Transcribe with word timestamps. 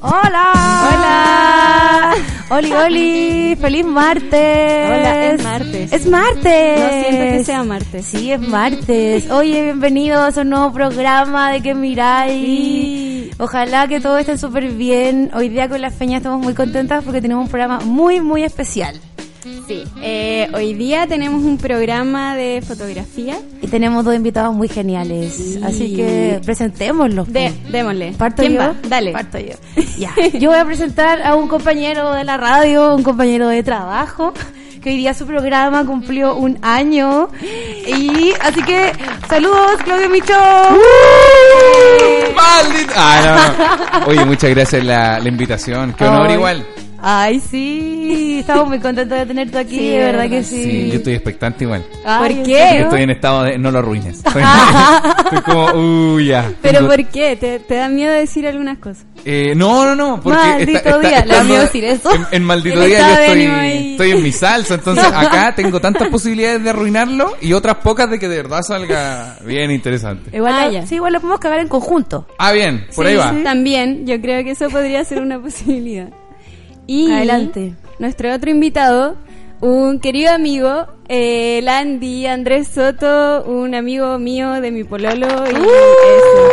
Hola. 0.00 0.52
Hola. 0.88 2.14
Oli, 2.50 2.72
Oli. 2.72 3.56
Feliz 3.60 3.84
martes. 3.84 4.30
Hola, 4.32 5.26
es 5.26 5.42
martes. 5.42 5.92
Es 5.92 6.06
martes. 6.06 6.80
No 6.80 6.88
siento 7.02 7.36
que 7.36 7.44
sea 7.44 7.64
martes. 7.64 8.06
Sí, 8.06 8.30
es 8.30 8.40
martes. 8.40 9.30
Oye, 9.30 9.62
bienvenidos 9.64 10.38
a 10.38 10.42
un 10.42 10.50
nuevo 10.50 10.72
programa 10.72 11.50
de 11.50 11.62
que 11.62 11.74
miráis. 11.74 12.44
Sí. 12.44 13.30
Ojalá 13.38 13.88
que 13.88 14.00
todo 14.00 14.18
esté 14.18 14.38
súper 14.38 14.68
bien. 14.68 15.30
Hoy 15.34 15.48
día 15.48 15.68
con 15.68 15.80
la 15.80 15.90
Feña 15.90 16.18
estamos 16.18 16.40
muy 16.40 16.54
contentas 16.54 17.02
porque 17.02 17.20
tenemos 17.20 17.44
un 17.44 17.50
programa 17.50 17.80
muy, 17.80 18.20
muy 18.20 18.44
especial. 18.44 19.00
Sí, 19.42 19.84
eh, 20.02 20.48
hoy 20.52 20.74
día 20.74 21.06
tenemos 21.06 21.42
un 21.44 21.58
programa 21.58 22.34
de 22.34 22.62
fotografía. 22.66 23.38
Y 23.62 23.68
tenemos 23.68 24.04
dos 24.04 24.14
invitados 24.14 24.54
muy 24.54 24.68
geniales. 24.68 25.32
Sí. 25.34 25.60
Así 25.64 25.94
que 25.94 26.40
presentémoslos. 26.44 27.32
De, 27.32 27.50
po. 27.50 27.70
démosle. 27.70 28.12
¿Parto 28.12 28.42
¿Quién 28.42 28.54
yo? 28.54 28.60
va? 28.60 28.74
Dale. 28.88 29.12
Parto 29.12 29.38
yo. 29.38 29.54
Ya. 29.98 30.12
Yo 30.38 30.50
voy 30.50 30.58
a 30.58 30.64
presentar 30.64 31.22
a 31.22 31.34
un 31.34 31.48
compañero 31.48 32.12
de 32.12 32.22
la 32.24 32.36
radio, 32.36 32.94
un 32.94 33.02
compañero 33.02 33.48
de 33.48 33.64
trabajo, 33.64 34.32
que 34.80 34.90
hoy 34.90 34.96
día 34.96 35.12
su 35.12 35.26
programa 35.26 35.84
cumplió 35.84 36.36
un 36.36 36.56
año. 36.62 37.28
Y 37.86 38.32
así 38.40 38.62
que, 38.62 38.92
saludos, 39.28 39.82
Claudio 39.84 40.08
Micho. 40.08 40.34
¡Maldito! 42.36 42.92
Ah, 42.96 43.54
no, 43.92 44.00
no. 44.00 44.06
Oye, 44.06 44.24
muchas 44.24 44.50
gracias 44.50 44.84
la, 44.84 45.18
la 45.18 45.28
invitación. 45.28 45.92
Qué 45.94 46.04
honor 46.04 46.28
Ay. 46.28 46.34
igual. 46.34 46.66
Ay, 47.00 47.38
sí, 47.40 48.38
estamos 48.40 48.66
muy 48.68 48.80
contentos 48.80 49.16
de 49.16 49.24
tenerte 49.26 49.56
aquí, 49.56 49.78
Sí, 49.78 49.88
de 49.90 49.98
verdad 49.98 50.28
que 50.28 50.42
sí. 50.42 50.62
Sí, 50.64 50.88
yo 50.90 50.94
estoy 50.96 51.14
expectante 51.14 51.62
igual. 51.64 51.84
Ay, 52.04 52.18
¿Por 52.18 52.30
¿en 52.38 52.42
qué? 52.44 52.58
serio? 52.58 52.84
Estoy 52.84 53.02
en 53.02 53.10
estado 53.10 53.42
de 53.44 53.56
no 53.58 53.70
lo 53.70 53.78
arruines. 53.78 54.16
Estoy, 54.26 55.40
como, 55.44 55.66
uy, 56.14 56.26
ya. 56.26 56.50
¿Pero 56.60 56.78
Tengo- 56.80 56.90
por 56.90 57.04
qué? 57.06 57.36
¿Te, 57.36 57.60
te 57.60 57.74
da 57.76 57.88
miedo 57.88 58.12
decir 58.12 58.46
algunas 58.48 58.78
cosas? 58.78 59.04
Eh, 59.24 59.54
no, 59.54 59.84
no, 59.84 59.94
no. 59.94 60.20
Porque 60.20 60.38
Maldito 60.38 60.98
día, 61.00 61.24
le 61.24 61.34
da 61.34 61.44
miedo 61.44 61.62
decir 61.62 61.84
eso. 61.84 62.12
En, 62.12 62.26
en 62.32 62.42
maldito 62.44 62.80
día 62.80 62.98
yo 62.98 63.22
estoy, 63.22 63.42
estoy 63.92 64.10
en 64.12 64.22
mi 64.22 64.32
salsa. 64.32 64.74
Entonces 64.74 65.04
acá 65.14 65.54
tengo 65.54 65.80
tantas 65.80 66.08
posibilidades 66.08 66.64
de 66.64 66.70
arruinarlo 66.70 67.36
y 67.40 67.52
otras 67.52 67.76
pocas 67.76 68.10
de 68.10 68.18
que 68.18 68.28
de 68.28 68.38
verdad 68.38 68.62
salga 68.62 69.36
bien 69.44 69.70
interesante. 69.70 70.36
Igual, 70.36 70.54
Ah, 70.56 70.68
ya. 70.70 70.86
sí, 70.86 70.96
igual 70.96 71.12
lo 71.12 71.20
podemos 71.20 71.38
cagar 71.40 71.60
en 71.60 71.68
conjunto. 71.68 72.26
Ah, 72.38 72.50
bien, 72.52 72.86
por 72.96 73.04
Sí, 73.06 73.12
ahí 73.12 73.16
va. 73.16 73.30
sí. 73.32 73.42
También, 73.44 74.04
yo 74.06 74.20
creo 74.20 74.42
que 74.42 74.50
eso 74.52 74.68
podría 74.68 75.04
ser 75.04 75.20
una 75.22 75.38
posibilidad. 75.40 76.08
Y 76.88 77.12
Adelante. 77.12 77.74
nuestro 77.98 78.34
otro 78.34 78.50
invitado, 78.50 79.14
un 79.60 80.00
querido 80.00 80.32
amigo, 80.32 80.86
eh, 81.06 81.60
Landy 81.62 82.26
Andrés 82.26 82.68
Soto, 82.68 83.44
un 83.44 83.74
amigo 83.74 84.18
mío 84.18 84.52
de 84.62 84.70
mi 84.70 84.84
pololo. 84.84 85.26
Y 85.26 85.54
¡Uh! 85.54 85.66
eso. 86.16 86.50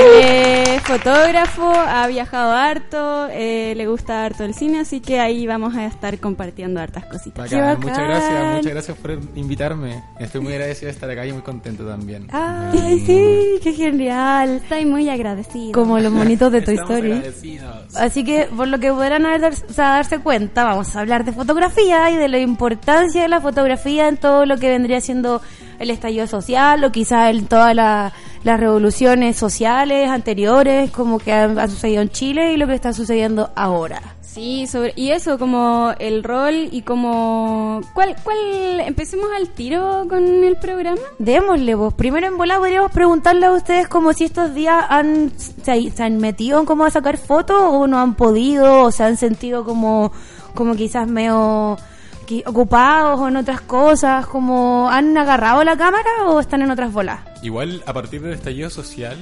Es 0.00 0.55
fotógrafo, 0.86 1.68
ha 1.68 2.06
viajado 2.06 2.52
harto, 2.52 3.28
eh, 3.32 3.74
le 3.76 3.88
gusta 3.88 4.24
harto 4.24 4.44
el 4.44 4.54
cine, 4.54 4.80
así 4.80 5.00
que 5.00 5.18
ahí 5.18 5.44
vamos 5.44 5.74
a 5.74 5.84
estar 5.84 6.16
compartiendo 6.20 6.80
hartas 6.80 7.04
cositas. 7.06 7.50
Bacán, 7.50 7.60
bacán. 7.60 7.80
muchas 7.80 7.98
gracias, 7.98 8.56
muchas 8.56 8.72
gracias 8.72 8.98
por 8.98 9.10
invitarme. 9.34 10.04
Estoy 10.20 10.40
muy 10.42 10.52
agradecido 10.52 10.86
de 10.86 10.92
estar 10.92 11.10
acá 11.10 11.26
y 11.26 11.32
muy 11.32 11.42
contento 11.42 11.84
también. 11.84 12.28
Ay, 12.30 13.02
sí, 13.04 13.58
qué 13.64 13.72
genial. 13.72 14.60
Estoy 14.62 14.86
muy 14.86 15.08
agradecido. 15.08 15.72
Como 15.72 15.98
los 15.98 16.12
monitos 16.12 16.52
de 16.52 16.62
Toy 16.62 16.76
Story. 16.76 17.22
Así 17.96 18.22
que, 18.24 18.48
por 18.56 18.68
lo 18.68 18.78
que 18.78 18.92
podrán 18.92 19.26
haber, 19.26 19.52
o 19.52 19.72
sea, 19.72 19.90
darse 19.90 20.20
cuenta, 20.20 20.62
vamos 20.62 20.94
a 20.94 21.00
hablar 21.00 21.24
de 21.24 21.32
fotografía 21.32 22.10
y 22.10 22.16
de 22.16 22.28
la 22.28 22.38
importancia 22.38 23.22
de 23.22 23.28
la 23.28 23.40
fotografía 23.40 24.06
en 24.06 24.18
todo 24.18 24.46
lo 24.46 24.56
que 24.56 24.68
vendría 24.68 25.00
siendo 25.00 25.42
el 25.78 25.90
estallido 25.90 26.26
social 26.26 26.82
o 26.84 26.92
quizás 26.92 27.30
en 27.34 27.46
todas 27.46 27.74
la- 27.74 28.12
las 28.44 28.60
revoluciones 28.60 29.36
sociales 29.36 30.08
anteriores, 30.08 30.90
como 30.90 31.18
que 31.18 31.32
han, 31.32 31.58
han 31.58 31.70
sucedido 31.70 32.02
en 32.02 32.10
Chile 32.10 32.52
y 32.52 32.56
lo 32.56 32.66
que 32.66 32.74
está 32.74 32.92
sucediendo 32.92 33.50
ahora. 33.56 34.00
Sí, 34.20 34.66
sobre, 34.66 34.92
y 34.96 35.12
eso, 35.12 35.38
como 35.38 35.92
el 35.98 36.22
rol 36.22 36.68
y 36.70 36.82
como... 36.82 37.80
¿Cuál, 37.94 38.14
cuál, 38.22 38.36
empecemos 38.80 39.28
al 39.34 39.48
tiro 39.48 40.04
con 40.10 40.22
el 40.44 40.56
programa? 40.56 41.00
Démosle, 41.18 41.74
vos. 41.74 41.94
Primero 41.94 42.26
en 42.26 42.36
bola 42.36 42.58
podríamos 42.58 42.92
preguntarle 42.92 43.46
a 43.46 43.52
ustedes 43.52 43.88
como 43.88 44.12
si 44.12 44.24
estos 44.24 44.54
días 44.54 44.84
han, 44.90 45.32
se, 45.38 45.90
se 45.90 46.02
han 46.02 46.18
metido 46.18 46.60
en 46.60 46.66
cómo 46.66 46.84
a 46.84 46.90
sacar 46.90 47.16
fotos 47.16 47.56
o 47.58 47.86
no 47.86 47.98
han 47.98 48.14
podido 48.14 48.82
o 48.82 48.90
se 48.92 49.04
han 49.04 49.16
sentido 49.16 49.64
como, 49.64 50.12
como 50.54 50.76
quizás 50.76 51.08
medio 51.08 51.78
ocupados 52.44 53.20
o 53.20 53.28
en 53.28 53.36
otras 53.36 53.60
cosas, 53.60 54.26
como 54.26 54.90
han 54.90 55.16
agarrado 55.16 55.64
la 55.64 55.76
cámara 55.76 56.10
o 56.26 56.40
están 56.40 56.62
en 56.62 56.70
otras 56.70 56.92
bolas. 56.92 57.20
Igual, 57.42 57.82
a 57.86 57.92
partir 57.92 58.20
del 58.22 58.32
estallido 58.32 58.70
social, 58.70 59.16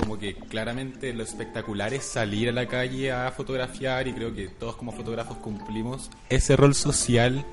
como 0.00 0.18
que 0.18 0.34
claramente 0.34 1.12
lo 1.12 1.22
espectacular 1.22 1.92
es 1.92 2.04
salir 2.04 2.48
a 2.48 2.52
la 2.52 2.66
calle 2.66 3.12
a 3.12 3.30
fotografiar 3.30 4.08
y 4.08 4.12
creo 4.12 4.34
que 4.34 4.48
todos 4.48 4.76
como 4.76 4.92
fotógrafos 4.92 5.38
cumplimos 5.38 6.10
ese 6.28 6.56
rol 6.56 6.74
social 6.74 7.44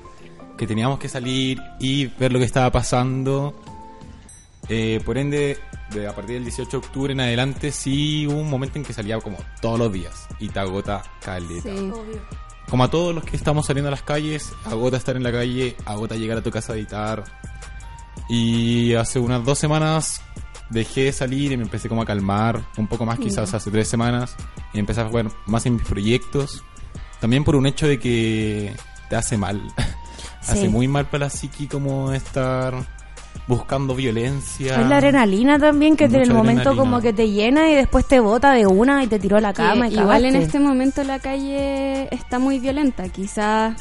que 0.56 0.66
teníamos 0.66 0.98
que 0.98 1.08
salir 1.08 1.60
y 1.78 2.06
ver 2.06 2.32
lo 2.32 2.38
que 2.38 2.44
estaba 2.44 2.70
pasando. 2.70 3.54
Eh, 4.68 5.00
por 5.04 5.18
ende, 5.18 5.58
de, 5.90 6.08
a 6.08 6.14
partir 6.14 6.34
del 6.36 6.44
18 6.44 6.70
de 6.70 6.76
octubre 6.78 7.12
en 7.12 7.20
adelante 7.20 7.70
sí 7.70 8.26
hubo 8.26 8.40
un 8.40 8.50
momento 8.50 8.78
en 8.78 8.84
que 8.84 8.92
salía 8.92 9.20
como 9.20 9.38
todos 9.60 9.78
los 9.78 9.92
días 9.92 10.26
y 10.40 10.48
te 10.48 10.58
agota 10.58 11.02
caleta. 11.20 11.70
Como 12.68 12.84
a 12.84 12.90
todos 12.90 13.14
los 13.14 13.24
que 13.24 13.36
estamos 13.36 13.66
saliendo 13.66 13.88
a 13.88 13.92
las 13.92 14.02
calles, 14.02 14.52
agota 14.64 14.96
estar 14.96 15.16
en 15.16 15.22
la 15.22 15.30
calle, 15.30 15.76
agota 15.84 16.16
llegar 16.16 16.38
a 16.38 16.42
tu 16.42 16.50
casa 16.50 16.72
a 16.72 16.76
editar. 16.76 17.24
Y 18.28 18.94
hace 18.94 19.20
unas 19.20 19.44
dos 19.44 19.58
semanas 19.58 20.20
dejé 20.70 21.04
de 21.04 21.12
salir 21.12 21.52
y 21.52 21.56
me 21.56 21.62
empecé 21.62 21.88
como 21.88 22.02
a 22.02 22.06
calmar, 22.06 22.60
un 22.76 22.88
poco 22.88 23.06
más 23.06 23.18
quizás 23.20 23.54
hace 23.54 23.70
tres 23.70 23.86
semanas, 23.86 24.34
y 24.72 24.80
empecé 24.80 25.00
a 25.00 25.08
jugar 25.08 25.30
más 25.46 25.64
en 25.66 25.74
mis 25.74 25.84
proyectos. 25.84 26.64
También 27.20 27.44
por 27.44 27.54
un 27.54 27.66
hecho 27.66 27.86
de 27.86 27.98
que 27.98 28.74
te 29.08 29.16
hace 29.16 29.36
mal. 29.36 29.62
Sí. 30.40 30.52
hace 30.52 30.68
muy 30.68 30.86
mal 30.86 31.06
para 31.06 31.24
la 31.24 31.30
psiqui 31.30 31.66
como 31.66 32.12
estar 32.12 32.72
buscando 33.46 33.94
violencia. 33.94 34.80
Es 34.80 34.86
la 34.88 34.96
adrenalina 34.96 35.58
también 35.58 35.96
que 35.96 36.04
en 36.04 36.14
el 36.16 36.32
momento 36.32 36.70
adrenalina. 36.70 36.76
como 36.82 37.00
que 37.00 37.12
te 37.12 37.30
llena 37.30 37.70
y 37.70 37.74
después 37.74 38.04
te 38.06 38.20
bota 38.20 38.52
de 38.52 38.66
una 38.66 39.04
y 39.04 39.06
te 39.06 39.18
tiró 39.18 39.36
a 39.36 39.40
la 39.40 39.52
Que 39.52 39.62
cama. 39.62 39.88
y 39.88 39.94
igual 39.94 40.24
en 40.24 40.36
este 40.36 40.58
momento 40.58 41.04
la 41.04 41.18
calle 41.18 42.08
está 42.14 42.38
muy 42.38 42.58
violenta. 42.58 43.08
Quizás 43.08 43.74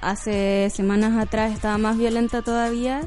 hace 0.00 0.68
semanas 0.74 1.16
atrás 1.16 1.52
estaba 1.52 1.78
más 1.78 1.96
violenta 1.96 2.42
todavía 2.42 3.02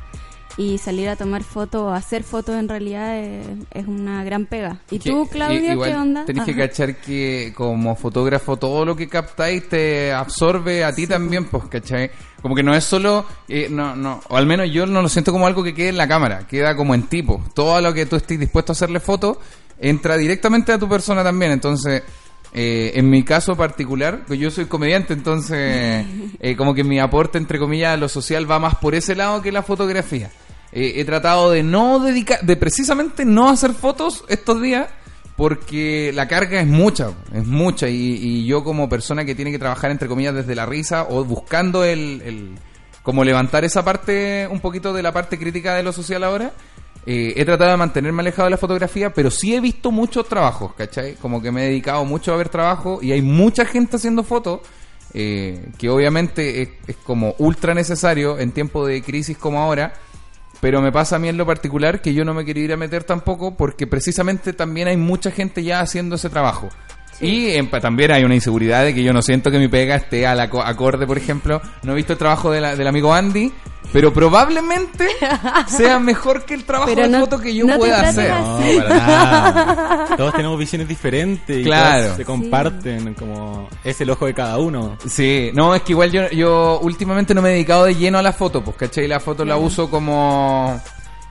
y 0.57 0.77
salir 0.77 1.09
a 1.09 1.15
tomar 1.17 1.43
fotos 1.43 1.81
o 1.81 1.89
hacer 1.91 2.23
fotos 2.23 2.55
en 2.55 2.69
realidad 2.69 3.17
es, 3.17 3.45
es 3.71 3.87
una 3.87 4.23
gran 4.23 4.45
pega. 4.45 4.77
¿Y 4.89 4.99
Que- 4.99 5.09
tú, 5.11 5.27
Claudia, 5.29 5.73
igual 5.73 5.89
qué 5.91 5.97
onda? 5.97 6.25
Tenés 6.25 6.45
que 6.45 6.55
cachar 6.55 6.95
que 6.95 7.53
como 7.55 7.95
fotógrafo 7.95 8.55
todo 8.57 8.85
lo 8.85 8.95
que 8.95 9.09
captáis 9.09 9.67
te 9.67 10.13
absorbe 10.13 10.83
a 10.85 10.93
ti 10.95 11.07
también, 11.07 11.45
pues, 11.45 11.65
¿cachai? 11.65 12.09
Como 12.41 12.55
que 12.55 12.63
no 12.63 12.73
es 12.73 12.83
solo, 12.85 13.25
eh, 13.49 13.67
no, 13.69 13.95
no, 13.95 14.21
o 14.29 14.37
al 14.37 14.45
menos 14.45 14.71
yo 14.71 14.85
no 14.85 15.01
lo 15.01 15.09
siento 15.09 15.31
como 15.33 15.45
algo 15.47 15.61
que 15.63 15.73
quede 15.73 15.89
en 15.89 15.97
la 15.97 16.07
cámara, 16.07 16.47
queda 16.47 16.75
como 16.75 16.95
en 16.95 17.03
tipo. 17.03 17.43
Todo 17.53 17.81
lo 17.81 17.93
que 17.93 18.05
tú 18.05 18.15
estés 18.15 18.39
dispuesto 18.39 18.71
a 18.71 18.73
hacerle 18.75 18.99
foto 19.01 19.39
entra 19.79 20.15
directamente 20.15 20.71
a 20.71 20.79
tu 20.79 20.87
persona 20.87 21.21
también, 21.23 21.51
entonces... 21.51 22.01
eh, 22.53 22.93
en 22.95 23.09
mi 23.09 23.23
caso 23.23 23.57
particular, 23.57 24.21
pues 24.25 24.39
yo 24.39 24.49
soy 24.49 24.65
comediante, 24.67 25.11
entonces 25.13 26.05
eh, 26.39 26.55
como 26.55 26.73
que 26.73 26.85
mi 26.85 26.99
aporte 27.01 27.37
entre 27.37 27.59
comillas 27.59 27.95
a 27.95 27.97
lo 27.97 28.07
social 28.07 28.49
va 28.49 28.59
más 28.59 28.75
por 28.75 28.95
ese 28.95 29.13
lado 29.15 29.41
que 29.41 29.51
la 29.51 29.61
fotografía. 29.61 30.29
Eh, 30.77 30.99
he 30.99 31.05
tratado 31.05 31.49
de 31.51 31.63
no 31.63 31.99
dedicar, 31.99 32.41
de 32.41 32.55
precisamente 32.57 33.23
no 33.25 33.49
hacer 33.49 33.71
fotos 33.73 34.25
estos 34.27 34.61
días 34.61 34.89
porque 35.37 36.11
la 36.13 36.27
carga 36.27 36.59
es 36.61 36.67
mucha, 36.67 37.11
es 37.33 37.45
mucha 37.45 37.87
y, 37.89 37.95
y 37.95 38.45
yo 38.45 38.63
como 38.63 38.87
persona 38.89 39.25
que 39.25 39.35
tiene 39.35 39.51
que 39.51 39.59
trabajar 39.59 39.89
entre 39.91 40.07
comillas 40.07 40.35
desde 40.35 40.53
la 40.53 40.65
risa 40.65 41.07
o 41.09 41.23
buscando 41.25 41.83
el, 41.83 42.21
el- 42.25 42.55
como 43.03 43.23
levantar 43.23 43.63
esa 43.63 43.83
parte 43.85 44.47
un 44.51 44.59
poquito 44.59 44.91
de 44.93 45.03
la 45.03 45.11
parte 45.13 45.37
crítica 45.37 45.75
de 45.75 45.83
lo 45.83 45.93
social 45.93 46.23
ahora, 46.23 46.51
eh, 47.05 47.33
he 47.35 47.45
tratado 47.45 47.71
de 47.71 47.77
mantenerme 47.77 48.21
alejado 48.21 48.45
de 48.47 48.49
la 48.51 48.57
fotografía, 48.57 49.13
pero 49.13 49.29
sí 49.29 49.53
he 49.53 49.59
visto 49.61 49.91
muchos 49.91 50.27
trabajos, 50.27 50.73
¿cachai? 50.75 51.13
Como 51.15 51.39
que 51.41 51.51
me 51.51 51.63
he 51.65 51.67
dedicado 51.69 52.03
mucho 52.03 52.33
a 52.33 52.37
ver 52.37 52.49
trabajo 52.49 52.99
y 53.01 53.11
hay 53.11 53.21
mucha 53.21 53.63
gente 53.65 53.97
haciendo 53.97 54.23
fotos 54.23 54.61
eh, 55.13 55.67
que 55.77 55.89
obviamente 55.89 56.61
es, 56.63 56.69
es 56.87 56.95
como 56.97 57.35
ultra 57.37 57.73
necesario 57.73 58.39
en 58.39 58.51
tiempo 58.51 58.85
de 58.87 59.01
crisis 59.03 59.37
como 59.37 59.59
ahora 59.61 59.93
pero 60.65 60.81
me 60.81 60.91
pasa 60.91 61.17
a 61.17 61.19
mí 61.19 61.29
en 61.29 61.37
lo 61.37 61.45
particular 61.45 62.01
que 62.01 62.15
yo 62.15 62.25
no 62.25 62.33
me 62.33 62.43
quiero 62.43 62.59
ir 62.59 62.73
a 62.73 62.75
meter 62.75 63.03
tampoco 63.03 63.55
porque 63.55 63.85
precisamente 63.85 64.51
también 64.51 64.87
hay 64.87 64.97
mucha 64.97 65.29
gente 65.29 65.63
ya 65.63 65.79
haciendo 65.79 66.15
ese 66.15 66.27
trabajo. 66.27 66.69
Y 67.21 67.51
en- 67.51 67.69
pa- 67.69 67.79
también 67.79 68.11
hay 68.11 68.23
una 68.23 68.35
inseguridad 68.35 68.83
de 68.83 68.93
que 68.93 69.01
yo 69.03 69.13
no 69.13 69.21
siento 69.21 69.49
que 69.51 69.57
mi 69.59 69.67
pega 69.67 69.95
esté 69.95 70.27
a 70.27 70.35
la 70.35 70.49
co- 70.49 70.61
acorde, 70.61 71.07
por 71.07 71.17
ejemplo. 71.17 71.61
No 71.83 71.93
he 71.93 71.95
visto 71.95 72.13
el 72.13 72.19
trabajo 72.19 72.51
de 72.51 72.59
la- 72.61 72.75
del 72.75 72.87
amigo 72.87 73.13
Andy, 73.13 73.53
pero 73.93 74.11
probablemente 74.11 75.07
sea 75.67 75.99
mejor 75.99 76.43
que 76.43 76.53
el 76.55 76.65
trabajo 76.65 76.89
Pero 76.93 77.03
de 77.03 77.09
no- 77.09 77.19
foto 77.21 77.39
que 77.39 77.55
yo 77.55 77.65
no 77.65 77.77
pueda 77.77 78.01
hacer. 78.01 78.31
No, 78.31 78.59
para 78.83 78.97
nada. 78.97 80.07
Todos 80.17 80.33
tenemos 80.33 80.59
visiones 80.59 80.87
diferentes 80.87 81.57
y 81.57 81.63
Claro. 81.63 82.15
se 82.17 82.25
comparten, 82.25 83.13
como 83.13 83.69
es 83.83 83.99
el 84.01 84.09
ojo 84.09 84.25
de 84.25 84.33
cada 84.33 84.57
uno. 84.57 84.97
Sí, 85.07 85.51
no, 85.53 85.73
es 85.73 85.83
que 85.83 85.93
igual 85.93 86.11
yo, 86.11 86.29
yo 86.31 86.79
últimamente 86.81 87.33
no 87.33 87.41
me 87.41 87.49
he 87.49 87.53
dedicado 87.53 87.85
de 87.85 87.95
lleno 87.95 88.17
a 88.17 88.21
la 88.21 88.33
foto, 88.33 88.61
pues, 88.63 88.75
¿cachai? 88.75 89.07
La 89.07 89.19
foto 89.21 89.45
la 89.45 89.55
uso 89.57 89.89
como... 89.89 90.81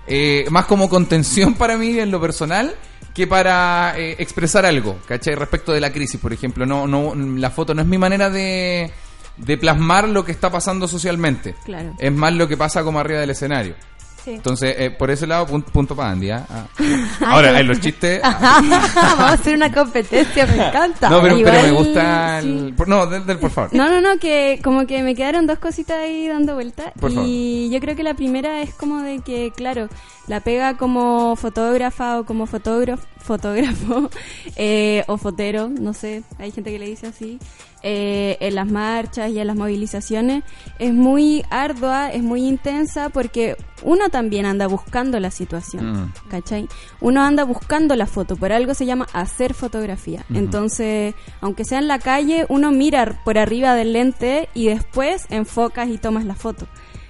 eh, 0.07 0.45
más 0.51 0.65
como 0.67 0.89
contención 0.89 1.55
para 1.59 1.77
mí 1.77 1.99
en 1.99 2.11
lo 2.11 2.21
personal 2.21 2.75
que 3.14 3.26
para 3.28 3.94
eh, 3.96 4.16
expresar 4.19 4.66
algo, 4.66 4.99
¿cachai? 5.06 5.37
Respecto 5.37 5.72
de 5.72 5.81
la 5.81 5.93
crisis, 5.93 6.20
por 6.20 6.32
ejemplo. 6.32 6.66
No, 6.66 6.87
no, 6.87 7.14
la 7.14 7.50
foto 7.50 7.72
no 7.72 7.81
es 7.81 7.87
mi 7.87 7.96
manera 7.96 8.28
de, 8.28 8.90
de 9.37 9.56
plasmar 9.56 10.08
lo 10.08 10.25
que 10.25 10.32
está 10.32 10.50
pasando 10.50 10.88
socialmente. 10.88 11.55
Claro. 11.64 11.94
Es 11.99 12.12
más 12.12 12.34
lo 12.34 12.49
que 12.49 12.56
pasa 12.56 12.82
como 12.82 12.99
arriba 12.99 13.20
del 13.20 13.31
escenario. 13.31 13.76
Sí. 14.25 14.31
Entonces, 14.31 14.75
eh, 14.79 14.91
por 14.91 15.11
ese 15.11 15.26
lado, 15.26 15.47
pun- 15.47 15.62
punto 15.65 15.94
para 15.94 16.11
Andy. 16.12 16.31
¿ah? 16.31 16.47
Ah. 16.49 16.67
Ahora, 17.26 17.61
en 17.61 17.67
los 17.69 17.79
chistes... 17.81 18.21
ah. 18.25 18.61
Vamos 18.94 19.19
a 19.21 19.32
hacer 19.35 19.55
una 19.55 19.71
competencia, 19.71 20.47
me 20.47 20.67
encanta. 20.67 21.11
No, 21.11 21.21
pero, 21.21 21.37
pero 21.44 21.62
me 21.62 21.71
gusta 21.73 22.38
el... 22.38 22.75
No, 22.87 23.06
del, 23.06 23.26
del- 23.26 23.38
por 23.38 23.50
favor. 23.50 23.75
No, 23.75 23.88
no, 23.91 24.00
no, 24.00 24.19
que 24.19 24.61
como 24.65 24.87
que 24.87 25.03
me 25.03 25.15
quedaron 25.15 25.47
dos 25.47 25.59
cositas 25.59 25.99
ahí 25.99 26.26
dando 26.29 26.55
vuelta. 26.55 26.93
Por 26.99 27.12
y 27.12 27.69
yo 27.71 27.81
creo 27.81 27.94
que 27.97 28.03
la 28.03 28.15
primera 28.15 28.62
es 28.62 28.73
como 28.75 29.00
de 29.03 29.19
que, 29.21 29.53
claro, 29.55 29.88
la 30.26 30.41
pega 30.41 30.76
como 30.79 31.37
fotógrafa 31.37 32.19
o 32.21 32.25
como 32.25 32.47
fotógrafo, 32.47 33.05
fotógrafo 33.25 34.11
eh, 34.56 35.03
o 35.09 35.17
fotero, 35.17 35.69
no 35.69 35.93
sé, 35.94 36.23
hay 36.38 36.53
gente 36.53 36.71
que 36.71 36.79
le 36.79 36.87
dice 36.87 37.06
así, 37.09 37.38
eh, 37.82 38.37
en 38.41 38.55
las 38.55 38.71
marchas 38.71 39.31
y 39.31 39.38
en 39.38 39.47
las 39.47 39.56
movilizaciones, 39.56 40.44
es 40.79 40.93
muy 40.93 41.44
ardua, 41.50 42.11
es 42.12 42.23
muy 42.23 42.47
intensa 42.47 43.09
porque 43.09 43.56
uno 43.82 44.09
también 44.11 44.47
anda 44.47 44.67
buscando 44.67 45.19
la 45.21 45.31
situación. 45.31 46.05
Mm. 46.05 46.12
¿cachai? 46.29 46.69
Uno 47.00 47.23
anda 47.23 47.44
buscando 47.44 47.97
la 47.97 48.06
foto, 48.06 48.37
por 48.37 48.53
algo 48.53 48.75
se 48.75 48.87
llama 48.87 49.06
hacer 49.12 49.55
fotografía. 49.55 50.25
Entonces, 50.32 51.15
aunque 51.41 51.65
sea 51.65 51.79
en 51.79 51.88
la 51.88 51.99
calle, 51.99 52.47
uno 52.49 52.71
mira 52.71 53.21
por 53.25 53.38
arriba 53.38 53.75
del 53.75 53.93
lente 53.93 54.49
y 54.55 54.67
después 54.67 55.26
enfocas 55.31 55.88
y 55.88 55.99
tomas 55.99 56.25
la 56.25 56.35
foto. 56.35 56.67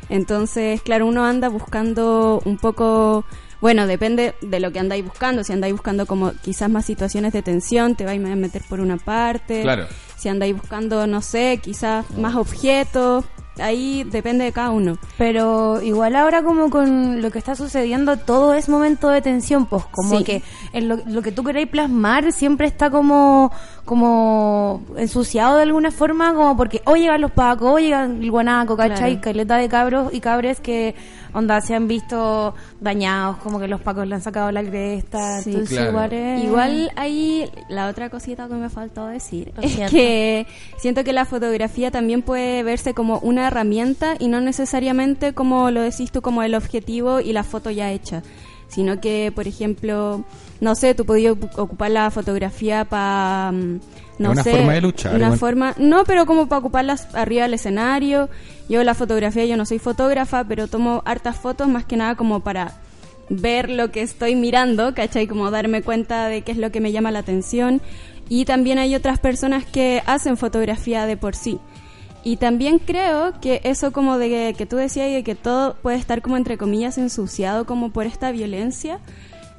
Entonces, 0.08 0.82
claro, 0.82 1.06
uno 1.06 1.24
anda 1.24 1.48
buscando 1.48 2.40
un 2.44 2.58
poco, 2.58 3.24
bueno, 3.64 3.86
depende 3.86 4.34
de 4.42 4.60
lo 4.60 4.72
que 4.72 4.78
andáis 4.78 5.02
buscando. 5.02 5.42
Si 5.42 5.50
andáis 5.50 5.72
buscando 5.72 6.04
como 6.04 6.32
quizás 6.42 6.68
más 6.68 6.84
situaciones 6.84 7.32
de 7.32 7.40
tensión, 7.40 7.94
te 7.94 8.04
vais 8.04 8.22
a 8.22 8.36
meter 8.36 8.60
por 8.68 8.78
una 8.78 8.98
parte. 8.98 9.62
Claro. 9.62 9.86
Si 10.18 10.28
andáis 10.28 10.54
buscando, 10.54 11.06
no 11.06 11.22
sé, 11.22 11.58
quizás 11.62 12.04
más 12.18 12.34
objetos, 12.34 13.24
ahí 13.58 14.04
depende 14.04 14.44
de 14.44 14.52
cada 14.52 14.68
uno. 14.68 14.98
Pero 15.16 15.80
igual 15.80 16.14
ahora 16.14 16.42
como 16.42 16.68
con 16.68 17.22
lo 17.22 17.30
que 17.30 17.38
está 17.38 17.54
sucediendo, 17.54 18.18
todo 18.18 18.52
es 18.52 18.68
momento 18.68 19.08
de 19.08 19.22
tensión, 19.22 19.64
pues 19.64 19.84
como 19.86 20.18
Sí. 20.18 20.24
que 20.24 20.42
en 20.74 20.88
lo, 20.88 20.96
lo 21.06 21.22
que 21.22 21.32
tú 21.32 21.42
queréis 21.42 21.68
plasmar 21.68 22.32
siempre 22.34 22.66
está 22.66 22.90
como 22.90 23.50
como 23.84 24.82
ensuciado 24.96 25.56
de 25.56 25.62
alguna 25.64 25.90
forma, 25.90 26.32
como 26.34 26.56
porque 26.56 26.80
o 26.86 26.96
llegan 26.96 27.20
los 27.20 27.30
pacos, 27.32 27.72
o 27.74 27.78
llegan 27.78 28.22
el 28.22 28.30
guanaco, 28.30 28.76
¿cachai? 28.76 29.12
Claro. 29.16 29.20
Caleta 29.20 29.56
de 29.58 29.68
cabros 29.68 30.14
y 30.14 30.20
cabres 30.20 30.60
que 30.60 30.94
onda 31.34 31.60
se 31.60 31.74
han 31.74 31.86
visto 31.88 32.54
dañados, 32.80 33.36
como 33.38 33.58
que 33.60 33.68
los 33.68 33.80
pacos 33.80 34.06
le 34.06 34.14
han 34.14 34.22
sacado 34.22 34.50
la 34.52 34.62
cresta, 34.62 35.40
Sí. 35.42 35.50
entonces 35.50 35.76
Claro. 35.78 35.90
igual 35.90 36.12
es... 36.12 36.44
Igual 36.44 36.92
ahí 36.96 37.50
la 37.68 37.88
otra 37.88 38.08
cosita 38.08 38.48
que 38.48 38.54
me 38.54 38.70
faltó 38.70 39.06
decir 39.06 39.52
Lo 39.56 39.62
es 39.62 39.90
que 39.90 40.46
siento 40.78 41.04
que 41.04 41.12
la 41.12 41.24
fotografía 41.24 41.90
también 41.90 42.22
puede 42.22 42.62
verse 42.62 42.94
como 42.94 43.18
una 43.18 43.48
herramienta 43.48 44.14
y 44.18 44.28
no 44.28 44.40
necesariamente 44.40 45.34
como 45.34 45.70
lo 45.70 45.82
decís 45.82 46.10
tú 46.10 46.22
como 46.22 46.42
el 46.42 46.54
objetivo 46.54 47.20
y 47.20 47.32
la 47.32 47.42
foto 47.42 47.70
ya 47.70 47.90
hecha, 47.90 48.22
sino 48.68 49.00
que 49.00 49.32
por 49.34 49.46
ejemplo, 49.48 50.24
no 50.60 50.74
sé, 50.74 50.94
tú 50.94 51.04
podías 51.04 51.34
ocu- 51.34 51.50
ocupar 51.58 51.90
la 51.90 52.10
fotografía 52.10 52.84
para 52.84 53.52
no 53.52 54.30
una 54.30 54.42
sé, 54.42 54.52
forma 54.52 54.72
de 54.74 54.80
luchar, 54.80 55.14
una 55.16 55.24
igual. 55.26 55.38
forma, 55.38 55.74
no, 55.78 56.04
pero 56.04 56.26
como 56.26 56.46
para 56.48 56.60
ocuparlas 56.60 57.08
arriba 57.14 57.42
del 57.42 57.54
escenario. 57.54 58.28
Yo 58.68 58.82
la 58.84 58.94
fotografía, 58.94 59.44
yo 59.44 59.56
no 59.56 59.66
soy 59.66 59.78
fotógrafa, 59.78 60.44
pero 60.44 60.68
tomo 60.68 61.02
hartas 61.04 61.36
fotos 61.36 61.68
más 61.68 61.84
que 61.84 61.96
nada 61.96 62.14
como 62.14 62.40
para 62.40 62.72
ver 63.28 63.68
lo 63.70 63.90
que 63.90 64.00
estoy 64.02 64.36
mirando, 64.36 64.94
¿cachai? 64.94 65.26
Como 65.26 65.50
darme 65.50 65.82
cuenta 65.82 66.28
de 66.28 66.42
qué 66.42 66.52
es 66.52 66.58
lo 66.58 66.70
que 66.70 66.80
me 66.80 66.92
llama 66.92 67.10
la 67.10 67.18
atención. 67.18 67.80
Y 68.28 68.46
también 68.46 68.78
hay 68.78 68.94
otras 68.94 69.18
personas 69.18 69.64
que 69.66 70.02
hacen 70.06 70.36
fotografía 70.38 71.04
de 71.04 71.16
por 71.18 71.34
sí. 71.36 71.58
Y 72.22 72.38
también 72.38 72.78
creo 72.78 73.34
que 73.42 73.60
eso 73.64 73.92
como 73.92 74.16
de 74.16 74.30
que, 74.30 74.54
que 74.56 74.64
tú 74.64 74.76
decías 74.76 75.08
y 75.08 75.12
de 75.12 75.22
que 75.24 75.34
todo 75.34 75.74
puede 75.82 75.98
estar 75.98 76.22
como 76.22 76.38
entre 76.38 76.56
comillas 76.56 76.96
ensuciado 76.96 77.66
como 77.66 77.90
por 77.90 78.06
esta 78.06 78.30
violencia. 78.32 78.98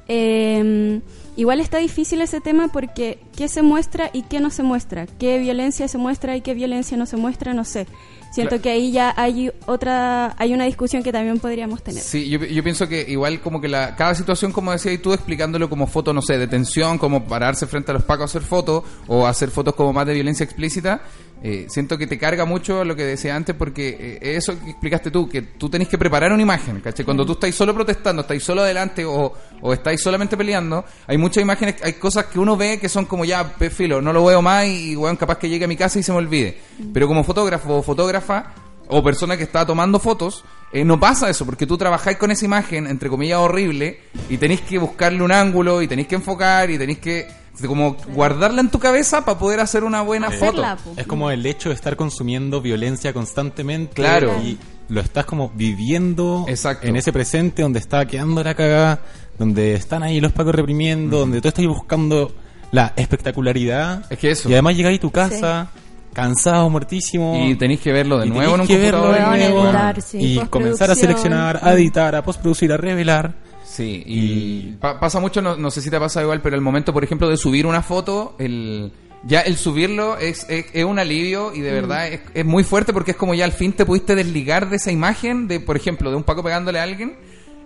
Eh, 0.08 1.00
igual 1.36 1.60
está 1.60 1.78
difícil 1.78 2.20
ese 2.20 2.40
tema 2.40 2.68
porque 2.68 3.18
qué 3.36 3.48
se 3.48 3.62
muestra 3.62 4.10
y 4.12 4.22
qué 4.22 4.40
no 4.40 4.50
se 4.50 4.62
muestra. 4.62 5.06
Qué 5.06 5.38
violencia 5.38 5.88
se 5.88 5.98
muestra 5.98 6.36
y 6.36 6.40
qué 6.40 6.54
violencia 6.54 6.96
no 6.96 7.06
se 7.06 7.16
muestra, 7.16 7.54
no 7.54 7.64
sé. 7.64 7.86
Siento 8.32 8.50
Claro. 8.56 8.62
que 8.64 8.70
ahí 8.70 8.92
ya 8.92 9.14
hay 9.16 9.50
otra, 9.66 10.34
hay 10.36 10.52
una 10.52 10.64
discusión 10.64 11.02
que 11.02 11.10
también 11.12 11.38
podríamos 11.38 11.82
tener. 11.82 12.02
Sí, 12.02 12.28
yo, 12.28 12.38
yo 12.40 12.62
pienso 12.62 12.86
que 12.88 13.04
igual 13.08 13.40
como 13.40 13.60
que 13.60 13.68
la, 13.68 13.94
cada 13.96 14.14
situación, 14.14 14.52
como 14.52 14.72
decías 14.72 15.00
tú, 15.00 15.12
explicándolo 15.14 15.70
como 15.70 15.86
foto, 15.86 16.12
no 16.12 16.20
sé, 16.20 16.36
de 16.36 16.46
tensión, 16.46 16.98
como 16.98 17.24
pararse 17.24 17.66
frente 17.66 17.92
a 17.92 17.94
los 17.94 18.02
pacos 18.02 18.22
a 18.22 18.24
hacer 18.26 18.42
fotos, 18.42 18.84
o 19.06 19.26
hacer 19.26 19.50
fotos 19.50 19.74
como 19.74 19.92
más 19.92 20.06
de 20.06 20.14
violencia 20.14 20.44
explícita, 20.44 21.02
eh, 21.48 21.66
siento 21.68 21.96
que 21.96 22.08
te 22.08 22.18
carga 22.18 22.44
mucho 22.44 22.84
lo 22.84 22.96
que 22.96 23.04
decía 23.04 23.36
antes, 23.36 23.54
porque 23.54 24.18
eh, 24.20 24.34
eso 24.34 24.58
que 24.58 24.70
explicaste 24.70 25.12
tú, 25.12 25.28
que 25.28 25.42
tú 25.42 25.70
tenés 25.70 25.86
que 25.86 25.96
preparar 25.96 26.32
una 26.32 26.42
imagen, 26.42 26.80
¿cachai? 26.80 27.04
Cuando 27.04 27.24
tú 27.24 27.34
estáis 27.34 27.54
solo 27.54 27.72
protestando, 27.72 28.22
estáis 28.22 28.42
solo 28.42 28.62
adelante 28.62 29.04
o, 29.04 29.32
o 29.60 29.72
estáis 29.72 30.02
solamente 30.02 30.36
peleando, 30.36 30.84
hay 31.06 31.16
muchas 31.16 31.42
imágenes, 31.42 31.76
hay 31.84 31.92
cosas 31.92 32.24
que 32.24 32.40
uno 32.40 32.56
ve 32.56 32.80
que 32.80 32.88
son 32.88 33.04
como 33.04 33.24
ya, 33.24 33.44
filo, 33.70 34.02
no 34.02 34.12
lo 34.12 34.24
veo 34.24 34.42
más 34.42 34.66
y, 34.66 34.96
weón, 34.96 35.14
capaz 35.14 35.38
que 35.38 35.48
llegue 35.48 35.66
a 35.66 35.68
mi 35.68 35.76
casa 35.76 36.00
y 36.00 36.02
se 36.02 36.10
me 36.10 36.18
olvide. 36.18 36.58
Pero 36.92 37.06
como 37.06 37.22
fotógrafo 37.22 37.76
o 37.76 37.82
fotógrafa, 37.84 38.52
o 38.88 39.00
persona 39.00 39.36
que 39.36 39.44
está 39.44 39.64
tomando 39.64 40.00
fotos, 40.00 40.44
eh, 40.72 40.84
no 40.84 40.98
pasa 40.98 41.30
eso, 41.30 41.46
porque 41.46 41.64
tú 41.64 41.78
trabajáis 41.78 42.16
con 42.16 42.32
esa 42.32 42.44
imagen, 42.44 42.88
entre 42.88 43.08
comillas, 43.08 43.38
horrible, 43.38 44.00
y 44.28 44.36
tenéis 44.36 44.62
que 44.62 44.78
buscarle 44.78 45.22
un 45.22 45.30
ángulo, 45.30 45.80
y 45.80 45.86
tenéis 45.86 46.08
que 46.08 46.16
enfocar, 46.16 46.70
y 46.72 46.76
tenéis 46.76 46.98
que 46.98 47.28
como 47.66 47.96
guardarla 48.14 48.60
en 48.60 48.70
tu 48.70 48.78
cabeza 48.78 49.24
para 49.24 49.38
poder 49.38 49.60
hacer 49.60 49.84
una 49.84 50.02
buena 50.02 50.30
foto. 50.30 50.62
Po. 50.84 50.92
Es 50.96 51.06
como 51.06 51.30
el 51.30 51.44
hecho 51.46 51.70
de 51.70 51.74
estar 51.74 51.96
consumiendo 51.96 52.60
violencia 52.60 53.12
constantemente. 53.12 53.94
Claro. 53.94 54.34
Y 54.42 54.58
lo 54.88 55.00
estás 55.00 55.24
como 55.24 55.50
viviendo 55.54 56.44
Exacto. 56.48 56.86
en 56.86 56.96
ese 56.96 57.12
presente 57.12 57.62
donde 57.62 57.78
está 57.78 58.04
quedando 58.06 58.42
la 58.44 58.54
cagada, 58.54 59.00
donde 59.38 59.74
están 59.74 60.02
ahí 60.02 60.20
los 60.20 60.32
pacos 60.32 60.54
reprimiendo, 60.54 61.18
donde 61.20 61.40
tú 61.40 61.48
estás 61.48 61.66
buscando 61.66 62.32
la 62.72 62.92
espectacularidad. 62.96 64.04
Es 64.10 64.18
que 64.18 64.30
eso. 64.30 64.48
Y 64.48 64.52
además 64.52 64.76
llegar 64.76 64.92
a 64.92 64.98
tu 64.98 65.10
casa 65.10 65.70
cansado, 66.12 66.70
muertísimo. 66.70 67.46
Y 67.46 67.56
tenéis 67.56 67.80
que 67.80 67.92
verlo 67.92 68.18
de 68.18 68.26
y 68.26 68.30
nuevo 68.30 68.54
en 68.54 68.60
un 68.62 68.66
tenéis 68.66 68.84
que 68.84 68.90
verlo 68.90 69.02
computador. 69.08 69.38
de 69.38 69.44
Weón, 69.44 69.52
nuevo, 69.54 69.68
editar, 69.68 70.02
sí. 70.02 70.18
y 70.18 70.38
comenzar 70.46 70.90
a 70.90 70.94
seleccionar, 70.94 71.60
a 71.62 71.74
editar, 71.74 72.14
a 72.14 72.22
postproducir, 72.22 72.72
a 72.72 72.76
revelar. 72.76 73.34
Sí, 73.76 74.02
y 74.06 74.72
pa- 74.80 74.98
pasa 74.98 75.20
mucho, 75.20 75.42
no, 75.42 75.56
no 75.56 75.70
sé 75.70 75.82
si 75.82 75.90
te 75.90 75.96
ha 75.96 76.00
pasado 76.00 76.24
igual, 76.24 76.40
pero 76.40 76.56
el 76.56 76.62
momento, 76.62 76.92
por 76.94 77.04
ejemplo, 77.04 77.28
de 77.28 77.36
subir 77.36 77.66
una 77.66 77.82
foto, 77.82 78.34
el 78.38 78.90
ya 79.24 79.40
el 79.40 79.56
subirlo 79.56 80.16
es, 80.18 80.46
es, 80.48 80.66
es 80.72 80.84
un 80.84 80.98
alivio 80.98 81.52
y 81.54 81.60
de 81.60 81.72
verdad 81.72 82.06
es, 82.08 82.20
es 82.32 82.44
muy 82.44 82.62
fuerte 82.64 82.92
porque 82.92 83.10
es 83.10 83.16
como 83.16 83.34
ya 83.34 83.44
al 83.44 83.52
fin 83.52 83.72
te 83.72 83.84
pudiste 83.84 84.14
desligar 84.14 84.70
de 84.70 84.76
esa 84.76 84.92
imagen, 84.92 85.48
de 85.48 85.58
por 85.60 85.76
ejemplo, 85.76 86.10
de 86.10 86.16
un 86.16 86.22
Paco 86.22 86.42
pegándole 86.42 86.78
a 86.78 86.84
alguien. 86.84 87.18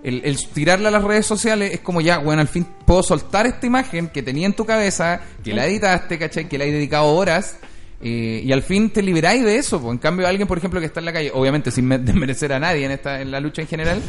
El, 0.02 0.23
el 0.25 0.38
tirarla 0.52 0.88
a 0.88 0.93
las 0.93 1.05
redes 1.05 1.26
sociales 1.26 1.75
es 1.75 1.81
como 1.81 2.00
ya, 2.00 2.17
bueno, 2.19 2.40
al 2.40 2.49
fin 2.49 2.67
puedo 2.87 3.02
soltar 3.02 3.47
esta 3.47 3.67
imagen 3.67 4.09
que 4.09 4.23
tenía 4.23 4.47
en 4.47 4.55
tu 4.55 4.64
cabeza, 4.64 5.21
que 5.45 5.52
la 5.52 5.67
editaste, 5.67 6.19
¿cachai? 6.19 6.49
Que 6.49 6.57
la 6.57 6.64
he 6.64 6.73
dedicado 6.73 7.07
horas. 7.09 7.59
eh, 8.02 8.40
y 8.43 8.50
al 8.52 8.62
fin 8.62 8.88
te 8.90 9.02
liberáis 9.02 9.45
de 9.45 9.57
eso. 9.59 9.93
En 9.93 9.99
cambio, 9.99 10.26
alguien, 10.26 10.49
por 10.49 10.57
ejemplo, 10.57 10.81
que 10.81 10.87
está 10.87 11.00
en 11.00 11.07
la 11.07 11.12
calle, 11.12 11.31
obviamente 11.35 11.71
sin 11.71 11.85
me- 11.87 11.99
desmerecer 12.11 12.52
a 12.55 12.59
nadie 12.59 12.87
en 12.87 12.93
esta 12.93 13.21
en 13.21 13.31
la 13.31 13.38
lucha 13.40 13.61
en 13.61 13.69
general, 13.69 14.00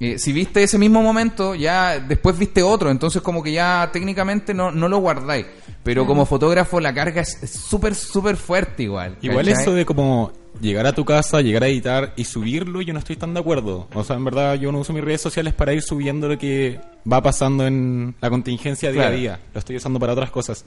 eh, 0.00 0.18
si 0.18 0.32
viste 0.32 0.62
ese 0.62 0.78
mismo 0.78 1.02
momento, 1.02 1.54
ya 1.54 1.98
después 2.00 2.38
viste 2.38 2.62
otro, 2.62 2.90
entonces 2.90 3.22
como 3.22 3.42
que 3.42 3.52
ya 3.52 3.90
técnicamente 3.92 4.52
no, 4.54 4.70
no 4.70 4.88
lo 4.88 4.98
guardáis. 4.98 5.46
Pero 5.82 6.06
como 6.06 6.24
fotógrafo 6.26 6.80
la 6.80 6.94
carga 6.94 7.20
es 7.20 7.38
súper, 7.50 7.94
súper 7.94 8.36
fuerte 8.36 8.84
igual. 8.84 9.16
Igual 9.20 9.46
¿cachai? 9.46 9.62
eso 9.62 9.74
de 9.74 9.84
como 9.84 10.32
llegar 10.60 10.86
a 10.86 10.92
tu 10.92 11.04
casa, 11.04 11.40
llegar 11.42 11.64
a 11.64 11.68
editar 11.68 12.12
y 12.16 12.24
subirlo, 12.24 12.80
yo 12.80 12.92
no 12.92 12.98
estoy 12.98 13.16
tan 13.16 13.34
de 13.34 13.40
acuerdo. 13.40 13.88
O 13.94 14.02
sea, 14.02 14.16
en 14.16 14.24
verdad 14.24 14.54
yo 14.54 14.72
no 14.72 14.78
uso 14.80 14.92
mis 14.92 15.04
redes 15.04 15.20
sociales 15.20 15.52
para 15.52 15.72
ir 15.74 15.82
subiendo 15.82 16.28
lo 16.28 16.38
que 16.38 16.80
va 17.10 17.22
pasando 17.22 17.66
en 17.66 18.14
la 18.20 18.30
contingencia 18.30 18.90
día 18.90 19.02
Claro. 19.02 19.14
a 19.14 19.18
día. 19.18 19.40
Lo 19.52 19.58
estoy 19.58 19.76
usando 19.76 20.00
para 20.00 20.12
otras 20.14 20.30
cosas. 20.30 20.64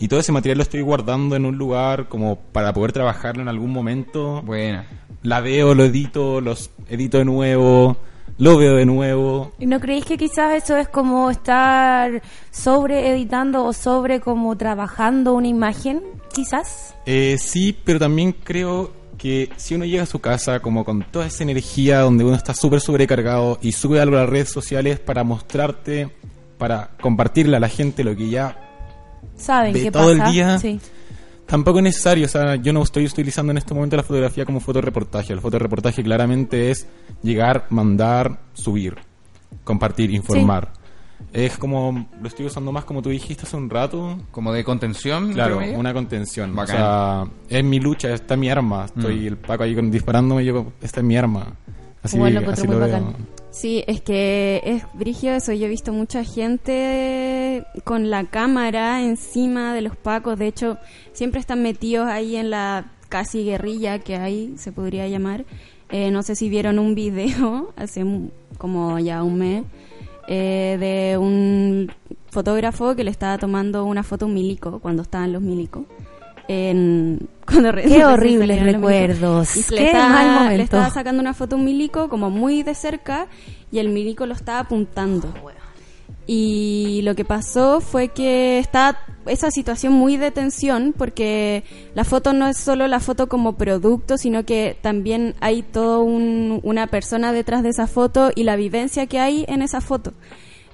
Y 0.00 0.08
todo 0.08 0.18
ese 0.20 0.32
material 0.32 0.58
lo 0.58 0.62
estoy 0.62 0.80
guardando 0.80 1.36
en 1.36 1.44
un 1.44 1.56
lugar 1.56 2.08
como 2.08 2.36
para 2.36 2.72
poder 2.72 2.92
trabajarlo 2.92 3.42
en 3.42 3.48
algún 3.48 3.70
momento. 3.70 4.42
Buena. 4.42 4.86
La 5.22 5.40
veo, 5.40 5.74
lo 5.74 5.84
edito, 5.84 6.40
los 6.40 6.70
edito 6.88 7.18
de 7.18 7.24
nuevo. 7.26 7.98
Lo 8.38 8.56
veo 8.58 8.76
de 8.76 8.86
nuevo. 8.86 9.52
¿Y 9.58 9.66
no 9.66 9.80
creéis 9.80 10.04
que 10.04 10.16
quizás 10.16 10.54
eso 10.54 10.76
es 10.76 10.88
como 10.88 11.30
estar 11.30 12.22
sobre 12.50 13.10
editando 13.10 13.64
o 13.64 13.72
sobre 13.72 14.20
como 14.20 14.56
trabajando 14.56 15.34
una 15.34 15.48
imagen? 15.48 16.02
Quizás. 16.32 16.94
Eh, 17.06 17.36
sí, 17.38 17.76
pero 17.84 17.98
también 17.98 18.32
creo 18.32 18.92
que 19.18 19.50
si 19.56 19.74
uno 19.74 19.84
llega 19.84 20.04
a 20.04 20.06
su 20.06 20.20
casa 20.20 20.60
como 20.60 20.84
con 20.84 21.02
toda 21.02 21.26
esa 21.26 21.42
energía 21.42 22.00
donde 22.00 22.24
uno 22.24 22.36
está 22.36 22.54
súper 22.54 22.80
sobrecargado 22.80 23.58
y 23.60 23.72
sube 23.72 24.00
algo 24.00 24.16
a 24.16 24.20
las 24.20 24.30
redes 24.30 24.50
sociales 24.50 24.98
para 24.98 25.24
mostrarte, 25.24 26.10
para 26.56 26.90
compartirle 27.00 27.56
a 27.56 27.60
la 27.60 27.68
gente 27.68 28.02
lo 28.04 28.16
que 28.16 28.30
ya 28.30 28.56
¿Saben 29.36 29.72
qué 29.72 29.90
todo 29.90 30.12
el 30.12 30.22
día. 30.24 30.58
Sí. 30.58 30.80
Tampoco 31.50 31.78
es 31.78 31.82
necesario, 31.84 32.26
o 32.26 32.28
sea, 32.28 32.54
yo 32.54 32.72
no 32.72 32.80
estoy 32.82 33.06
utilizando 33.06 33.50
en 33.50 33.58
este 33.58 33.74
momento 33.74 33.96
la 33.96 34.04
fotografía 34.04 34.44
como 34.44 34.60
fotoreportaje. 34.60 35.32
El 35.32 35.40
fotoreportaje 35.40 36.02
claramente 36.04 36.70
es 36.70 36.86
llegar, 37.24 37.66
mandar, 37.70 38.38
subir, 38.54 38.96
compartir, 39.64 40.12
informar. 40.12 40.72
Es 41.32 41.58
como, 41.58 42.08
lo 42.20 42.28
estoy 42.28 42.46
usando 42.46 42.70
más 42.70 42.84
como 42.84 43.02
tú 43.02 43.10
dijiste 43.10 43.42
hace 43.44 43.56
un 43.56 43.68
rato. 43.68 44.18
Como 44.30 44.52
de 44.52 44.62
contención. 44.62 45.32
Claro, 45.32 45.60
una 45.76 45.92
contención. 45.92 46.54
Bacán. 46.54 46.76
O 46.76 46.78
sea, 46.78 47.24
es 47.58 47.64
mi 47.64 47.80
lucha, 47.80 48.14
esta 48.14 48.34
es 48.34 48.40
mi 48.40 48.48
arma. 48.48 48.84
Estoy 48.84 49.26
el 49.26 49.36
Paco 49.36 49.64
ahí 49.64 49.74
con- 49.74 49.90
disparándome 49.90 50.44
y 50.44 50.46
yo, 50.46 50.72
esta 50.80 51.00
es 51.00 51.06
mi 51.06 51.16
arma. 51.16 51.54
Así, 52.02 52.16
Igual 52.16 52.34
lo 52.34 52.40
encuentro 52.40 52.64
así 52.64 52.72
lo 52.72 52.78
bacán. 52.78 53.16
Sí, 53.50 53.82
es 53.86 54.00
que 54.00 54.62
es 54.64 54.84
brigio 54.94 55.34
eso. 55.34 55.52
Yo 55.52 55.66
he 55.66 55.68
visto 55.68 55.92
mucha 55.92 56.22
gente 56.24 57.64
con 57.84 58.08
la 58.08 58.24
cámara 58.24 59.02
encima 59.02 59.74
de 59.74 59.82
los 59.82 59.96
pacos. 59.96 60.38
De 60.38 60.46
hecho, 60.46 60.78
siempre 61.12 61.40
están 61.40 61.62
metidos 61.62 62.06
ahí 62.06 62.36
en 62.36 62.50
la 62.50 62.92
casi 63.08 63.44
guerrilla 63.44 63.98
que 63.98 64.16
hay, 64.16 64.54
se 64.56 64.70
podría 64.72 65.08
llamar. 65.08 65.44
Eh, 65.90 66.12
no 66.12 66.22
sé 66.22 66.36
si 66.36 66.48
vieron 66.48 66.78
un 66.78 66.94
video 66.94 67.72
hace 67.76 68.04
como 68.58 68.98
ya 69.00 69.24
un 69.24 69.38
mes 69.38 69.64
eh, 70.28 70.76
de 70.78 71.18
un 71.18 71.90
fotógrafo 72.30 72.94
que 72.94 73.02
le 73.02 73.10
estaba 73.10 73.36
tomando 73.38 73.84
una 73.84 74.04
foto 74.04 74.26
a 74.26 74.28
un 74.28 74.34
milico 74.34 74.78
cuando 74.78 75.02
estaban 75.02 75.32
los 75.32 75.42
milicos. 75.42 75.84
En, 76.52 77.28
cuando 77.46 77.72
Qué 77.74 78.04
horribles 78.04 78.60
recuerdos. 78.64 79.56
Y 79.56 79.62
Qué 79.62 79.74
le 79.76 79.86
estaba, 79.86 80.08
mal 80.08 80.26
momento. 80.34 80.56
le 80.56 80.62
estaba 80.64 80.90
sacando 80.90 81.20
una 81.20 81.32
foto 81.32 81.54
a 81.54 81.58
un 81.60 81.64
milico 81.64 82.08
como 82.08 82.28
muy 82.28 82.64
de 82.64 82.74
cerca 82.74 83.28
y 83.70 83.78
el 83.78 83.90
milico 83.90 84.26
lo 84.26 84.34
estaba 84.34 84.58
apuntando. 84.58 85.32
Y 86.26 87.02
lo 87.04 87.14
que 87.14 87.24
pasó 87.24 87.80
fue 87.80 88.08
que 88.08 88.58
está 88.58 88.98
esa 89.26 89.52
situación 89.52 89.92
muy 89.92 90.16
de 90.16 90.32
tensión 90.32 90.92
porque 90.96 91.62
la 91.94 92.02
foto 92.02 92.32
no 92.32 92.48
es 92.48 92.56
solo 92.56 92.88
la 92.88 92.98
foto 92.98 93.28
como 93.28 93.52
producto, 93.52 94.18
sino 94.18 94.44
que 94.44 94.76
también 94.80 95.36
hay 95.40 95.62
toda 95.62 96.00
una 96.00 96.88
persona 96.88 97.32
detrás 97.32 97.62
de 97.62 97.68
esa 97.68 97.86
foto 97.86 98.32
y 98.34 98.42
la 98.42 98.56
vivencia 98.56 99.06
que 99.06 99.20
hay 99.20 99.44
en 99.46 99.62
esa 99.62 99.80
foto. 99.80 100.14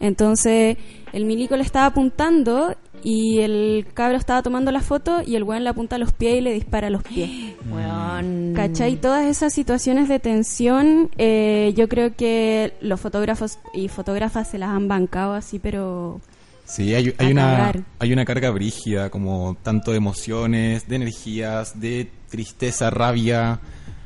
Entonces 0.00 0.76
el 1.12 1.24
milico 1.24 1.56
le 1.56 1.62
estaba 1.62 1.86
apuntando 1.86 2.74
y 3.02 3.40
el 3.40 3.86
cabro 3.94 4.16
estaba 4.16 4.42
tomando 4.42 4.72
la 4.72 4.80
foto 4.80 5.22
y 5.24 5.36
el 5.36 5.44
weón 5.44 5.64
le 5.64 5.70
apunta 5.70 5.96
a 5.96 5.98
los 5.98 6.12
pies 6.12 6.38
y 6.38 6.40
le 6.40 6.52
dispara 6.52 6.88
a 6.88 6.90
los 6.90 7.02
pies. 7.02 7.30
Weón. 7.70 8.52
¿Cachai? 8.54 8.96
Todas 8.96 9.26
esas 9.26 9.52
situaciones 9.52 10.08
de 10.08 10.18
tensión, 10.18 11.10
eh, 11.18 11.72
yo 11.76 11.88
creo 11.88 12.16
que 12.16 12.72
los 12.80 13.00
fotógrafos 13.00 13.58
y 13.74 13.88
fotógrafas 13.88 14.48
se 14.48 14.58
las 14.58 14.70
han 14.70 14.88
bancado 14.88 15.34
así, 15.34 15.58
pero 15.58 16.20
Sí, 16.66 16.94
hay, 16.94 17.14
una, 17.30 17.72
hay 18.00 18.12
una 18.12 18.24
carga 18.24 18.50
brígida, 18.50 19.08
como 19.08 19.56
tanto 19.62 19.92
de 19.92 19.98
emociones, 19.98 20.88
de 20.88 20.96
energías, 20.96 21.78
de 21.78 22.10
tristeza, 22.28 22.90
rabia, 22.90 23.60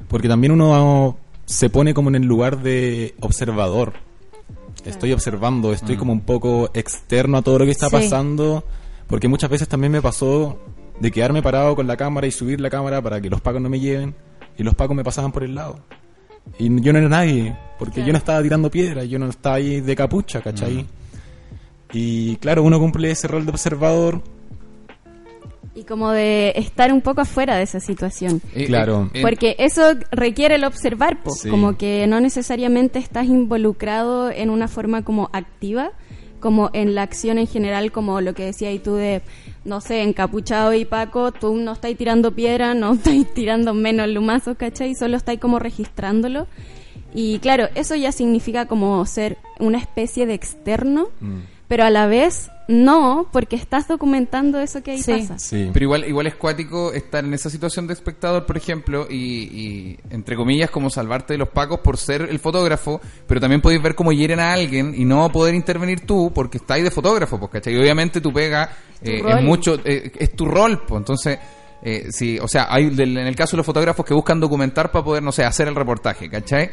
porque 0.09 0.29
también 0.29 0.53
uno 0.53 1.17
se 1.47 1.71
pone 1.71 1.95
como 1.95 2.11
en 2.11 2.17
el 2.17 2.25
lugar 2.25 2.63
de 2.63 3.15
observador. 3.21 3.95
Estoy 4.85 5.13
observando, 5.13 5.73
estoy 5.73 5.97
como 5.97 6.13
un 6.13 6.21
poco 6.23 6.71
externo 6.75 7.39
a 7.39 7.43
todo 7.43 7.59
lo 7.59 7.65
que 7.65 7.71
está 7.73 7.87
Sí. 7.89 7.93
pasando, 7.93 8.65
porque 9.07 9.29
muchas 9.29 9.51
veces 9.51 9.69
también 9.69 9.93
me 9.93 10.01
pasó 10.03 10.59
de 11.01 11.11
quedarme 11.11 11.43
parado 11.43 11.75
con 11.77 11.87
la 11.87 11.97
cámara 11.97 12.27
y 12.27 12.31
subir 12.31 12.61
la 12.61 12.71
cámara 12.71 13.01
para 13.03 13.21
que 13.21 13.29
los 13.31 13.41
pacos 13.41 13.61
no 13.61 13.69
me 13.69 13.81
lleven, 13.81 14.15
y 14.57 14.63
los 14.63 14.75
pacos 14.75 14.97
me 14.97 15.05
pasaban 15.05 15.33
por 15.33 15.43
el 15.45 15.55
lado. 15.55 15.81
Y 16.59 16.81
yo 16.81 16.93
no 16.93 16.99
era 16.99 17.09
nadie, 17.09 17.57
porque 17.79 18.05
yo 18.05 18.13
no 18.13 18.19
estaba 18.19 18.43
tirando 18.43 18.71
piedras, 18.71 19.09
yo 19.09 19.19
no 19.19 19.29
estaba 19.29 19.57
ahí 19.57 19.81
de 19.81 19.95
capucha, 19.97 20.41
¿cachai? 20.41 20.87
Y 21.93 22.37
claro, 22.37 22.63
uno 22.63 22.79
cumple 22.79 23.11
ese 23.11 23.29
rol 23.29 23.45
de 23.45 23.51
observador. 23.51 24.23
Y 25.75 25.85
como 25.85 26.11
de 26.11 26.53
estar 26.57 26.93
un 26.93 27.01
poco 27.01 27.21
afuera 27.21 27.57
de 27.57 27.63
esa 27.63 27.81
situación. 27.81 28.41
Eh, 28.55 28.67
Claro. 28.67 29.11
eh, 29.15 29.19
eh, 29.19 29.23
Porque 29.23 29.55
eso 29.59 29.83
requiere 30.11 30.57
el 30.57 30.65
observar, 30.65 31.23
po. 31.23 31.31
Sí. 31.31 31.49
como 31.49 31.77
que 31.77 32.07
no 32.09 32.21
necesariamente 32.21 32.99
estás 32.99 33.27
involucrado 33.27 34.31
en 34.31 34.51
una 34.51 34.67
forma 34.69 35.03
como 35.05 35.31
activa, 35.33 35.93
como 36.41 36.71
en 36.73 36.95
la 36.95 37.03
acción 37.03 37.39
en 37.39 37.47
general, 37.47 37.93
como 37.93 38.21
lo 38.21 38.33
que 38.35 38.47
decía 38.47 38.73
y 38.73 38.79
tú 38.79 38.95
de, 38.95 39.21
no 39.65 39.81
sé, 39.81 40.03
encapuchado 40.03 40.73
y 40.75 40.87
Paco, 40.87 41.33
tú 41.33 41.55
no 41.57 41.73
estás 41.73 41.95
tirando 41.97 42.33
piedra, 42.33 42.75
no 42.75 42.93
estás 42.95 43.15
tirando 43.35 43.75
menos 43.75 44.09
lumazos, 44.09 44.57
¿cachai? 44.57 44.95
Solo 44.95 45.17
estás 45.19 45.39
como 45.39 45.59
registrándolo. 45.59 46.47
Y 47.15 47.41
claro, 47.41 47.69
eso 47.75 47.95
ya 47.97 48.13
significa 48.13 48.67
como 48.67 49.05
ser 49.05 49.37
una 49.59 49.79
especie 49.79 50.27
de 50.27 50.35
externo, 50.35 51.09
pero 51.71 51.85
a 51.85 51.91
la 51.91 52.07
vez 52.09 52.51
no, 52.67 53.29
porque 53.33 53.55
estás 53.57 53.87
documentando 53.89 54.59
eso 54.61 54.83
que 54.83 54.91
ahí 54.91 55.03
Sí. 55.03 55.13
pasa. 55.13 55.39
Sí. 55.39 55.71
Pero 55.73 55.85
igual, 55.85 56.05
igual 56.09 56.27
es 56.27 56.35
cuático 56.35 56.93
estar 56.93 57.25
en 57.25 57.33
esa 57.33 57.49
situación 57.49 57.87
de 57.87 57.95
espectador, 57.95 58.45
por 58.45 58.57
ejemplo, 58.57 59.07
y, 59.09 59.17
y, 59.17 59.99
entre 60.11 60.35
comillas, 60.37 60.69
como 60.71 60.91
salvarte 60.91 61.35
de 61.35 61.39
los 61.39 61.49
pacos 61.49 61.79
por 61.81 61.97
ser 61.97 62.23
el 62.23 62.39
fotógrafo, 62.41 63.01
pero 63.27 63.41
también 63.41 63.61
podéis 63.61 63.83
ver 63.83 63.95
cómo 63.95 64.13
hieren 64.13 64.41
a 64.41 64.53
alguien 64.53 64.95
y 64.97 65.05
no 65.05 65.31
poder 65.31 65.55
intervenir 65.55 66.01
tú 66.07 66.33
porque 66.35 66.59
estáis 66.59 66.83
de 66.85 66.91
fotógrafo, 66.91 67.39
pues, 67.39 67.53
¿cachai? 67.53 67.75
Y 67.75 67.79
obviamente 67.79 68.21
tu 68.21 68.33
pega 68.33 68.69
tu 69.03 69.11
eh, 69.11 69.23
es 69.39 69.43
mucho, 69.43 69.79
eh, 69.85 70.11
es 70.19 70.35
tu 70.37 70.45
rol, 70.47 70.83
pues, 70.87 70.99
entonces... 70.99 71.39
Eh, 71.83 72.09
sí, 72.11 72.39
o 72.39 72.47
sea, 72.47 72.67
hay 72.69 72.91
del- 72.91 73.17
en 73.17 73.27
el 73.27 73.35
caso 73.35 73.53
de 73.53 73.59
los 73.59 73.65
fotógrafos 73.67 74.05
que 74.05 74.13
buscan 74.13 74.39
documentar 74.39 74.93
para 74.93 75.03
poder, 75.03 75.23
no 75.23 75.33
sé, 75.33 75.45
hacer 75.45 75.67
el 75.67 75.75
reportaje, 75.75 76.29
¿cachai? 76.29 76.69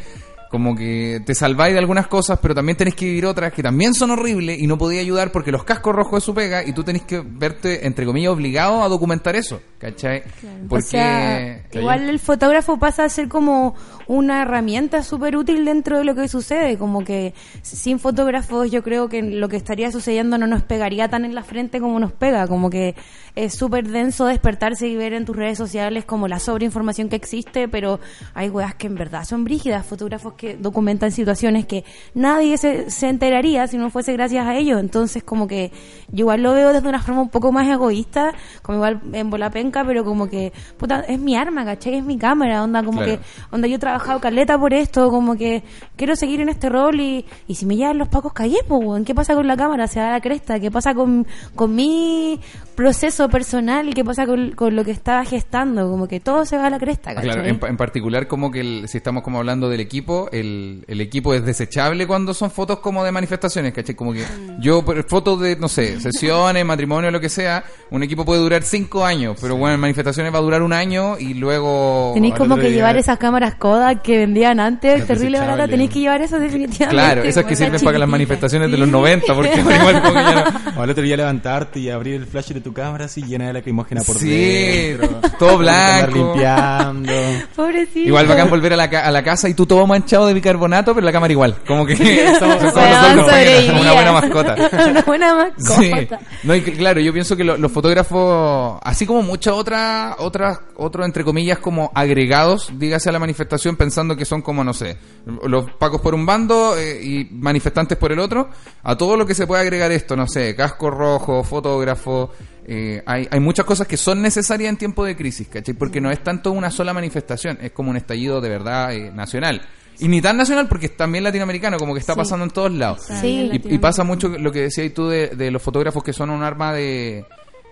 Como 0.49 0.75
que 0.75 1.21
te 1.25 1.35
salváis 1.35 1.73
de 1.73 1.79
algunas 1.79 2.07
cosas, 2.07 2.39
pero 2.41 2.55
también 2.55 2.77
tenés 2.77 2.95
que 2.95 3.05
vivir 3.05 3.25
otras 3.25 3.53
que 3.53 3.61
también 3.61 3.93
son 3.93 4.11
horribles 4.11 4.59
y 4.59 4.67
no 4.67 4.77
podía 4.77 5.01
ayudar 5.01 5.31
porque 5.31 5.51
los 5.51 5.63
cascos 5.63 5.95
rojos 5.95 6.19
es 6.19 6.23
su 6.23 6.33
pega 6.33 6.63
y 6.63 6.73
tú 6.73 6.83
tenés 6.83 7.03
que 7.03 7.21
verte, 7.25 7.85
entre 7.85 8.05
comillas, 8.05 8.31
obligado 8.31 8.81
a 8.83 8.87
documentar 8.87 9.35
eso, 9.35 9.61
¿cachai? 9.77 10.23
Porque... 10.69 10.85
O 10.85 10.89
sea, 10.89 11.61
igual 11.73 12.09
el 12.09 12.19
fotógrafo 12.19 12.77
pasa 12.77 13.03
a 13.03 13.09
ser 13.09 13.27
como 13.27 13.75
una 14.07 14.41
herramienta 14.41 15.03
súper 15.03 15.35
útil 15.35 15.65
dentro 15.65 15.97
de 15.97 16.03
lo 16.05 16.15
que 16.15 16.27
sucede, 16.27 16.77
como 16.77 17.03
que 17.03 17.33
sin 17.61 17.99
fotógrafos 17.99 18.71
yo 18.71 18.83
creo 18.83 19.09
que 19.09 19.21
lo 19.21 19.49
que 19.49 19.57
estaría 19.57 19.91
sucediendo 19.91 20.37
no 20.37 20.47
nos 20.47 20.63
pegaría 20.63 21.09
tan 21.09 21.25
en 21.25 21.35
la 21.35 21.43
frente 21.43 21.79
como 21.79 21.99
nos 21.99 22.11
pega, 22.13 22.47
como 22.47 22.69
que 22.69 22.95
es 23.35 23.53
súper 23.55 23.87
denso 23.87 24.25
despertarse 24.25 24.87
y 24.87 24.95
ver 24.95 25.13
en 25.13 25.25
tus 25.25 25.35
redes 25.35 25.57
sociales 25.57 26.05
como 26.05 26.27
la 26.27 26.39
sobreinformación 26.39 27.09
que 27.09 27.15
existe, 27.15 27.67
pero 27.67 27.99
hay 28.33 28.49
weas 28.49 28.75
que 28.75 28.87
en 28.87 28.95
verdad 28.95 29.25
son 29.25 29.43
brígidas, 29.43 29.85
fotógrafos 29.85 30.33
que 30.33 30.55
documentan 30.57 31.11
situaciones 31.11 31.65
que 31.65 31.83
nadie 32.15 32.57
se, 32.57 32.89
se 32.89 33.09
enteraría 33.09 33.67
si 33.67 33.77
no 33.77 33.89
fuese 33.89 34.13
gracias 34.13 34.45
a 34.47 34.55
ellos, 34.55 34.79
entonces 34.79 35.23
como 35.23 35.47
que 35.47 35.71
yo 36.09 36.21
igual 36.27 36.43
lo 36.43 36.53
veo 36.53 36.73
desde 36.73 36.87
una 36.87 37.01
forma 37.01 37.21
un 37.21 37.29
poco 37.29 37.51
más 37.51 37.67
egoísta, 37.67 38.33
como 38.61 38.77
igual 38.77 39.01
en 39.13 39.29
bola 39.29 39.49
penca, 39.49 39.83
pero 39.85 40.03
como 40.03 40.27
que, 40.29 40.51
puta, 40.77 41.01
es 41.01 41.19
mi 41.19 41.35
arma, 41.35 41.65
¿cachai? 41.65 41.95
Es 41.95 42.03
mi 42.03 42.17
cámara, 42.17 42.63
onda, 42.63 42.83
como 42.83 43.01
Claro. 43.01 43.19
que, 43.19 43.55
onda, 43.55 43.67
yo 43.67 43.75
he 43.75 43.79
trabajado 43.97 44.19
caleta 44.19 44.57
por 44.59 44.73
esto, 44.73 45.09
como 45.09 45.35
que 45.35 45.63
quiero 45.95 46.15
seguir 46.15 46.41
en 46.41 46.49
este 46.49 46.69
rol 46.69 46.99
y, 46.99 47.25
y 47.47 47.55
si 47.55 47.65
me 47.65 47.75
llevan 47.75 47.97
los 47.97 48.07
pacos 48.07 48.33
callé, 48.33 48.57
pues, 48.67 49.03
¿qué 49.05 49.15
pasa 49.15 49.33
con 49.33 49.47
la 49.47 49.57
cámara? 49.57 49.87
Se 49.87 49.99
da 49.99 50.11
la 50.11 50.21
cresta, 50.21 50.59
¿qué 50.59 50.69
pasa 50.69 50.93
con, 50.93 51.25
con 51.55 51.75
mi 51.75 52.39
proceso 52.77 53.27
personal? 53.27 53.91
¿Qué 53.95 54.05
pasa 54.05 54.25
con, 54.27 54.51
con 54.51 54.75
lo 54.75 54.85
que 54.85 54.91
estaba 54.91 55.25
gestando? 55.25 55.89
Como 55.89 56.07
que 56.07 56.19
todo 56.19 56.45
se 56.45 56.57
va 56.57 56.67
a 56.67 56.69
la 56.69 56.77
cresta, 56.77 57.09
Ah, 57.11 57.15
¿cachai? 57.15 57.29
Claro, 57.31 57.45
en, 57.47 57.59
pa- 57.59 57.67
en 57.69 57.75
particular 57.75 58.27
como 58.27 58.51
que 58.51 58.59
el- 58.61 58.87
si 58.87 58.97
estamos 58.97 59.23
como 59.23 59.39
hablando 59.39 59.67
del 59.67 59.79
equipo, 59.79 60.29
el, 60.31 60.85
el 60.87 61.01
equipo 61.01 61.33
es 61.33 61.43
desechable 61.43 62.05
cuando 62.05 62.33
son 62.35 62.51
fotos 62.51 62.79
como 62.79 63.03
de 63.03 63.11
manifestaciones, 63.11 63.73
¿cachai? 63.73 63.95
Como 63.95 64.13
que 64.13 64.23
yo, 64.59 64.85
por 64.85 65.03
fotos 65.09 65.41
de, 65.41 65.55
no 65.55 65.67
sé, 65.67 65.99
sesiones, 65.99 66.63
matrimonio, 66.77 67.09
lo 67.09 67.19
que 67.19 67.29
sea, 67.29 67.63
un 67.89 68.03
equipo 68.03 68.23
puede 68.23 68.41
durar 68.41 68.61
cinco 68.61 69.03
años, 69.03 69.37
pero 69.41 69.57
bueno, 69.57 69.73
en 69.73 69.81
manifestaciones 69.81 70.31
va 70.33 70.37
a 70.37 70.41
durar 70.41 70.61
un 70.61 70.71
año 70.71 71.17
y 71.17 71.33
luego... 71.33 72.11
Tenéis 72.13 72.35
como 72.35 72.55
que 72.57 72.63
día- 72.67 72.71
llevar 72.77 72.95
esas 72.97 73.17
cámaras 73.17 73.55
Kodak 73.55 74.03
que 74.03 74.19
vendían 74.19 74.59
antes, 74.59 75.05
terrible 75.07 75.39
barata, 75.39 75.67
tenéis 75.67 75.89
que 75.89 75.99
llevar 76.01 76.21
eso 76.21 76.37
definitivamente. 76.39 76.95
Claro, 76.95 77.23
esas 77.23 77.43
que 77.45 77.55
sirven 77.55 77.79
para 77.81 77.93
que 77.93 77.99
las 77.99 78.09
manifestaciones 78.09 78.69
de 78.69 78.77
los 78.77 78.87
90, 78.87 79.33
porque 79.33 79.59
igual 79.59 80.01
como 80.01 80.13
que 80.13 80.19
ya 80.23 80.43
no- 80.75 80.79
O 80.79 80.83
al 80.83 80.89
otro 80.91 81.03
día 81.03 81.17
levantarte 81.17 81.79
y 81.79 81.89
abrir 81.89 82.15
el 82.15 82.27
flash 82.27 82.49
de 82.51 82.61
tu 82.67 82.73
cámara 82.73 83.05
así 83.05 83.21
llena 83.23 83.47
de 83.47 83.53
lacrimógena 83.53 84.01
por 84.03 84.17
Sí, 84.17 84.29
dentro. 84.29 85.21
todo 85.39 85.57
blanco. 85.57 86.13
limpiando. 86.17 87.13
Pobrecito. 87.55 87.99
Igual 87.99 88.27
bacán 88.27 88.49
volver 88.49 88.73
a 88.73 88.75
la, 88.75 88.89
ca- 88.89 89.05
a 89.07 89.11
la 89.11 89.23
casa 89.23 89.47
y 89.47 89.53
tú 89.53 89.65
todo 89.65 89.87
manchado 89.87 90.27
de 90.27 90.33
bicarbonato, 90.33 90.93
pero 90.93 91.05
la 91.05 91.11
cámara 91.13 91.31
igual. 91.31 91.55
Como 91.65 91.85
que 91.85 91.95
somos, 92.39 92.57
una 93.81 93.93
buena 93.93 94.11
mascota. 94.11 94.55
Una 94.89 95.01
buena 95.03 95.53
Sí. 95.57 95.89
mascota. 95.91 96.19
No, 96.43 96.55
y 96.55 96.61
que, 96.61 96.73
claro, 96.73 96.99
yo 96.99 97.13
pienso 97.13 97.35
que 97.37 97.43
lo- 97.43 97.57
los 97.57 97.71
fotógrafos, 97.71 98.79
así 98.83 99.05
como 99.05 99.21
muchas 99.21 99.53
otras, 99.53 100.15
otras, 100.19 100.59
otros 100.75 101.05
entre 101.05 101.23
comillas 101.23 101.59
como 101.59 101.91
agregados, 101.95 102.69
dígase 102.77 103.09
a 103.09 103.11
la 103.13 103.19
manifestación 103.19 103.75
pensando 103.77 104.15
que 104.17 104.25
son 104.25 104.41
como, 104.41 104.63
no 104.63 104.73
sé, 104.73 104.97
los 105.45 105.71
pacos 105.71 106.01
por 106.01 106.13
un 106.13 106.25
bando 106.25 106.77
eh, 106.77 106.99
y 107.01 107.25
manifestantes 107.31 107.97
por 107.97 108.11
el 108.11 108.19
otro, 108.19 108.49
a 108.83 108.95
todo 108.97 109.15
lo 109.15 109.25
que 109.25 109.33
se 109.35 109.47
puede 109.47 109.61
agregar 109.61 109.91
esto, 109.91 110.15
no 110.17 110.27
sé, 110.27 110.55
casco 110.55 110.89
rojo, 110.89 111.43
fotógrafo, 111.43 112.31
eh, 112.67 113.01
hay, 113.05 113.27
hay 113.31 113.39
muchas 113.39 113.65
cosas 113.65 113.87
que 113.87 113.97
son 113.97 114.21
necesarias 114.21 114.69
en 114.69 114.77
tiempo 114.77 115.05
de 115.05 115.15
crisis, 115.15 115.47
¿cachai? 115.47 115.73
Porque 115.73 116.01
no 116.01 116.11
es 116.11 116.21
tanto 116.23 116.51
una 116.51 116.69
sola 116.69 116.93
manifestación, 116.93 117.57
es 117.61 117.71
como 117.71 117.89
un 117.91 117.97
estallido 117.97 118.41
de 118.41 118.49
verdad 118.49 118.93
eh, 118.93 119.11
nacional. 119.11 119.61
Y 119.99 120.07
ni 120.09 120.21
tan 120.21 120.37
nacional 120.37 120.67
porque 120.67 120.87
es 120.87 120.97
también 120.97 121.23
latinoamericano, 121.23 121.77
como 121.77 121.93
que 121.93 121.99
está 122.01 122.13
Sí. 122.13 122.19
pasando 122.19 122.45
en 122.45 122.51
todos 122.51 122.71
lados. 122.71 123.03
Sí. 123.21 123.49
Y, 123.51 123.73
y 123.75 123.77
pasa 123.79 124.03
mucho 124.03 124.29
lo 124.29 124.51
que 124.51 124.61
decías 124.61 124.93
tú 124.93 125.07
de, 125.07 125.29
de 125.29 125.49
los 125.49 125.61
fotógrafos 125.61 126.03
que 126.03 126.13
son 126.13 126.29
un 126.29 126.43
arma 126.43 126.71
de, 126.73 127.25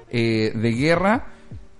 eh, 0.09 0.51
de 0.55 0.71
guerra. 0.71 1.27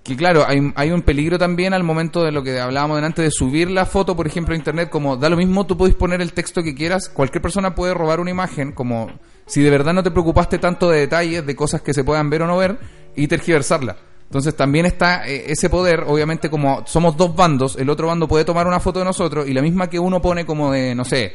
Que 0.04 0.14
claro, 0.14 0.44
hay, 0.46 0.72
hay 0.76 0.92
un 0.92 1.02
peligro 1.02 1.36
también 1.36 1.74
al 1.74 1.82
momento 1.82 2.22
de 2.22 2.30
lo 2.30 2.44
que 2.44 2.60
hablábamos 2.60 2.96
delante 2.98 3.22
de 3.22 3.32
subir 3.32 3.68
la 3.68 3.86
foto, 3.86 4.14
por 4.14 4.28
ejemplo, 4.28 4.54
a 4.54 4.56
internet, 4.56 4.88
como 4.88 5.16
da 5.16 5.28
lo 5.28 5.36
mismo, 5.36 5.66
tú 5.66 5.76
puedes 5.76 5.96
poner 5.96 6.20
el 6.22 6.32
texto 6.32 6.62
que 6.62 6.76
quieras, 6.76 7.08
cualquier 7.08 7.42
persona 7.42 7.74
puede 7.74 7.92
robar 7.92 8.20
una 8.20 8.30
imagen, 8.30 8.70
como 8.70 9.10
si 9.46 9.62
de 9.62 9.70
verdad 9.70 9.94
no 9.94 10.04
te 10.04 10.12
preocupaste 10.12 10.58
tanto 10.60 10.88
de 10.90 11.00
detalles, 11.00 11.44
de 11.44 11.56
cosas 11.56 11.82
que 11.82 11.92
se 11.92 12.04
puedan 12.04 12.30
ver 12.30 12.42
o 12.42 12.46
no 12.46 12.56
ver, 12.56 12.78
y 13.16 13.26
tergiversarla. 13.28 13.96
Entonces 14.24 14.56
también 14.56 14.86
está 14.86 15.26
eh, 15.28 15.44
ese 15.48 15.70
poder, 15.70 16.04
obviamente 16.06 16.50
como 16.50 16.82
somos 16.86 17.16
dos 17.16 17.34
bandos, 17.36 17.76
el 17.76 17.88
otro 17.90 18.08
bando 18.08 18.26
puede 18.26 18.44
tomar 18.44 18.66
una 18.66 18.80
foto 18.80 18.98
de 18.98 19.04
nosotros 19.04 19.48
y 19.48 19.52
la 19.54 19.62
misma 19.62 19.88
que 19.88 19.98
uno 20.00 20.20
pone 20.20 20.44
como 20.44 20.72
de, 20.72 20.94
no 20.96 21.04
sé, 21.04 21.32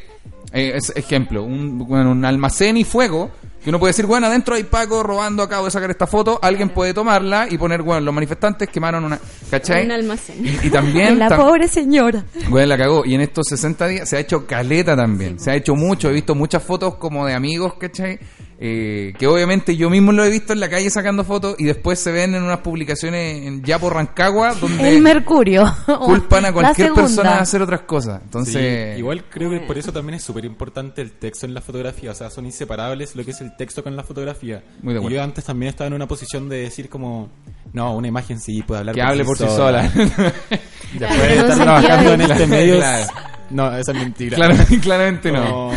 eh, 0.51 0.73
es- 0.75 0.91
ejemplo, 0.95 1.43
un, 1.43 1.77
bueno, 1.88 2.11
un 2.11 2.25
almacén 2.25 2.75
y 2.75 2.83
fuego, 2.83 3.31
que 3.63 3.69
uno 3.69 3.79
puede 3.79 3.91
decir, 3.91 4.07
bueno, 4.07 4.27
adentro 4.27 4.55
hay 4.55 4.63
Paco 4.63 5.03
robando, 5.03 5.41
acabo 5.43 5.65
de 5.65 5.71
sacar 5.71 5.89
esta 5.89 6.05
foto, 6.05 6.38
alguien 6.41 6.69
puede 6.69 6.93
tomarla 6.93 7.47
y 7.50 7.57
poner, 7.57 7.81
bueno, 7.81 8.01
los 8.01 8.13
manifestantes 8.13 8.67
quemaron 8.67 9.05
una, 9.05 9.19
¿cachai? 9.50 9.85
Un 9.85 9.91
almacén. 9.91 10.45
Y, 10.45 10.67
y 10.67 10.69
también... 10.69 11.17
La 11.19 11.29
tam- 11.29 11.38
pobre 11.38 11.67
señora. 11.69 12.25
bueno, 12.50 12.67
la 12.67 12.77
cagó. 12.77 13.05
Y 13.05 13.13
en 13.13 13.21
estos 13.21 13.45
60 13.47 13.88
días 13.88 14.09
se 14.09 14.17
ha 14.17 14.19
hecho 14.19 14.45
caleta 14.47 14.97
también. 14.97 15.39
Se 15.39 15.51
ha 15.51 15.55
hecho 15.55 15.75
mucho. 15.75 16.09
He 16.09 16.13
visto 16.13 16.33
muchas 16.33 16.63
fotos 16.63 16.95
como 16.95 17.25
de 17.27 17.35
amigos, 17.35 17.75
¿cachai? 17.79 18.19
Eh, 18.63 19.13
que 19.18 19.25
obviamente 19.25 19.75
yo 19.75 19.89
mismo 19.89 20.12
lo 20.12 20.24
he 20.24 20.30
visto 20.30 20.53
en 20.53 20.60
la 20.60 20.70
calle 20.70 20.88
sacando 20.91 21.24
fotos 21.24 21.56
y 21.58 21.63
después 21.65 21.98
se 21.98 22.12
ven 22.12 22.36
en 22.36 22.44
unas 22.44 22.60
publicaciones 22.60 23.48
en 23.48 23.63
ya 23.63 23.80
por 23.80 23.96
Rancagua 23.96 24.53
donde 24.62 24.88
El 24.88 25.01
Mercurio. 25.01 25.65
culpan 26.00 26.46
a 26.46 26.53
cualquier 26.53 26.94
persona 26.94 27.34
de 27.38 27.39
hacer 27.39 27.63
otras 27.63 27.82
cosas. 27.82 28.22
Entonces, 28.24 28.94
Sí, 28.94 29.00
igual 29.00 29.25
creo 29.32 29.50
que 29.50 29.62
por 29.62 29.80
eso 29.80 29.91
también 29.91 30.13
es 30.18 30.24
súper 30.24 30.46
importante 30.46 31.01
el 31.01 31.13
texto 31.13 31.48
en 31.48 31.56
la 31.56 31.62
fotografía. 31.62 32.12
O 32.12 32.13
sea, 32.13 32.30
son 32.30 32.46
inseparables 32.46 33.15
lo 33.15 33.25
que 33.25 33.32
es 33.32 33.41
el 33.41 33.56
texto 33.58 33.84
con 33.84 33.96
la 33.96 34.03
fotografía. 34.03 34.63
Muy 34.84 34.94
de 34.94 35.00
y 35.00 35.01
acuerdo. 35.01 35.15
yo 35.18 35.24
antes 35.24 35.44
también 35.44 35.72
estaba 35.72 35.88
en 35.88 35.94
una 35.94 36.08
posición 36.08 36.48
de 36.48 36.58
decir 36.58 36.88
como, 36.88 37.32
no, 37.74 37.96
una 37.96 38.10
imagen 38.10 38.39
sí 38.39 38.62
puede 38.62 38.82
hablar 38.82 38.94
que 38.94 39.01
hable 39.01 39.25
por 39.25 39.39
sí 39.39 39.46
sola. 39.48 39.89
Después 39.91 40.62
Claro, 41.00 41.15
de 41.24 41.34
en 41.34 41.39
un 41.46 41.51
estar 41.51 41.58
trabajando 41.65 42.13
en 42.13 42.22
este 42.22 42.46
medio, 42.48 42.75
Claro. 42.77 43.08
no, 43.50 43.75
esa 43.75 43.91
es 43.91 43.98
mentira. 43.98 44.36
Claro, 44.36 44.56
claramente 44.84 45.32
no. 45.32 45.72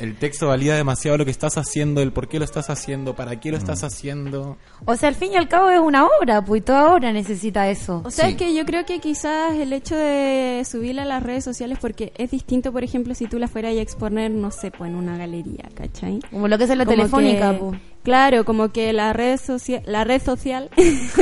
El 0.00 0.16
texto 0.16 0.48
valida 0.48 0.74
demasiado 0.76 1.18
lo 1.18 1.24
que 1.24 1.30
estás 1.30 1.56
haciendo, 1.58 2.00
el 2.02 2.12
por 2.12 2.28
qué 2.28 2.38
lo 2.38 2.44
estás 2.44 2.70
haciendo, 2.70 3.14
para 3.14 3.38
qué 3.38 3.50
lo 3.50 3.56
estás 3.58 3.84
haciendo. 3.84 4.56
O 4.86 4.96
sea, 4.96 5.08
al 5.10 5.14
fin 5.14 5.32
y 5.32 5.36
al 5.36 5.48
cabo 5.48 5.70
es 5.70 5.80
una 5.80 6.06
obra, 6.06 6.44
pues 6.44 6.62
y 6.62 6.64
toda 6.64 6.94
obra 6.94 7.12
necesita 7.12 7.68
eso. 7.68 8.02
O 8.04 8.10
sea, 8.10 8.26
Sí. 8.26 8.32
es 8.32 8.36
que 8.38 8.54
yo 8.54 8.64
creo 8.64 8.84
que 8.86 8.98
quizás 9.00 9.52
el 9.54 9.72
hecho 9.72 9.94
de 9.96 10.62
subirla 10.68 11.02
a 11.02 11.06
las 11.06 11.22
redes 11.22 11.44
sociales, 11.44 11.78
porque 11.80 12.12
es 12.16 12.30
distinto, 12.30 12.72
por 12.72 12.82
ejemplo, 12.84 13.14
si 13.14 13.26
tú 13.26 13.38
la 13.38 13.46
fueras 13.48 13.74
a 13.76 13.80
exponer, 13.80 14.30
no 14.30 14.50
sé, 14.50 14.70
pues 14.70 14.90
en 14.90 14.96
una 14.96 15.16
galería, 15.16 15.68
¿cachai? 15.74 16.20
Como 16.30 16.48
lo 16.48 16.56
que 16.58 16.64
es 16.64 16.70
la 16.70 16.84
Como 16.84 16.96
telefónica, 16.96 17.52
que- 17.52 17.58
pues. 17.58 17.80
Claro, 18.02 18.44
como 18.44 18.70
que 18.70 18.92
la 18.94 19.12
red 19.12 19.38
social, 19.38 19.82
la 19.84 20.04
red 20.04 20.22
social 20.22 20.70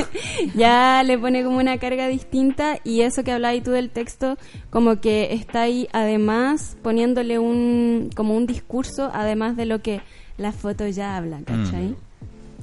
ya 0.54 1.02
le 1.02 1.18
pone 1.18 1.42
como 1.42 1.58
una 1.58 1.78
carga 1.78 2.06
distinta 2.06 2.78
y 2.84 3.00
eso 3.00 3.24
que 3.24 3.32
hablabas 3.32 3.64
tú 3.64 3.72
del 3.72 3.90
texto, 3.90 4.38
como 4.70 5.00
que 5.00 5.34
está 5.34 5.62
ahí 5.62 5.88
además 5.92 6.76
poniéndole 6.82 7.40
un, 7.40 8.10
como 8.14 8.36
un 8.36 8.46
discurso, 8.46 9.10
además 9.12 9.56
de 9.56 9.66
lo 9.66 9.80
que 9.82 10.02
la 10.36 10.52
foto 10.52 10.86
ya 10.86 11.16
habla, 11.16 11.40
¿cachai? 11.44 11.96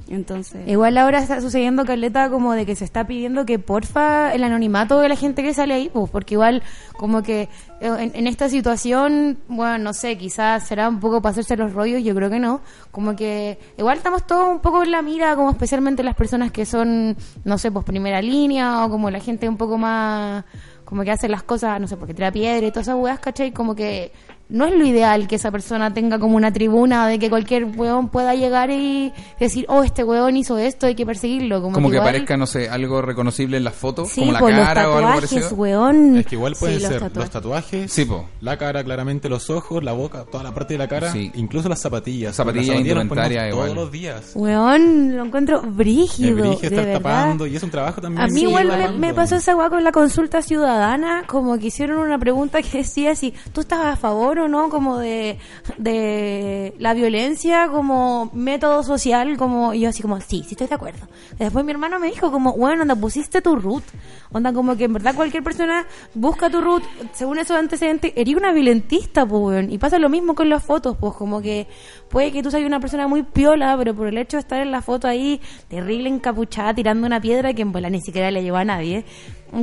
Entonces... 0.08 0.68
Igual 0.68 0.96
ahora 0.98 1.18
está 1.18 1.40
sucediendo, 1.40 1.84
Carleta, 1.84 2.30
como 2.30 2.52
de 2.52 2.64
que 2.64 2.76
se 2.76 2.84
está 2.84 3.06
pidiendo 3.06 3.44
que 3.44 3.58
porfa 3.58 4.32
el 4.32 4.44
anonimato 4.44 5.00
de 5.00 5.08
la 5.08 5.16
gente 5.16 5.42
que 5.42 5.52
sale 5.52 5.74
ahí, 5.74 5.90
pues, 5.92 6.10
porque 6.10 6.34
igual 6.34 6.62
como 6.96 7.22
que 7.22 7.42
eh, 7.80 7.96
en, 7.98 8.12
en 8.14 8.26
esta 8.26 8.48
situación, 8.48 9.38
bueno, 9.48 9.78
no 9.78 9.92
sé, 9.92 10.16
quizás 10.16 10.66
será 10.66 10.88
un 10.88 11.00
poco 11.00 11.20
para 11.20 11.32
hacerse 11.32 11.56
los 11.56 11.72
rollos, 11.72 12.02
yo 12.04 12.14
creo 12.14 12.30
que 12.30 12.38
no, 12.38 12.60
como 12.90 13.16
que 13.16 13.58
igual 13.76 13.96
estamos 13.96 14.26
todos 14.26 14.48
un 14.48 14.60
poco 14.60 14.82
en 14.84 14.92
la 14.92 15.02
mira, 15.02 15.34
como 15.34 15.50
especialmente 15.50 16.02
las 16.02 16.14
personas 16.14 16.52
que 16.52 16.66
son, 16.66 17.16
no 17.44 17.58
sé, 17.58 17.70
pues 17.70 17.84
primera 17.84 18.22
línea 18.22 18.84
o 18.84 18.90
como 18.90 19.10
la 19.10 19.20
gente 19.20 19.48
un 19.48 19.56
poco 19.56 19.76
más, 19.76 20.44
como 20.84 21.02
que 21.02 21.10
hace 21.10 21.28
las 21.28 21.42
cosas, 21.42 21.80
no 21.80 21.88
sé, 21.88 21.96
porque 21.96 22.14
tira 22.14 22.30
piedra 22.30 22.66
y 22.66 22.70
todas 22.70 22.86
esas 22.86 22.96
weas, 22.96 23.18
¿cachai? 23.18 23.52
Como 23.52 23.74
que 23.74 24.12
no 24.48 24.64
es 24.66 24.74
lo 24.76 24.84
ideal 24.86 25.26
que 25.26 25.34
esa 25.36 25.50
persona 25.50 25.92
tenga 25.92 26.18
como 26.18 26.36
una 26.36 26.52
tribuna 26.52 27.08
de 27.08 27.18
que 27.18 27.28
cualquier 27.30 27.64
weón 27.64 28.08
pueda 28.08 28.34
llegar 28.34 28.70
y 28.70 29.12
decir, 29.40 29.66
oh, 29.68 29.82
este 29.82 30.04
weón 30.04 30.36
hizo 30.36 30.56
esto, 30.58 30.86
hay 30.86 30.94
que 30.94 31.04
perseguirlo. 31.04 31.60
Como, 31.62 31.74
Como 31.74 31.88
que 31.90 31.96
igual- 31.96 32.08
aparezca, 32.10 32.36
no 32.36 32.46
sé, 32.46 32.68
algo 32.68 33.02
reconocible 33.02 33.56
en 33.56 33.64
las 33.64 33.74
fotos, 33.74 34.10
Sí, 34.10 34.20
como 34.20 34.32
la 34.32 34.38
por 34.38 34.52
los 34.52 34.60
cara 34.60 34.88
o 34.90 34.96
algo 34.96 35.08
tatuajes, 35.10 35.30
parecido. 35.30 35.56
weón. 35.56 36.16
Es 36.18 36.26
que 36.26 36.34
igual 36.36 36.54
pueden 36.58 36.76
Sí, 36.76 36.82
los 36.82 36.92
ser 36.92 37.00
tatuajes. 37.00 37.16
los 37.18 37.30
tatuajes, 37.30 37.92
Sí, 37.92 38.04
po. 38.04 38.28
la 38.40 38.56
cara 38.56 38.84
claramente, 38.84 39.28
los 39.28 39.50
ojos, 39.50 39.82
la 39.82 39.92
boca, 39.92 40.24
toda 40.30 40.44
la 40.44 40.54
parte 40.54 40.74
de 40.74 40.78
la 40.78 40.88
cara, 40.88 41.12
Sí. 41.12 41.32
incluso 41.34 41.68
las 41.68 41.80
zapatillas. 41.80 42.36
Zapatillas, 42.36 42.68
Las 42.68 42.76
nos 42.78 42.86
indumentaria, 42.86 43.48
igual. 43.48 43.64
todos 43.72 43.76
los 43.76 43.90
días. 43.92 44.32
Weón, 44.34 45.16
lo 45.16 45.24
encuentro 45.24 45.60
El 45.64 45.70
brígido, 45.70 46.34
brillo 46.34 46.48
de 46.58 46.66
estar 46.68 46.84
verdad. 46.86 46.92
tapando 47.02 47.46
y 47.46 47.56
es 47.56 47.62
un 47.62 47.70
trabajo 47.70 48.00
también. 48.00 48.22
A 48.22 48.26
mí 48.28 48.40
Sí, 48.40 48.42
igual 48.46 48.94
me 48.98 49.12
pasó 49.12 49.36
esa 49.36 49.56
weá 49.56 49.68
con 49.70 49.82
la 49.82 49.92
consulta 49.92 50.40
ciudadana, 50.42 51.24
como 51.26 51.58
que 51.58 51.66
hicieron 51.66 51.98
una 51.98 52.18
pregunta 52.18 52.62
que 52.62 52.78
decía 52.78 53.14
si 53.14 53.34
tú 53.52 53.60
estás 53.62 53.80
a 53.84 53.96
favor 53.96 54.35
no 54.36 54.68
como 54.68 54.98
de, 54.98 55.38
de 55.78 56.74
la 56.78 56.94
violencia 56.94 57.68
como 57.68 58.30
método 58.32 58.82
social, 58.82 59.36
como 59.36 59.74
y 59.74 59.80
yo 59.80 59.88
así 59.88 60.02
como, 60.02 60.20
sí, 60.20 60.44
sí 60.46 60.50
estoy 60.52 60.66
de 60.66 60.74
acuerdo. 60.74 61.08
Después 61.38 61.64
mi 61.64 61.72
hermano 61.72 61.98
me 61.98 62.08
dijo 62.08 62.30
como, 62.30 62.52
bueno, 62.52 62.82
onda, 62.82 62.94
pusiste 62.94 63.40
tu 63.40 63.56
root. 63.56 63.84
Onda, 64.32 64.52
como 64.52 64.76
que 64.76 64.84
en 64.84 64.92
verdad 64.92 65.14
cualquier 65.14 65.42
persona 65.42 65.86
busca 66.14 66.50
tu 66.50 66.60
root, 66.60 66.82
según 67.12 67.38
esos 67.38 67.56
antecedentes, 67.56 68.12
eres 68.16 68.34
una 68.34 68.52
violentista, 68.52 69.24
pues. 69.26 69.66
Y 69.70 69.78
pasa 69.78 69.98
lo 69.98 70.08
mismo 70.08 70.34
con 70.34 70.48
las 70.48 70.62
fotos, 70.64 70.96
pues, 70.98 71.14
como 71.14 71.40
que 71.40 71.66
puede 72.08 72.32
que 72.32 72.42
tú 72.42 72.50
seas 72.50 72.64
una 72.64 72.80
persona 72.80 73.08
muy 73.08 73.22
piola, 73.22 73.74
pero 73.78 73.94
por 73.94 74.08
el 74.08 74.18
hecho 74.18 74.36
de 74.36 74.42
estar 74.42 74.60
en 74.60 74.70
la 74.70 74.82
foto 74.82 75.08
ahí, 75.08 75.40
terrible 75.68 76.08
encapuchada, 76.08 76.74
tirando 76.74 77.06
una 77.06 77.20
piedra 77.20 77.54
que 77.54 77.62
en 77.62 77.72
bola 77.72 77.90
ni 77.90 78.00
siquiera 78.00 78.30
le 78.30 78.42
llevó 78.42 78.58
a 78.58 78.64
nadie, 78.64 79.04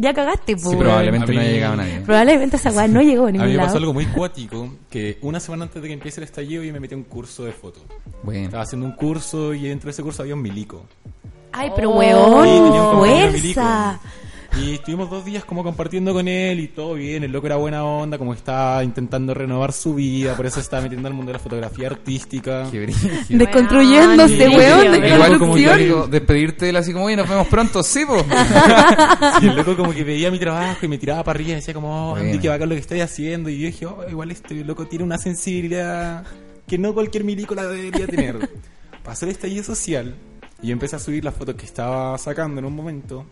ya 0.02 0.14
cagaste, 0.14 0.56
pues. 0.56 0.70
Sí, 0.70 0.76
probablemente 0.76 1.24
A 1.32 1.34
no 1.36 1.40
mí- 1.40 1.46
haya 1.46 1.52
llegado 1.54 1.76
nadie. 1.78 2.00
Probablemente 2.02 2.56
esa 2.58 2.72
weá 2.72 2.88
no 2.88 3.02
llegó 3.04 3.26
a 3.26 3.30
A 3.30 3.32
ningún 3.32 3.48
mí 3.48 3.52
me 3.54 3.58
lado. 3.58 3.68
pasó 3.70 3.78
algo 3.80 3.94
muy 3.94 4.06
cuático, 4.08 4.70
que 4.90 5.18
una 5.22 5.40
semana 5.40 5.64
antes 5.64 5.82
de 5.82 5.88
que 5.88 5.94
empiece 5.94 6.20
el 6.20 6.26
estallido 6.26 6.64
yo 6.64 6.74
me 6.74 6.80
metí 6.80 6.94
a 6.94 6.98
un 6.98 7.04
curso 7.04 7.44
de 7.46 7.52
foto. 7.52 7.80
Bueno. 8.24 8.46
Estaba 8.46 8.64
haciendo 8.64 8.86
un 8.86 8.94
curso 8.94 9.54
y 9.54 9.64
dentro 9.68 9.88
de 9.88 9.92
ese 9.92 10.04
curso 10.04 10.22
había 10.22 10.36
un 10.36 10.42
milico. 10.42 10.86
Ay, 11.52 11.72
pero 11.76 11.92
un 11.92 11.98
weón, 12.00 12.98
fuerza. 12.98 14.00
Y 14.62 14.76
estuvimos 14.76 15.10
dos 15.10 15.26
días 15.26 15.44
como 15.46 15.64
compartiendo 15.64 16.14
con 16.14 16.28
él 16.28 16.60
y 16.60 16.68
todo 16.68 16.94
bien, 16.94 17.24
el 17.24 17.32
loco 17.32 17.48
era 17.48 17.56
buena 17.56 17.84
onda, 17.84 18.20
como 18.20 18.34
estaba 18.34 18.84
intentando 18.84 19.34
renovar 19.34 19.74
su 19.74 19.96
vida, 19.96 20.36
por 20.36 20.46
eso 20.46 20.56
se 20.56 20.62
estaba 20.62 20.84
metiendo 20.84 21.08
al 21.08 21.14
mundo 21.16 21.32
de 21.32 21.34
la 21.34 21.44
fotografía 21.44 21.88
artística. 21.88 22.70
Qué. 22.70 22.94
Desconstruyéndose, 23.30 24.48
Weón, 24.50 24.58
weón, 24.58 24.80
brígido, 24.80 25.02
de 25.02 25.16
Igual 25.16 25.40
como 25.40 25.58
yo 25.58 25.70
construcción. 25.70 25.80
digo, 25.80 26.08
despedirte 26.08 26.66
de 26.66 26.70
él 26.70 26.76
así 26.78 26.94
como, 26.94 27.06
oye, 27.06 27.16
nos 27.16 27.28
vemos 27.28 27.48
pronto, 27.48 27.82
sí, 27.82 28.06
po. 28.06 28.18
Y 29.42 29.48
el 29.48 29.56
loco 29.56 29.76
como 29.76 29.92
que 29.92 30.04
veía 30.04 30.30
mi 30.30 30.38
trabajo 30.40 30.86
y 30.86 30.88
me 30.88 30.98
tiraba 31.00 31.24
para 31.24 31.38
arriba 31.38 31.52
y 31.52 31.56
decía 31.56 31.74
como, 31.74 32.12
oh, 32.12 32.16
Andy, 32.16 32.38
qué 32.38 32.50
bacán 32.50 32.70
lo 32.70 32.76
que 32.76 32.82
estoy 32.82 33.02
haciendo. 33.02 33.50
Y 33.50 33.58
yo 33.60 33.66
dije, 33.66 33.86
oh, 33.88 34.06
igual 34.10 34.30
este 34.32 34.54
loco 34.64 34.86
tiene 34.86 35.04
una 35.04 35.18
sensibilidad 35.18 36.24
que 36.68 36.78
no 36.78 36.94
cualquier 36.94 37.24
milico 37.24 37.56
la 37.56 37.66
debería 37.66 38.06
tener. 38.06 38.50
Pasó 39.04 39.26
el 39.26 39.32
estallido 39.32 39.64
social 39.64 40.14
y 40.62 40.68
yo 40.68 40.74
empecé 40.74 40.96
a 40.96 41.00
subir 41.00 41.24
las 41.26 41.34
fotos 41.34 41.56
que 41.56 41.66
estaba 41.66 42.16
sacando 42.20 42.60
en 42.60 42.66
un 42.66 42.76
momento. 42.76 43.26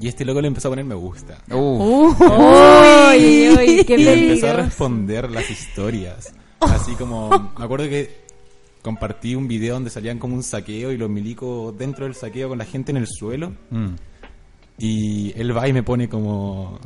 Y 0.00 0.08
este 0.08 0.24
loco 0.24 0.40
le 0.40 0.48
empezó 0.48 0.68
a 0.68 0.72
poner 0.72 0.84
me 0.84 0.94
gusta. 0.94 1.38
Uh, 1.50 2.06
Uy, 2.08 3.48
uy, 3.56 3.84
qué 3.84 3.96
Y 3.98 4.06
empezó 4.08 4.48
a 4.48 4.52
responder 4.54 5.30
las 5.30 5.48
historias. 5.50 6.32
Así 6.60 6.92
como, 6.94 7.30
me 7.58 7.64
acuerdo 7.64 7.88
que 7.88 8.28
compartí 8.82 9.34
un 9.34 9.48
video 9.48 9.74
donde 9.74 9.90
salían 9.90 10.18
como 10.18 10.34
un 10.34 10.42
saqueo 10.42 10.92
y 10.92 10.96
los 10.96 11.10
milicos 11.10 11.76
dentro 11.76 12.04
del 12.04 12.14
saqueo 12.14 12.48
con 12.48 12.58
la 12.58 12.64
gente 12.64 12.90
en 12.92 12.96
el 12.98 13.06
suelo. 13.06 13.52
mm. 13.70 13.88
Y 14.80 15.32
él 15.36 15.56
va 15.56 15.66
y 15.66 15.72
me 15.72 15.82
pone 15.82 16.08
como... 16.08 16.78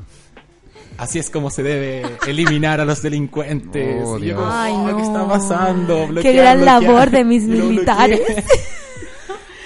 Así 0.97 1.19
es 1.19 1.29
como 1.29 1.51
se 1.51 1.63
debe 1.63 2.03
eliminar 2.27 2.81
a 2.81 2.85
los 2.87 3.03
delincuentes. 3.03 4.03
Oh, 4.07 4.19
Y 4.19 4.27
yo 4.29 4.37
como. 4.37 4.49
Ay, 4.51 4.73
"Oh, 4.75 4.87
no. 4.91 4.97
¿Qué 4.97 5.03
está 5.03 5.29
pasando? 5.29 6.01
Qué 6.01 6.07
Bloquear, 6.13 6.35
gran 6.35 6.59
bloquear". 6.61 6.83
labor 6.83 7.11
de 7.11 7.25
mis 7.25 7.43
militares. 7.47 8.21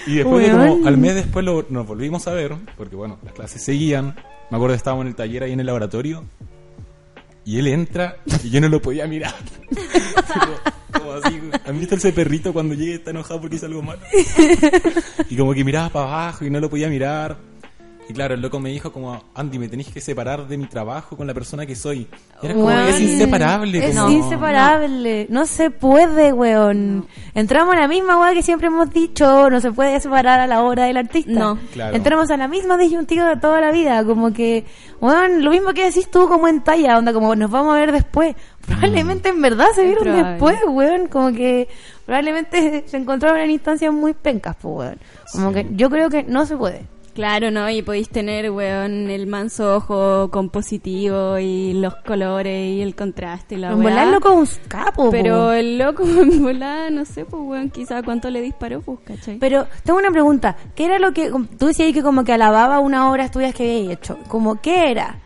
Y 0.07 0.15
después 0.17 0.47
de 0.47 0.53
como 0.53 0.87
al 0.87 0.97
mes 0.99 1.15
después 1.15 1.45
lo- 1.45 1.67
nos 1.69 1.87
volvimos 1.87 2.27
a 2.29 2.33
ver, 2.33 2.55
porque 2.77 2.97
bueno, 2.97 3.19
las 3.25 3.33
clases 3.35 3.63
seguían. 3.63 4.15
Me 4.51 4.57
acuerdo 4.57 4.75
que 4.75 4.79
estábamos 4.79 5.03
en 5.05 5.09
el 5.09 5.15
taller 5.17 5.43
ahí 5.43 5.53
en 5.53 5.61
el 5.61 5.67
laboratorio. 5.67 6.25
Y 7.45 7.59
él 7.59 7.67
entra 7.69 8.17
y 8.43 8.51
yo 8.51 8.61
no 8.61 8.69
lo 8.69 8.81
podía 8.83 9.07
mirar. 9.07 9.35
como, 9.71 11.05
como 11.07 11.13
así, 11.13 11.41
¿Han 11.67 11.79
visto 11.79 11.95
ese 11.95 12.13
perrito 12.13 12.53
cuando 12.53 12.75
llega 12.75 12.93
y 12.93 12.95
está 12.97 13.11
enojado 13.11 13.41
porque 13.41 13.57
hizo 13.57 13.67
algo 13.67 13.83
malo? 13.83 14.01
Y 15.31 15.37
como 15.37 15.55
que 15.55 15.65
miraba 15.65 15.89
para 15.91 16.07
abajo 16.07 16.45
y 16.45 16.51
no 16.51 16.59
lo 16.61 16.69
podía 16.71 16.89
mirar. 16.89 17.37
Y 18.09 18.13
claro, 18.13 18.35
el 18.35 18.41
loco 18.41 18.61
me 18.61 18.71
dijo 18.71 18.93
como, 18.93 19.21
Andy, 19.35 19.59
me 19.59 19.69
tenéis 19.69 19.89
que 19.89 20.01
separar 20.01 20.47
de 20.47 20.57
mi 20.57 20.67
trabajo 20.67 21.17
con 21.17 21.27
la 21.27 21.35
persona 21.35 21.67
que 21.67 21.75
soy. 21.75 22.07
Y 22.41 22.47
era 22.47 22.55
como, 22.55 22.67
Weón. 22.67 22.87
es 22.89 23.01
inseparable. 23.01 23.85
Es 23.85 23.97
como- 23.99 24.11
inseparable. 24.13 25.27
No 25.29 25.45
se 25.47 25.71
puede, 25.71 26.33
weón. 26.33 27.09
Entramos 27.35 27.75
a 27.75 27.81
la 27.81 27.89
misma 27.89 28.17
weá 28.21 28.33
que 28.33 28.43
siempre 28.43 28.69
hemos 28.69 28.91
dicho. 28.91 29.51
No 29.51 29.61
se 29.61 29.73
puede 29.73 29.99
separar 29.99 30.39
a 30.39 30.47
la 30.47 30.63
obra 30.63 30.85
del 30.85 30.99
artista. 30.99 31.33
No. 31.33 31.59
Claro. 31.73 31.97
Entramos 31.97 32.31
a 32.31 32.37
la 32.37 32.47
misma 32.47 32.77
disyuntiva 32.79 33.29
de 33.29 33.41
toda 33.41 33.61
la 33.61 33.73
vida. 33.73 34.05
Como 34.05 34.33
que, 34.33 34.65
weón, 35.01 35.43
lo 35.45 35.51
mismo 35.51 35.73
que 35.75 35.87
decís 35.87 36.09
tú 36.09 36.29
como 36.29 36.47
en 36.47 36.63
talla. 36.63 36.99
Onda, 36.99 37.13
como 37.13 37.35
nos 37.35 37.51
vamos 37.51 37.75
a 37.75 37.79
ver 37.81 37.91
después. 37.91 38.37
Probablemente 38.67 39.29
en 39.31 39.43
verdad 39.43 39.67
se 39.75 39.85
vieron 39.85 40.05
después, 40.23 40.57
weón. 40.69 41.09
Como 41.09 41.33
que 41.33 41.67
probablemente 42.05 42.85
se 42.87 42.97
encontraron 42.99 43.41
en 43.41 43.51
instancias 43.51 43.93
muy 43.93 44.15
pencas, 44.15 44.55
pues, 44.63 44.75
weón. 44.77 44.99
Como 45.33 45.53
que 45.53 45.67
yo 45.73 45.91
creo 45.91 46.09
que 46.09 46.23
no 46.23 46.47
se 46.47 46.57
puede. 46.57 46.87
Claro, 47.17 47.51
¿no? 47.51 47.69
Y 47.71 47.81
podéis 47.81 48.11
tener, 48.11 48.51
weón, 48.51 49.09
el 49.11 49.27
manso 49.27 49.77
ojo 49.77 50.31
compositivo 50.31 51.39
y 51.39 51.73
los 51.73 51.95
colores 52.07 52.75
y 52.77 52.83
el 52.83 52.95
contraste 52.95 53.55
y 53.55 53.59
la 53.59 53.71
En 53.73 53.79
weá. 53.79 53.89
volar 53.89 54.07
loco 54.09 54.33
un 54.35 54.47
capo, 54.69 55.11
Pero 55.11 55.47
po. 55.47 55.53
el 55.53 55.79
loco 55.79 56.03
en 56.07 56.95
no 56.95 57.05
sé, 57.07 57.25
pues, 57.25 57.43
weón, 57.43 57.71
quizá 57.71 58.03
cuánto 58.03 58.29
le 58.29 58.43
disparó, 58.43 58.83
pues, 58.83 58.99
¿cachai? 59.07 59.39
Pero 59.39 59.67
tengo 59.83 59.99
una 59.99 60.11
pregunta. 60.11 60.57
¿Qué 60.75 60.85
era 60.85 60.99
lo 60.99 61.13
que 61.13 61.31
tú 61.59 61.69
decías 61.69 61.87
ahí 61.87 61.93
que 61.95 62.03
como 62.03 62.23
que 62.23 62.35
alababa 62.35 62.81
una 62.81 63.11
obra 63.11 63.31
tuya 63.31 63.51
que 63.55 63.79
había 63.79 63.95
hecho? 63.95 64.19
Como 64.29 64.61
qué 64.61 64.91
era? 64.91 65.17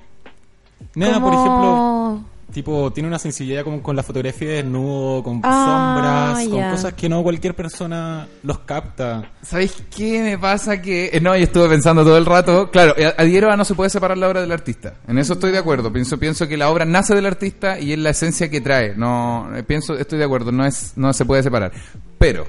Nada, 0.94 1.14
Como- 1.14 1.26
por 1.26 1.34
ejemplo, 1.34 2.20
tipo, 2.50 2.92
tiene 2.92 3.08
una 3.08 3.18
sensibilidad 3.18 3.64
como 3.64 3.82
con 3.82 3.94
la 3.96 4.02
fotografía 4.02 4.48
de 4.48 4.54
desnudo, 4.56 5.22
con 5.22 5.40
Ah, 5.44 6.34
sombras, 6.34 6.44
ya. 6.44 6.50
con 6.50 6.70
cosas 6.76 6.92
que 6.94 7.08
no 7.08 7.22
cualquier 7.22 7.54
persona 7.54 8.26
los 8.42 8.58
capta. 8.60 9.30
¿Sabéis 9.42 9.74
qué 9.94 10.20
me 10.22 10.38
pasa? 10.38 10.80
Que 10.82 11.10
eh, 11.12 11.20
no, 11.20 11.36
y 11.36 11.42
estuve 11.42 11.68
pensando 11.68 12.02
todo 12.04 12.18
el 12.18 12.26
rato. 12.26 12.70
Claro, 12.70 12.94
eh, 12.96 13.12
adhiero 13.16 13.50
a 13.50 13.56
no 13.56 13.64
se 13.64 13.74
puede 13.74 13.90
separar 13.90 14.18
la 14.18 14.28
obra 14.28 14.40
del 14.40 14.52
artista. 14.52 14.94
En 15.08 15.18
eso 15.18 15.32
estoy 15.34 15.52
de 15.52 15.58
acuerdo. 15.58 15.92
Pienso, 15.92 16.18
pienso 16.18 16.46
que 16.48 16.56
la 16.56 16.70
obra 16.70 16.84
nace 16.84 17.14
del 17.14 17.26
artista 17.26 17.78
y 17.78 17.92
es 17.92 17.98
la 17.98 18.10
esencia 18.10 18.50
que 18.50 18.60
trae. 18.60 18.94
No, 18.96 19.50
eh, 19.56 19.62
pienso, 19.62 19.96
estoy 19.96 20.18
de 20.18 20.24
acuerdo. 20.24 20.52
No 20.52 20.64
es, 20.66 20.92
no 20.96 21.12
se 21.12 21.24
puede 21.24 21.42
separar. 21.42 21.72
Pero 22.18 22.46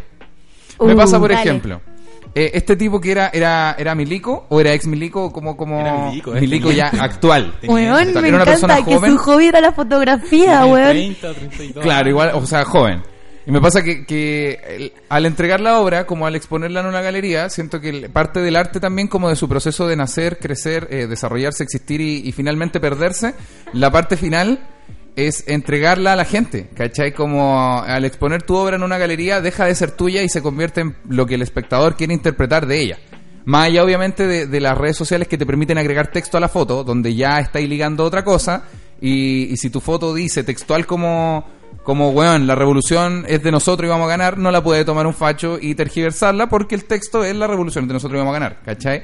me 0.80 0.94
Uh, 0.94 0.98
pasa, 0.98 1.20
por 1.20 1.30
dale. 1.30 1.42
ejemplo, 1.42 1.80
eh, 2.34 2.52
este 2.54 2.76
tipo 2.76 3.00
que 3.02 3.12
era, 3.12 3.30
era, 3.34 3.76
era 3.78 3.94
Milico 3.96 4.46
o 4.50 4.60
era 4.62 4.74
ex 4.74 4.88
Milico, 4.88 5.32
como, 5.32 5.58
como 5.58 5.80
Era 5.82 6.06
Milico, 6.10 6.34
es 6.36 6.42
Milico 6.42 6.72
ya 6.72 6.86
Milico. 6.86 7.04
actual. 7.04 7.54
Weón, 7.64 8.10
Era 8.10 8.22
me 8.22 8.30
una 8.34 8.46
persona 8.46 8.74
encanta 8.76 8.90
que 8.90 8.96
joven. 8.96 9.12
su 9.12 9.18
hobby 9.18 9.46
era 9.48 9.62
la 9.62 9.72
fotografía, 9.72 10.66
weón. 10.66 10.90
30, 10.90 11.34
32 11.34 11.84
Claro, 11.84 12.10
igual, 12.10 12.32
o 12.34 12.46
sea, 12.46 12.64
joven. 12.66 13.02
Y 13.46 13.52
me 13.52 13.60
pasa 13.60 13.82
que, 13.84 14.06
que 14.06 14.60
el- 14.70 14.94
al 15.10 15.26
entregar 15.26 15.60
la 15.62 15.80
obra, 15.80 16.06
como 16.06 16.28
al 16.28 16.36
exponerla 16.36 16.82
en 16.82 16.86
una 16.86 17.02
galería, 17.02 17.50
siento 17.50 17.82
que 17.82 17.90
el- 17.90 18.10
parte 18.12 18.40
del 18.40 18.56
arte 18.56 18.80
también 18.80 19.08
como 19.08 19.30
de 19.30 19.36
su 19.36 19.50
proceso 19.50 19.88
de 19.88 19.96
nacer, 19.96 20.38
crecer, 20.38 20.88
eh, 20.92 21.08
desarrollarse, 21.08 21.64
existir 21.64 22.02
y, 22.02 22.18
y 22.28 22.32
finalmente 22.34 22.80
perderse, 22.80 23.34
la 23.74 23.90
parte 23.92 24.16
final 24.16 24.60
es 25.16 25.48
entregarla 25.48 26.14
a 26.14 26.16
la 26.16 26.26
gente, 26.26 26.70
¿cachai? 26.76 27.14
Como 27.14 27.82
al 27.82 28.06
exponer 28.06 28.44
tu 28.44 28.56
obra 28.56 28.76
en 28.76 28.84
una 28.84 28.98
galería 28.98 29.42
deja 29.42 29.66
de 29.66 29.76
ser 29.76 29.92
tuya 29.92 30.24
y 30.24 30.30
se 30.30 30.42
convierte 30.42 30.82
en 30.82 30.96
lo 31.10 31.26
que 31.26 31.36
el 31.36 31.42
espectador 31.42 31.96
quiere 31.96 32.14
interpretar 32.14 32.66
de 32.66 32.80
ella. 32.80 32.98
Más 33.46 33.68
allá, 33.68 33.84
obviamente, 33.84 34.28
de, 34.48 34.60
las 34.60 34.78
redes 34.78 34.96
sociales 34.96 35.28
que 35.28 35.38
te 35.38 35.46
permiten 35.46 35.78
agregar 35.78 36.12
texto 36.12 36.38
a 36.38 36.40
la 36.40 36.48
foto, 36.48 36.84
donde 36.84 37.16
ya 37.16 37.40
estáis 37.40 37.68
ligando 37.68 38.04
otra 38.04 38.24
cosa, 38.24 38.64
y, 39.02 39.52
y 39.52 39.58
si 39.58 39.70
tu 39.70 39.80
foto 39.80 40.14
dice 40.14 40.44
textual 40.44 40.86
como, 40.86 41.48
como, 41.84 42.12
weón, 42.12 42.46
la 42.46 42.54
revolución 42.54 43.26
es 43.28 43.42
de 43.42 43.52
nosotros 43.52 43.88
y 43.88 43.90
vamos 43.90 44.06
a 44.06 44.10
ganar, 44.10 44.38
no 44.38 44.52
la 44.52 44.64
puede 44.64 44.86
tomar 44.86 45.08
un 45.08 45.16
facho 45.16 45.58
y 45.60 45.74
tergiversarla 45.74 46.48
porque 46.48 46.76
el 46.76 46.86
texto 46.86 47.24
es 47.24 47.36
la 47.36 47.48
revolución 47.48 47.88
de 47.88 47.96
nosotros 47.96 48.18
y 48.18 48.20
vamos 48.20 48.36
a 48.36 48.40
ganar, 48.40 48.62
¿cachai? 48.64 49.04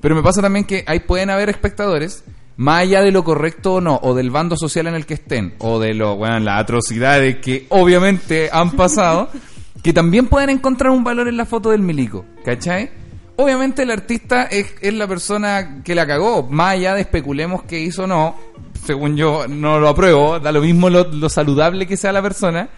Pero 0.00 0.16
me 0.16 0.22
pasa 0.22 0.42
también 0.42 0.64
que 0.64 0.84
ahí 0.86 1.00
pueden 1.00 1.30
haber 1.30 1.48
espectadores, 1.48 2.24
más 2.56 2.82
allá 2.82 3.02
de 3.02 3.12
lo 3.12 3.22
correcto 3.22 3.74
o 3.74 3.80
no, 3.80 3.98
o 4.02 4.14
del 4.14 4.30
bando 4.30 4.56
social 4.56 4.86
en 4.86 4.94
el 4.94 5.06
que 5.06 5.14
estén, 5.14 5.54
o 5.58 5.78
de 5.78 5.94
lo, 5.94 6.14
weón, 6.14 6.44
las 6.44 6.60
atrocidades 6.60 7.36
que 7.36 7.66
obviamente 7.68 8.48
han 8.52 8.72
pasado, 8.72 9.28
que 9.82 9.92
también 9.92 10.26
pueden 10.26 10.50
encontrar 10.50 10.90
un 10.90 11.04
valor 11.04 11.28
en 11.28 11.36
la 11.36 11.44
foto 11.44 11.70
del 11.70 11.82
milico, 11.82 12.24
¿cachai? 12.44 12.90
Obviamente 13.36 13.82
el 13.82 13.90
artista 13.90 14.44
es, 14.44 14.74
es 14.80 14.94
la 14.94 15.06
persona 15.06 15.82
que 15.84 15.94
la 15.94 16.06
cagó, 16.06 16.44
más 16.44 16.74
allá 16.74 16.94
de 16.94 17.02
especulemos 17.02 17.64
qué 17.64 17.78
hizo 17.80 18.04
o 18.04 18.06
no, 18.06 18.36
según 18.84 19.16
yo 19.16 19.46
no 19.46 19.78
lo 19.78 19.88
apruebo, 19.88 20.40
da 20.40 20.52
lo 20.52 20.62
mismo 20.62 20.88
lo, 20.88 21.04
lo 21.04 21.28
saludable 21.28 21.86
que 21.86 21.98
sea 21.98 22.12
la 22.12 22.22
persona, 22.22 22.70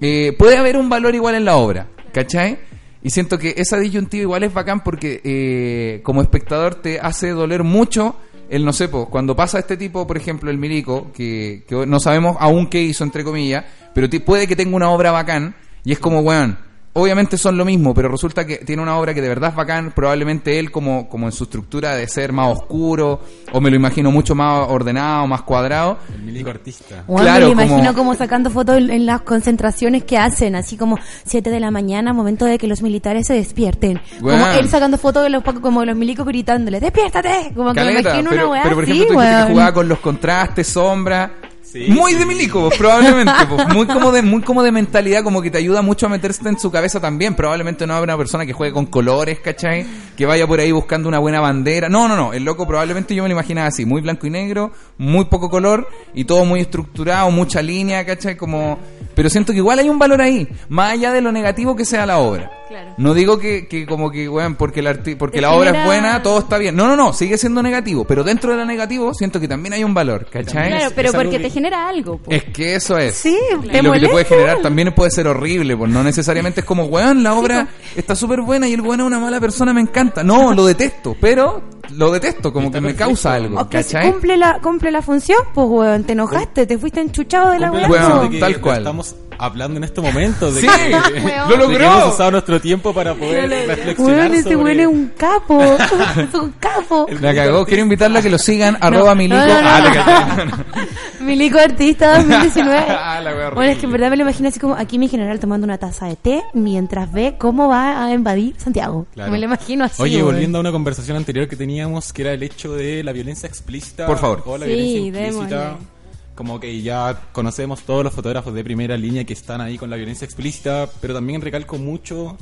eh, 0.00 0.34
puede 0.38 0.56
haber 0.56 0.76
un 0.78 0.88
valor 0.88 1.14
igual 1.14 1.34
en 1.34 1.44
la 1.44 1.56
obra, 1.56 1.88
¿cachai? 2.12 2.58
Y 3.02 3.10
siento 3.10 3.38
que 3.38 3.54
esa 3.58 3.78
disyuntiva 3.78 4.22
igual 4.22 4.44
es 4.44 4.54
bacán 4.54 4.82
porque 4.82 5.20
eh, 5.24 6.00
como 6.02 6.22
espectador 6.22 6.76
te 6.76 6.98
hace 6.98 7.30
doler 7.30 7.62
mucho 7.62 8.16
el 8.48 8.64
no 8.64 8.72
sé, 8.72 8.88
cuando 8.88 9.34
pasa 9.36 9.58
este 9.58 9.76
tipo, 9.76 10.06
por 10.06 10.16
ejemplo, 10.16 10.50
el 10.50 10.58
Milico, 10.58 11.12
que, 11.12 11.64
que 11.66 11.86
no 11.86 12.00
sabemos 12.00 12.36
aún 12.40 12.68
qué 12.68 12.82
hizo, 12.82 13.04
entre 13.04 13.24
comillas, 13.24 13.64
pero 13.94 14.08
puede 14.24 14.46
que 14.46 14.56
tenga 14.56 14.76
una 14.76 14.90
obra 14.90 15.10
bacán 15.10 15.56
y 15.84 15.92
es 15.92 15.98
como, 15.98 16.20
weón, 16.20 16.58
obviamente 16.94 17.36
son 17.36 17.56
lo 17.58 17.64
mismo, 17.64 17.92
pero 17.92 18.08
resulta 18.08 18.46
que 18.46 18.56
tiene 18.58 18.80
una 18.82 18.96
obra 18.96 19.12
que 19.14 19.20
de 19.20 19.28
verdad 19.28 19.50
es 19.50 19.56
bacán, 19.56 19.92
probablemente 19.94 20.58
él 20.58 20.70
como, 20.70 21.08
como 21.08 21.26
en 21.26 21.32
su 21.32 21.44
estructura 21.44 21.94
de 21.94 22.08
ser 22.08 22.32
más 22.32 22.50
oscuro, 22.56 23.20
o 23.52 23.60
me 23.60 23.68
lo 23.70 23.76
imagino 23.76 24.10
mucho 24.10 24.34
más 24.34 24.66
ordenado, 24.68 25.26
más 25.26 25.42
cuadrado, 25.42 25.98
El 26.14 26.22
milico 26.22 26.50
artista. 26.50 27.04
Weón, 27.06 27.22
Claro, 27.24 27.48
me 27.48 27.54
lo 27.54 27.62
imagino 27.62 27.92
como- 27.94 28.10
como... 28.10 28.14
sacando 28.14 28.48
fotos 28.50 28.76
en, 28.78 28.90
en 28.90 29.06
las 29.06 29.22
concentraciones 29.22 30.04
que 30.04 30.16
hacen, 30.18 30.54
así 30.56 30.76
como 30.76 30.98
7 31.26 31.50
de 31.50 31.60
la 31.60 31.70
mañana, 31.70 32.12
momento 32.12 32.44
de 32.44 32.58
que 32.58 32.66
los 32.66 32.80
militares 32.82 33.26
se 33.26 33.34
despierten. 33.34 34.00
Como 34.20 34.46
él 34.46 34.68
sacando 34.68 34.96
fotos 34.98 35.22
de 35.24 35.30
los 35.30 35.42
como 35.42 35.84
los 35.84 35.96
milicos 35.96 36.24
gritándole, 36.26 36.80
¡despiértate! 36.80 37.52
Como 37.54 37.72
que 37.74 37.84
me 37.84 38.00
imagino 38.00 38.30
pero, 38.30 38.42
una 38.44 38.50
weá 38.52 38.62
pero 38.62 38.74
por 38.76 38.84
ejemplo 38.84 39.04
tú 39.06 39.12
dijiste 39.12 39.16
weón. 39.34 39.46
que 39.46 39.52
jugaba 39.52 39.72
con 39.74 39.88
los 39.88 39.98
contrastes, 39.98 40.66
sombras. 40.68 41.30
Sí, 41.74 41.88
muy 41.88 42.14
de 42.14 42.24
milico, 42.24 42.68
pues, 42.68 42.78
probablemente. 42.78 43.32
pues, 43.48 43.74
muy 43.74 43.84
como 43.88 44.12
de 44.12 44.22
muy 44.22 44.42
como 44.42 44.62
de 44.62 44.70
mentalidad, 44.70 45.24
como 45.24 45.42
que 45.42 45.50
te 45.50 45.58
ayuda 45.58 45.82
mucho 45.82 46.06
a 46.06 46.08
meterse 46.08 46.48
en 46.48 46.56
su 46.56 46.70
cabeza 46.70 47.00
también. 47.00 47.34
Probablemente 47.34 47.84
no 47.84 47.94
habrá 47.94 48.14
una 48.14 48.16
persona 48.16 48.46
que 48.46 48.52
juegue 48.52 48.72
con 48.72 48.86
colores, 48.86 49.40
¿cachai? 49.40 49.84
Que 50.16 50.24
vaya 50.24 50.46
por 50.46 50.60
ahí 50.60 50.70
buscando 50.70 51.08
una 51.08 51.18
buena 51.18 51.40
bandera. 51.40 51.88
No, 51.88 52.06
no, 52.06 52.14
no. 52.14 52.32
El 52.32 52.44
loco 52.44 52.64
probablemente 52.64 53.12
yo 53.16 53.24
me 53.24 53.28
lo 53.28 53.32
imaginaba 53.32 53.66
así, 53.66 53.84
muy 53.84 54.02
blanco 54.02 54.24
y 54.28 54.30
negro, 54.30 54.70
muy 54.98 55.24
poco 55.24 55.50
color 55.50 55.88
y 56.14 56.26
todo 56.26 56.44
muy 56.44 56.60
estructurado, 56.60 57.28
mucha 57.32 57.60
línea, 57.60 58.06
¿cachai? 58.06 58.36
Como... 58.36 58.78
Pero 59.16 59.28
siento 59.28 59.50
que 59.50 59.58
igual 59.58 59.80
hay 59.80 59.88
un 59.88 59.98
valor 59.98 60.22
ahí, 60.22 60.46
más 60.68 60.92
allá 60.92 61.12
de 61.12 61.22
lo 61.22 61.32
negativo 61.32 61.74
que 61.74 61.84
sea 61.84 62.06
la 62.06 62.18
obra. 62.18 62.52
Claro. 62.74 62.94
No 62.96 63.14
digo 63.14 63.38
que, 63.38 63.68
que 63.68 63.86
como 63.86 64.10
que, 64.10 64.28
weón, 64.28 64.56
porque, 64.56 64.82
arti- 64.82 65.16
porque 65.16 65.40
la 65.40 65.52
obra 65.52 65.70
es 65.80 65.86
buena, 65.86 66.22
todo 66.22 66.40
está 66.40 66.58
bien. 66.58 66.74
No, 66.74 66.88
no, 66.88 66.96
no, 66.96 67.12
sigue 67.12 67.38
siendo 67.38 67.62
negativo. 67.62 68.04
Pero 68.04 68.24
dentro 68.24 68.50
de 68.50 68.56
lo 68.56 68.64
negativo, 68.64 69.14
siento 69.14 69.38
que 69.38 69.46
también 69.46 69.74
hay 69.74 69.84
un 69.84 69.94
valor, 69.94 70.26
¿cachai? 70.30 70.70
Claro, 70.70 70.90
pero 70.96 71.10
es 71.10 71.14
porque 71.14 71.30
que- 71.30 71.38
te 71.44 71.50
genera 71.50 71.88
algo, 71.88 72.18
po. 72.18 72.32
Es 72.32 72.42
que 72.44 72.74
eso 72.74 72.98
es. 72.98 73.14
Sí, 73.14 73.38
Y 73.62 73.68
te 73.68 73.82
lo 73.82 73.92
que 73.92 74.00
te 74.00 74.08
puede 74.08 74.24
generar 74.24 74.58
también 74.60 74.92
puede 74.92 75.10
ser 75.12 75.28
horrible, 75.28 75.76
pues 75.76 75.90
no 75.90 76.02
necesariamente 76.02 76.60
es 76.60 76.66
como, 76.66 76.84
weón, 76.86 77.22
la 77.22 77.34
obra 77.34 77.68
está 77.94 78.16
súper 78.16 78.40
buena 78.40 78.66
y 78.68 78.74
el 78.74 78.80
weón 78.80 79.00
es 79.00 79.06
una 79.06 79.20
mala 79.20 79.38
persona, 79.40 79.72
me 79.72 79.80
encanta. 79.80 80.24
No, 80.24 80.52
lo 80.52 80.66
detesto, 80.66 81.16
pero 81.20 81.62
lo 81.96 82.10
detesto, 82.10 82.52
como 82.52 82.72
que 82.72 82.80
me 82.80 82.94
causa 82.96 83.34
algo, 83.34 83.60
O 83.60 83.68
¿cachai? 83.68 84.10
cumple 84.10 84.36
la, 84.36 84.58
cumple 84.60 84.90
la 84.90 85.00
función, 85.02 85.38
pues 85.54 85.66
weón, 85.70 86.02
te 86.04 86.12
enojaste, 86.12 86.66
te 86.66 86.76
fuiste 86.78 87.00
enchuchado 87.00 87.50
de 87.52 87.60
la 87.60 87.70
la 87.70 87.88
Weón, 87.88 88.40
tal 88.40 88.60
cual. 88.60 88.78
Estamos 88.78 89.14
hablando 89.38 89.76
en 89.78 89.84
este 89.84 90.00
momento 90.00 90.50
de 90.52 90.60
Sí, 90.60 90.66
que, 90.68 90.90
lo 90.90 91.00
de 91.00 91.12
que 91.12 91.28
hemos 91.54 91.58
logró. 91.58 92.08
usado 92.08 92.30
nuestro 92.30 92.60
tiempo 92.64 92.92
para 92.94 93.14
poder 93.14 93.48
reflexionar 93.68 94.16
Weón, 94.30 94.34
ese 94.34 94.52
sobre- 94.54 94.80
es 94.82 94.86
un 94.88 95.12
capo. 95.16 95.62
es 96.16 96.34
un 96.34 96.50
capo. 96.58 97.06
La 97.20 97.34
cagó, 97.34 97.64
quiero 97.66 97.82
invitarla 97.82 98.20
a 98.20 98.22
que 98.22 98.30
lo 98.30 98.38
sigan, 98.38 98.76
arroba 98.80 99.14
milico. 99.14 99.36
no, 99.36 99.46
no, 99.46 99.62
no. 99.62 99.90
Ah. 100.00 100.46
Milico 101.20 101.58
Artista 101.58 102.16
2019. 102.18 102.84
Ah, 102.88 103.20
la 103.22 103.34
wea 103.34 103.50
bueno, 103.50 103.70
es 103.72 103.78
que 103.78 103.86
en 103.86 103.92
verdad 103.92 104.10
me 104.10 104.16
lo 104.16 104.22
imagino 104.22 104.48
así 104.48 104.58
como 104.60 104.74
aquí 104.74 104.98
mi 104.98 105.08
general 105.08 105.38
tomando 105.40 105.64
una 105.64 105.78
taza 105.78 106.06
de 106.06 106.16
té 106.16 106.42
mientras 106.54 107.12
ve 107.12 107.36
cómo 107.38 107.68
va 107.68 108.04
a 108.04 108.12
invadir 108.12 108.54
Santiago. 108.58 109.06
Claro. 109.14 109.30
Me 109.32 109.38
lo 109.38 109.44
imagino 109.44 109.84
así. 109.84 110.02
Oye, 110.02 110.22
volviendo 110.22 110.58
a 110.58 110.60
una 110.62 110.72
conversación 110.72 111.16
anterior 111.16 111.46
que 111.48 111.56
teníamos, 111.56 112.12
que 112.12 112.22
era 112.22 112.32
el 112.32 112.42
hecho 112.42 112.74
de 112.74 113.02
la 113.04 113.12
violencia 113.12 113.46
explícita. 113.46 114.06
Por 114.06 114.18
favor. 114.18 114.42
O 114.46 114.58
la 114.58 114.66
Sí, 114.66 114.72
violencia 114.72 115.00
implícita. 115.06 115.60
démosle. 115.64 115.86
Como 116.34 116.58
que 116.58 116.82
ya 116.82 117.16
conocemos 117.30 117.82
todos 117.82 118.02
los 118.02 118.12
fotógrafos 118.12 118.52
de 118.52 118.64
primera 118.64 118.96
línea 118.96 119.22
que 119.24 119.32
están 119.34 119.60
ahí 119.60 119.78
con 119.78 119.88
la 119.88 119.94
violencia 119.96 120.24
explícita, 120.24 120.88
pero 121.00 121.14
también 121.14 121.40
recalco 121.40 121.78
mucho 121.78 122.36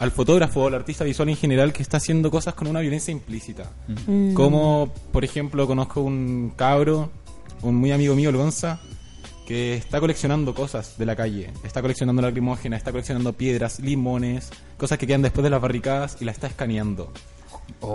al 0.00 0.10
fotógrafo 0.10 0.62
o 0.62 0.66
al 0.66 0.74
artista 0.74 1.04
visual 1.04 1.28
en 1.28 1.36
general 1.36 1.72
que 1.72 1.82
está 1.82 1.98
haciendo 1.98 2.30
cosas 2.30 2.54
con 2.54 2.66
una 2.66 2.80
violencia 2.80 3.12
implícita. 3.12 3.70
Mm. 4.06 4.34
Como, 4.34 4.92
por 5.12 5.24
ejemplo, 5.24 5.66
conozco 5.66 6.00
un 6.00 6.52
cabro, 6.56 7.10
un 7.62 7.76
muy 7.76 7.92
amigo 7.92 8.14
mío, 8.16 8.30
el 8.30 8.36
Gonza, 8.36 8.80
que 9.46 9.74
está 9.74 10.00
coleccionando 10.00 10.54
cosas 10.54 10.96
de 10.96 11.04
la 11.06 11.14
calle. 11.16 11.50
Está 11.64 11.82
coleccionando 11.82 12.22
lacrimógena, 12.22 12.76
está 12.76 12.92
coleccionando 12.92 13.32
piedras, 13.34 13.78
limones, 13.80 14.48
cosas 14.78 14.96
que 14.98 15.06
quedan 15.06 15.22
después 15.22 15.42
de 15.44 15.50
las 15.50 15.60
barricadas 15.60 16.16
y 16.20 16.24
la 16.24 16.32
está 16.32 16.46
escaneando. 16.46 17.12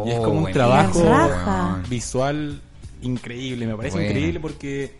y 0.05 0.09
es 0.11 0.19
como 0.19 0.31
un 0.37 0.41
buenísimo, 0.43 0.53
trabajo 0.53 1.79
visual 1.89 2.61
increíble. 3.01 3.65
Me 3.67 3.75
parece 3.75 3.95
Bueno. 3.97 4.09
increíble 4.09 4.39
porque 4.39 4.95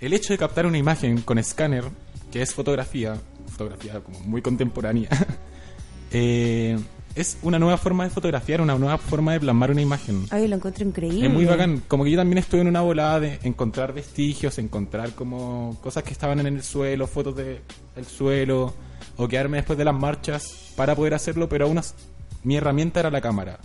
el 0.00 0.12
hecho 0.12 0.32
de 0.32 0.38
captar 0.38 0.66
una 0.66 0.76
imagen 0.78 1.20
con 1.22 1.38
escáner, 1.38 1.84
que 2.32 2.42
es 2.42 2.52
fotografía, 2.54 3.16
fotografía 3.48 4.00
como 4.00 4.18
muy 4.20 4.42
contemporánea, 4.42 5.08
eh, 6.12 6.78
es 7.14 7.38
una 7.42 7.58
nueva 7.58 7.76
forma 7.76 8.04
de 8.04 8.10
fotografiar, 8.10 8.60
una 8.60 8.76
nueva 8.78 8.98
forma 8.98 9.32
de 9.32 9.40
plasmar 9.40 9.70
una 9.70 9.80
imagen. 9.82 10.26
Ay, 10.30 10.46
lo 10.48 10.56
encuentro 10.56 10.84
increíble. 10.86 11.26
Es 11.26 11.32
muy 11.32 11.44
bacán. 11.44 11.82
Como 11.88 12.04
que 12.04 12.10
yo 12.12 12.16
también 12.16 12.38
estuve 12.38 12.60
en 12.60 12.68
una 12.68 12.80
volada 12.82 13.20
de 13.20 13.38
encontrar 13.42 13.92
vestigios, 13.92 14.58
encontrar 14.58 15.12
como 15.14 15.76
cosas 15.82 16.02
que 16.04 16.12
estaban 16.12 16.38
en 16.40 16.46
el 16.46 16.62
suelo, 16.62 17.06
fotos 17.06 17.34
del 17.36 17.60
suelo, 18.06 18.72
o 19.16 19.28
quedarme 19.28 19.58
después 19.58 19.78
de 19.78 19.84
las 19.84 19.94
marchas 19.94 20.72
para 20.76 20.94
poder 20.94 21.14
hacerlo, 21.14 21.48
pero 21.48 21.66
aún 21.66 21.78
as- 21.78 21.94
mi 22.44 22.56
herramienta 22.56 23.00
era 23.00 23.10
la 23.10 23.20
cámara. 23.20 23.58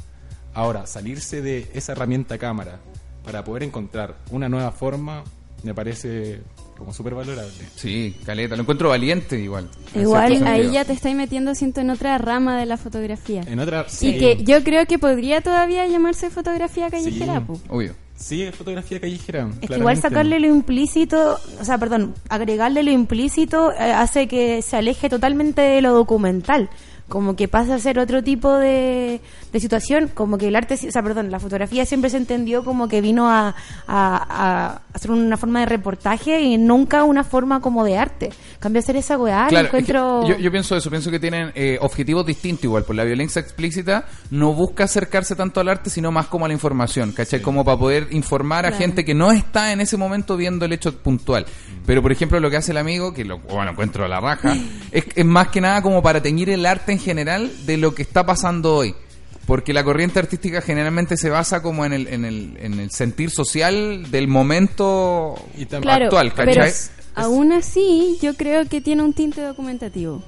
Ahora, 0.54 0.86
salirse 0.88 1.42
de 1.42 1.70
esa 1.74 1.92
herramienta 1.92 2.38
cámara 2.38 2.80
para 3.24 3.44
poder 3.44 3.64
encontrar 3.64 4.16
una 4.32 4.50
nueva 4.50 4.72
forma 4.72 5.24
me 5.64 5.74
parece 5.74 6.42
como 6.78 6.94
súper 6.94 7.16
valorable. 7.16 7.52
Sí, 7.76 8.16
caleta. 8.26 8.56
Lo 8.56 8.64
encuentro 8.64 8.90
valiente 8.90 9.40
igual. 9.40 9.70
Igual, 9.96 10.46
Ahí 10.46 10.72
ya 10.72 10.86
te 10.86 10.94
estáis 10.94 11.16
metiendo, 11.16 11.56
siento, 11.56 11.82
en 11.82 11.90
otra 11.90 12.18
rama 12.18 12.58
de 12.58 12.66
la 12.66 12.78
fotografía. 12.78 13.42
En 13.48 13.60
otra... 13.60 13.86
Y 14.02 14.18
que 14.18 14.44
yo 14.44 14.64
creo 14.64 14.86
que 14.86 15.00
podría 15.00 15.42
todavía 15.42 15.88
llamarse 15.88 16.30
fotografía 16.30 16.90
callejera, 16.90 17.44
Sí. 17.46 17.62
Obvio. 17.70 17.96
Sí, 18.16 18.44
es 18.44 18.56
fotografía 18.56 19.00
callejera. 19.00 19.50
Es 19.62 19.70
que 19.70 19.78
igual 19.78 19.98
sacarle 19.98 20.40
lo 20.40 20.48
implícito, 20.48 21.38
o 21.60 21.66
sea, 21.66 21.78
perdón, 21.78 22.16
agregarle 22.30 22.82
lo 22.82 22.92
implícito 22.92 23.74
eh, 23.74 23.92
hace 23.92 24.28
que 24.28 24.62
se 24.62 24.78
aleje 24.78 25.10
totalmente 25.10 25.62
de 25.62 25.82
lo 25.82 25.94
documental. 25.94 26.70
Como 27.08 27.36
que 27.36 27.48
pasa 27.48 27.76
a 27.76 27.80
ser 27.80 28.00
otro 28.00 28.24
tipo 28.24 28.52
de, 28.58 29.22
de 29.54 29.60
situación, 29.60 30.10
como 30.14 30.40
que 30.40 30.48
el 30.48 30.56
arte, 30.56 30.74
o 30.74 30.92
sea, 30.92 31.04
perdón, 31.04 31.30
la 31.30 31.40
fotografía 31.40 31.86
siempre 31.86 32.10
se 32.10 32.18
entendió 32.18 32.64
como 32.64 32.88
que 32.88 33.00
vino 33.00 33.30
a, 33.30 33.54
a, 33.88 34.26
a 34.68 34.82
hacer 34.92 35.12
una 35.12 35.38
forma 35.38 35.60
de 35.60 35.68
reportaje 35.68 36.42
y 36.42 36.58
nunca 36.58 37.04
una 37.04 37.24
forma 37.24 37.62
como 37.62 37.84
de 37.84 37.98
arte. 37.98 38.32
Cambia 38.60 38.80
hacer 38.80 38.96
esa 38.96 39.18
weá, 39.20 39.46
Claro, 39.50 39.66
es 39.68 39.72
que 39.72 39.78
encuentro... 39.78 40.28
yo, 40.28 40.38
yo 40.40 40.52
pienso 40.52 40.76
eso, 40.76 40.90
pienso 40.90 41.12
que 41.12 41.20
tienen 41.20 41.52
eh, 41.54 41.78
objetivos 41.80 42.26
distintos 42.26 42.64
igual, 42.64 42.84
pues 42.86 42.98
la 42.98 43.04
violencia 43.04 43.40
explícita 43.40 44.06
no 44.32 44.54
busca 44.54 44.86
acercarse 44.86 45.36
tanto 45.36 45.60
al 45.60 45.70
arte, 45.70 45.92
sino 45.92 46.12
más 46.12 46.26
como 46.26 46.46
a 46.46 46.48
la 46.48 46.56
información, 46.56 47.12
¿cachai? 47.12 47.40
Como 47.42 47.64
para 47.64 47.78
poder 47.78 48.08
informar 48.12 48.66
a 48.66 48.70
Claro. 48.70 48.78
gente 48.78 49.06
que 49.06 49.14
no 49.14 49.32
está 49.32 49.72
en 49.72 49.82
ese 49.82 49.96
momento 49.96 50.38
viendo 50.38 50.66
el 50.66 50.74
hecho 50.74 50.98
puntual. 50.98 51.46
Pero, 51.86 52.02
por 52.02 52.12
ejemplo, 52.12 52.40
lo 52.40 52.50
que 52.50 52.58
hace 52.58 52.72
el 52.72 52.78
amigo, 52.78 53.14
que 53.14 53.24
lo 53.26 53.38
bueno, 53.40 53.72
encuentro 53.72 54.06
a 54.06 54.08
la 54.08 54.20
raja, 54.20 54.56
es, 54.92 55.06
es 55.16 55.26
más 55.26 55.50
que 55.50 55.62
nada 55.62 55.84
como 55.84 56.02
para 56.02 56.20
teñir 56.22 56.50
el 56.50 56.66
arte 56.66 56.95
en 56.96 57.00
general 57.00 57.52
de 57.66 57.78
lo 57.78 57.94
que 57.96 58.02
está 58.02 58.26
pasando 58.26 58.76
hoy. 58.76 58.96
Porque 59.46 59.74
la 59.74 59.84
corriente 59.84 60.18
artística 60.18 60.60
generalmente 60.62 61.18
se 61.18 61.30
basa 61.30 61.62
como 61.62 61.86
en 61.86 61.94
el, 61.94 62.08
en 62.08 62.26
el, 62.26 62.58
en 62.60 62.80
el 62.80 62.90
sentir 62.90 63.30
social 63.30 64.10
del 64.10 64.28
momento 64.28 65.36
Y 65.56 65.66
Claro, 65.68 66.06
actual, 66.06 66.34
pero 66.36 66.56
¿cachai? 66.56 66.74
aún 67.14 67.52
así 67.52 68.18
yo 68.22 68.34
creo 68.36 68.66
que 68.68 68.82
tiene 68.82 69.04
un 69.04 69.14
tinte 69.14 69.42
documentativo. 69.42 70.24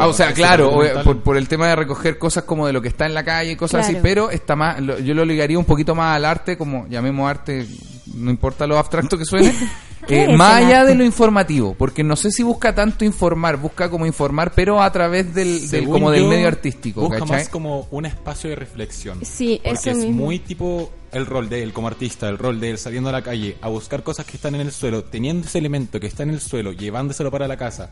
Ah, 0.00 0.06
o 0.06 0.12
sea, 0.12 0.32
claro, 0.32 0.80
por, 1.04 1.22
por 1.22 1.36
el 1.36 1.46
tema 1.48 1.68
de 1.68 1.76
recoger 1.76 2.18
cosas 2.18 2.44
como 2.44 2.66
de 2.66 2.72
lo 2.72 2.80
que 2.82 2.88
está 2.88 3.04
en 3.06 3.14
la 3.14 3.24
calle 3.24 3.52
y 3.52 3.56
cosas 3.56 3.84
así, 3.86 3.96
pero 4.02 4.30
está 4.30 4.56
más, 4.56 4.80
lo- 4.80 4.98
yo 5.00 5.12
lo 5.14 5.24
ligaría 5.24 5.58
un 5.58 5.64
poquito 5.64 5.94
más 5.94 6.16
al 6.16 6.24
arte, 6.24 6.56
como 6.56 6.86
llamemos 6.88 7.28
arte, 7.28 7.66
no 8.14 8.30
importa 8.30 8.66
lo 8.66 8.78
abstracto 8.78 9.18
que 9.18 9.24
suene, 9.24 9.50
¿Qué 9.52 9.56
eh, 10.14 10.26
es 10.30 10.36
más 10.38 10.56
allá 10.64 10.80
arte? 10.80 10.92
de 10.92 10.94
lo 10.98 11.04
informativo, 11.04 11.74
porque 11.74 12.02
no 12.04 12.16
sé 12.16 12.30
si 12.30 12.42
busca 12.42 12.74
tanto 12.74 13.04
informar, 13.04 13.56
busca 13.56 13.88
como 13.90 14.06
informar, 14.06 14.52
pero 14.54 14.82
a 14.82 14.90
través 14.92 15.34
del, 15.34 15.60
como 15.88 16.10
del 16.10 16.24
medio 16.26 16.48
artístico, 16.48 17.02
Busca 17.02 17.20
¿cachai? 17.20 17.36
más 17.38 17.48
como 17.48 17.86
un 17.90 18.06
espacio 18.06 18.50
de 18.50 18.56
reflexión. 18.56 19.18
Sí, 19.24 19.60
Porque 19.62 19.78
eso 19.78 19.90
es 19.90 19.96
mismo. 19.98 20.24
muy 20.24 20.38
tipo 20.38 20.90
el 21.12 21.26
rol 21.26 21.48
de 21.48 21.62
él 21.62 21.72
como 21.72 21.88
artista, 21.88 22.28
el 22.28 22.38
rol 22.38 22.60
de 22.60 22.70
él 22.70 22.78
saliendo 22.78 23.08
a 23.08 23.12
la 23.12 23.22
calle 23.22 23.56
a 23.60 23.68
buscar 23.68 24.02
cosas 24.02 24.24
que 24.26 24.36
están 24.36 24.54
en 24.54 24.60
el 24.62 24.72
suelo, 24.72 25.04
teniendo 25.04 25.46
ese 25.46 25.58
elemento 25.58 25.98
que 26.00 26.06
está 26.06 26.22
en 26.22 26.30
el 26.30 26.40
suelo, 26.40 26.72
llevándoselo 26.72 27.30
para 27.30 27.48
la 27.48 27.56
casa, 27.56 27.90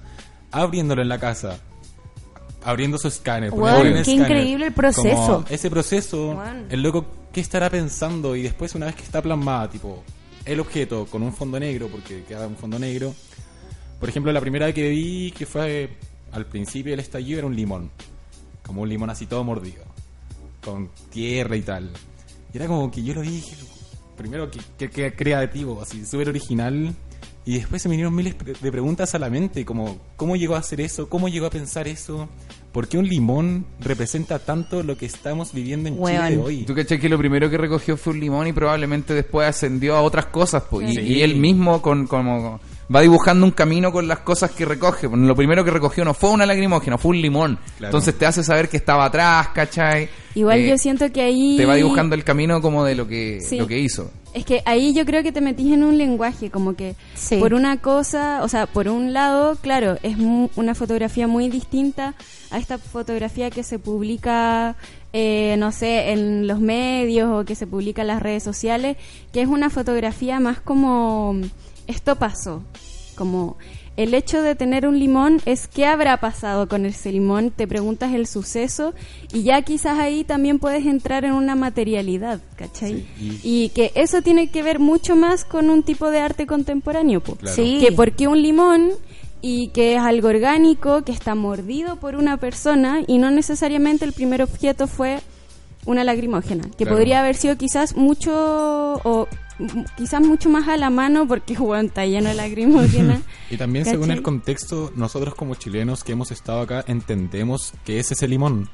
abriéndolo 0.53 1.03
en 1.03 1.09
la 1.09 1.19
casa, 1.19 1.59
abriendo 2.65 2.99
su 2.99 3.09
escáner. 3.09 3.51
Weón, 3.53 3.63
poniéndolo 3.63 3.91
en 3.91 3.97
el 3.99 4.05
qué 4.05 4.13
escáner. 4.13 4.31
increíble 4.31 4.67
el 4.67 4.73
proceso. 4.73 5.27
Como 5.27 5.45
ese 5.49 5.71
proceso, 5.71 6.43
el 6.71 6.83
loco, 6.83 7.07
¿qué 7.33 7.41
estará 7.41 7.71
pensando? 7.71 8.37
Y 8.37 8.43
después, 8.43 8.75
una 8.75 8.87
vez 8.87 8.95
que 8.95 9.03
está 9.03 9.21
plasmada, 9.23 9.69
tipo, 9.71 10.03
el 10.49 10.61
objeto 10.61 11.07
con 11.07 11.23
un 11.23 11.33
fondo 11.33 11.59
negro, 11.61 11.89
porque 11.89 12.25
queda 12.25 12.47
un 12.47 12.57
fondo 12.57 12.79
negro. 12.79 13.15
Por 14.01 14.09
ejemplo, 14.09 14.33
la 14.33 14.41
primera 14.41 14.73
que 14.73 14.89
vi, 14.91 15.33
que 15.33 15.47
fue 15.47 15.91
al 16.33 16.47
principio 16.47 16.93
del 16.93 17.01
estallido, 17.01 17.39
era 17.39 17.47
un 17.47 17.57
limón. 17.57 17.91
Como 18.65 18.83
un 18.83 18.89
limón 18.89 19.11
así 19.11 19.27
todo 19.27 19.45
mordido. 19.45 19.85
Con 20.65 20.91
tierra 21.11 21.57
y 21.57 21.63
tal. 21.63 21.91
Y 22.53 22.57
era 22.57 22.67
como 22.67 22.91
que 22.91 23.03
yo 23.03 23.15
lo 23.15 23.21
vi 23.23 23.29
dije, 23.31 23.57
primero 24.17 24.51
que, 24.51 24.61
que- 24.79 24.91
que 24.91 25.13
creativo, 25.15 25.81
así, 25.83 26.05
súper 26.05 26.29
original. 26.29 26.95
Y 27.45 27.55
después 27.59 27.81
se 27.81 27.89
me 27.89 27.93
vinieron 27.93 28.15
miles 28.15 28.35
de 28.61 28.71
preguntas 28.71 29.15
a 29.15 29.19
la 29.19 29.31
mente, 29.31 29.65
como 29.65 29.99
cómo 30.17 30.37
llegó 30.37 30.55
a 30.55 30.59
hacer 30.59 30.81
eso, 30.83 31.09
cómo 31.09 31.29
llegó 31.29 31.47
a 31.47 31.51
pensar 31.51 31.89
eso, 31.89 32.29
por 32.73 32.87
qué 32.89 32.99
un 32.99 33.09
limón 33.09 33.65
representa 33.81 34.39
tanto 34.39 34.83
lo 34.83 34.97
que 34.97 35.07
estamos 35.07 35.53
viviendo 35.53 35.89
en. 35.89 35.97
Chile 36.05 36.39
hoy. 36.43 36.65
Tú 36.65 36.75
caché 36.75 36.99
que 36.99 37.09
lo 37.09 37.19
primero 37.19 37.49
que 37.51 37.57
recogió 37.59 37.97
fue 37.97 38.13
un 38.13 38.21
limón 38.21 38.47
y 38.47 38.53
probablemente 38.53 39.15
después 39.15 39.49
ascendió 39.49 39.97
a 39.97 40.03
otras 40.03 40.27
cosas, 40.27 40.63
y, 40.83 40.93
Sí. 40.95 41.01
y 41.01 41.23
él 41.23 41.37
mismo 41.37 41.81
con 41.83 42.07
como 42.07 42.61
va 42.95 43.01
dibujando 43.03 43.45
un 43.45 43.53
camino 43.53 43.93
con 43.93 44.09
las 44.09 44.21
cosas 44.21 44.51
que 44.53 44.65
recoge. 44.65 45.09
Lo 45.13 45.37
primero 45.37 45.63
que 45.65 45.71
recogió 45.71 46.05
no 46.05 46.15
fue 46.15 46.31
una 46.31 46.47
lacrimógena, 46.47 46.97
fue 46.97 47.11
un 47.11 47.21
limón. 47.21 47.59
Claro. 47.77 47.91
Entonces 47.91 48.17
te 48.17 48.25
hace 48.25 48.43
saber 48.43 48.69
que 48.69 48.79
estaba 48.79 49.05
atrás, 49.05 49.49
¿cachai? 49.49 50.09
Igual 50.35 50.61
Eh, 50.61 50.69
yo 50.71 50.79
siento 50.79 51.11
que 51.13 51.21
ahí... 51.21 51.57
Te 51.59 51.67
va 51.67 51.75
dibujando 51.75 52.15
el 52.15 52.25
camino 52.25 52.63
como 52.63 52.85
de 52.85 52.95
lo 52.95 53.07
que, 53.07 53.41
Sí. 53.43 53.59
lo 53.59 53.67
que 53.67 53.79
hizo. 53.79 54.11
Es 54.35 54.45
que 54.45 54.63
ahí 54.67 54.93
yo 54.93 55.05
creo 55.07 55.23
que 55.23 55.33
te 55.33 55.41
metís 55.41 55.73
en 55.73 55.83
un 55.83 55.97
lenguaje, 55.97 56.51
como 56.51 56.75
que 56.75 56.95
Sí. 57.15 57.37
por 57.37 57.55
una 57.55 57.79
cosa, 57.79 58.41
o 58.43 58.49
sea, 58.49 58.67
por 58.67 58.89
un 58.89 59.13
lado, 59.13 59.57
claro, 59.57 59.97
es 60.03 60.17
una 60.55 60.75
fotografía 60.75 61.27
muy 61.27 61.49
distinta 61.49 62.15
a 62.51 62.59
esta 62.59 62.79
fotografía 62.79 63.51
que 63.51 63.63
se 63.63 63.79
publica, 63.79 64.77
eh, 65.13 65.57
no 65.59 65.73
sé, 65.73 66.13
en 66.13 66.47
los 66.47 66.61
medios 66.61 67.31
o 67.31 67.45
que 67.45 67.55
se 67.55 67.67
publica 67.67 68.03
en 68.03 68.09
las 68.09 68.23
redes 68.23 68.43
sociales, 68.43 68.97
que 69.33 69.41
es 69.41 69.49
una 69.49 69.71
fotografía 69.71 70.41
más 70.41 70.61
como, 70.61 71.35
esto 71.87 72.17
pasó, 72.17 72.63
como 73.17 73.57
el 73.99 74.15
hecho 74.15 74.41
de 74.43 74.55
tener 74.55 74.87
un 74.87 74.97
limón 74.99 75.43
es 75.45 75.67
qué 75.67 75.85
habrá 75.85 76.19
pasado 76.19 76.69
con 76.69 76.87
ese 76.87 77.11
limón, 77.11 77.51
te 77.51 77.67
preguntas 77.67 78.15
el 78.15 78.29
suceso 78.29 78.95
y 79.33 79.43
ya 79.43 79.61
quizás 79.63 79.99
ahí 79.99 80.23
también 80.23 80.61
puedes 80.61 80.87
entrar 80.87 81.25
en 81.25 81.33
una 81.33 81.57
materialidad, 81.57 82.41
¿cachai? 82.55 83.05
Sí, 83.19 83.41
y... 83.43 83.69
que 83.71 83.91
eso 83.97 84.23
tiene 84.23 84.51
que 84.53 84.63
ver 84.63 84.79
mucho 84.79 85.17
más 85.17 85.45
con 85.45 85.69
un 85.69 85.83
tipo 85.83 86.11
de 86.13 86.21
arte 86.21 86.47
contemporáneo, 86.47 87.21
po. 87.21 87.35
Claro. 87.35 87.57
Sí. 87.57 87.79
que 87.81 87.91
porque 87.91 88.29
un 88.29 88.41
limón 88.41 88.91
y 89.43 89.69
que 89.69 89.95
es 89.97 90.01
algo 90.01 90.29
orgánico, 90.29 91.03
que 91.03 91.11
está 91.11 91.35
mordido 91.35 91.97
por 91.97 92.15
una 92.15 92.37
persona 92.37 93.01
y 93.05 93.19
no 93.19 93.33
necesariamente 93.33 94.05
el 94.05 94.13
primer 94.13 94.43
objeto 94.43 94.87
fue 94.87 95.19
una 95.87 96.05
lacrimógena, 96.05 96.65
que 96.71 96.85
Claro. 96.85 96.93
podría 96.97 97.19
haber 97.19 97.35
sido 97.35 97.57
quizás 97.57 97.97
mucho 97.97 98.31
o 99.03 99.27
quizás 99.97 100.21
mucho 100.21 100.49
más 100.49 100.69
a 100.69 100.77
la 100.77 100.91
mano 100.91 101.27
porque 101.27 101.55
Juan 101.57 101.87
está 101.87 102.07
lleno 102.07 102.29
de 102.29 102.35
lacrimógena. 102.35 103.23
Y 103.51 103.57
también 103.57 103.85
según 103.85 104.03
¿Cachai? 104.03 104.17
el 104.19 104.23
contexto, 104.23 104.93
nosotros 104.95 105.35
como 105.35 105.55
chilenos 105.55 106.05
que 106.05 106.13
hemos 106.13 106.31
estado 106.31 106.61
acá 106.61 106.85
entendemos 106.87 107.73
que 107.85 107.99
es 107.99 108.13
ese 108.13 108.29
limón. 108.29 108.69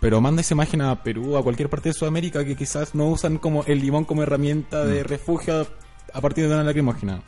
Pero 0.00 0.20
manda 0.20 0.40
esa 0.40 0.54
imagen 0.54 0.80
a 0.82 1.02
Perú, 1.02 1.36
a 1.36 1.42
cualquier 1.42 1.68
parte 1.68 1.90
de 1.90 1.94
Sudamérica 1.94 2.44
que 2.44 2.56
quizás 2.56 2.94
no 2.94 3.06
usan 3.08 3.38
como 3.38 3.64
el 3.64 3.80
limón 3.80 4.04
como 4.04 4.22
herramienta 4.22 4.84
de 4.84 5.02
refugio 5.02 5.66
a 6.12 6.20
partir 6.20 6.46
de 6.48 6.54
una 6.54 6.64
lacrimógena. 6.64 7.22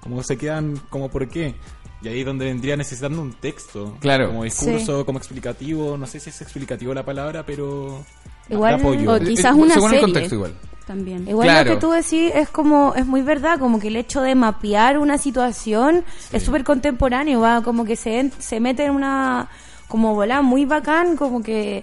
Como 0.00 0.22
se 0.22 0.36
quedan 0.36 0.76
como 0.90 1.10
por 1.10 1.28
qué. 1.28 1.54
Y 2.02 2.08
ahí 2.08 2.20
es 2.20 2.26
donde 2.26 2.44
vendría 2.44 2.76
necesitando 2.76 3.22
un 3.22 3.32
texto. 3.32 3.96
Claro. 4.00 4.28
Como 4.28 4.44
discurso, 4.44 5.06
como 5.06 5.18
explicativo. 5.18 5.96
No 5.96 6.06
sé 6.06 6.20
si 6.20 6.30
es 6.30 6.42
explicativo 6.42 6.92
la 6.92 7.04
palabra, 7.04 7.46
pero... 7.46 8.04
Igual- 8.48 8.74
apoyo. 8.74 9.12
O 9.14 9.18
quizás 9.18 9.56
eh, 9.56 9.60
una 9.60 9.74
según 9.74 9.88
el 9.88 9.90
serie. 9.90 10.00
contexto 10.00 10.34
igual. 10.34 10.54
También. 10.86 11.26
Igual 11.26 11.48
Claro. 11.48 11.70
lo 11.70 11.74
que 11.76 11.80
tú 11.80 11.90
decís 11.92 12.30
es 12.34 12.50
como, 12.50 12.92
es 12.94 13.06
muy 13.06 13.22
verdad, 13.22 13.58
como 13.58 13.78
que 13.80 13.88
el 13.88 13.96
hecho 13.96 14.20
de 14.20 14.34
mapear 14.34 14.98
una 14.98 15.16
situación 15.16 16.04
es 16.30 16.42
súper 16.42 16.62
contemporáneo, 16.62 17.40
va, 17.40 17.62
como 17.62 17.86
que 17.86 17.96
se, 17.96 18.20
en- 18.20 18.32
se 18.38 18.60
mete 18.60 18.84
en 18.84 18.90
una, 18.92 19.48
como 19.88 20.14
volá 20.14 20.42
muy 20.42 20.66
bacán, 20.66 21.16
como 21.16 21.42
que, 21.42 21.82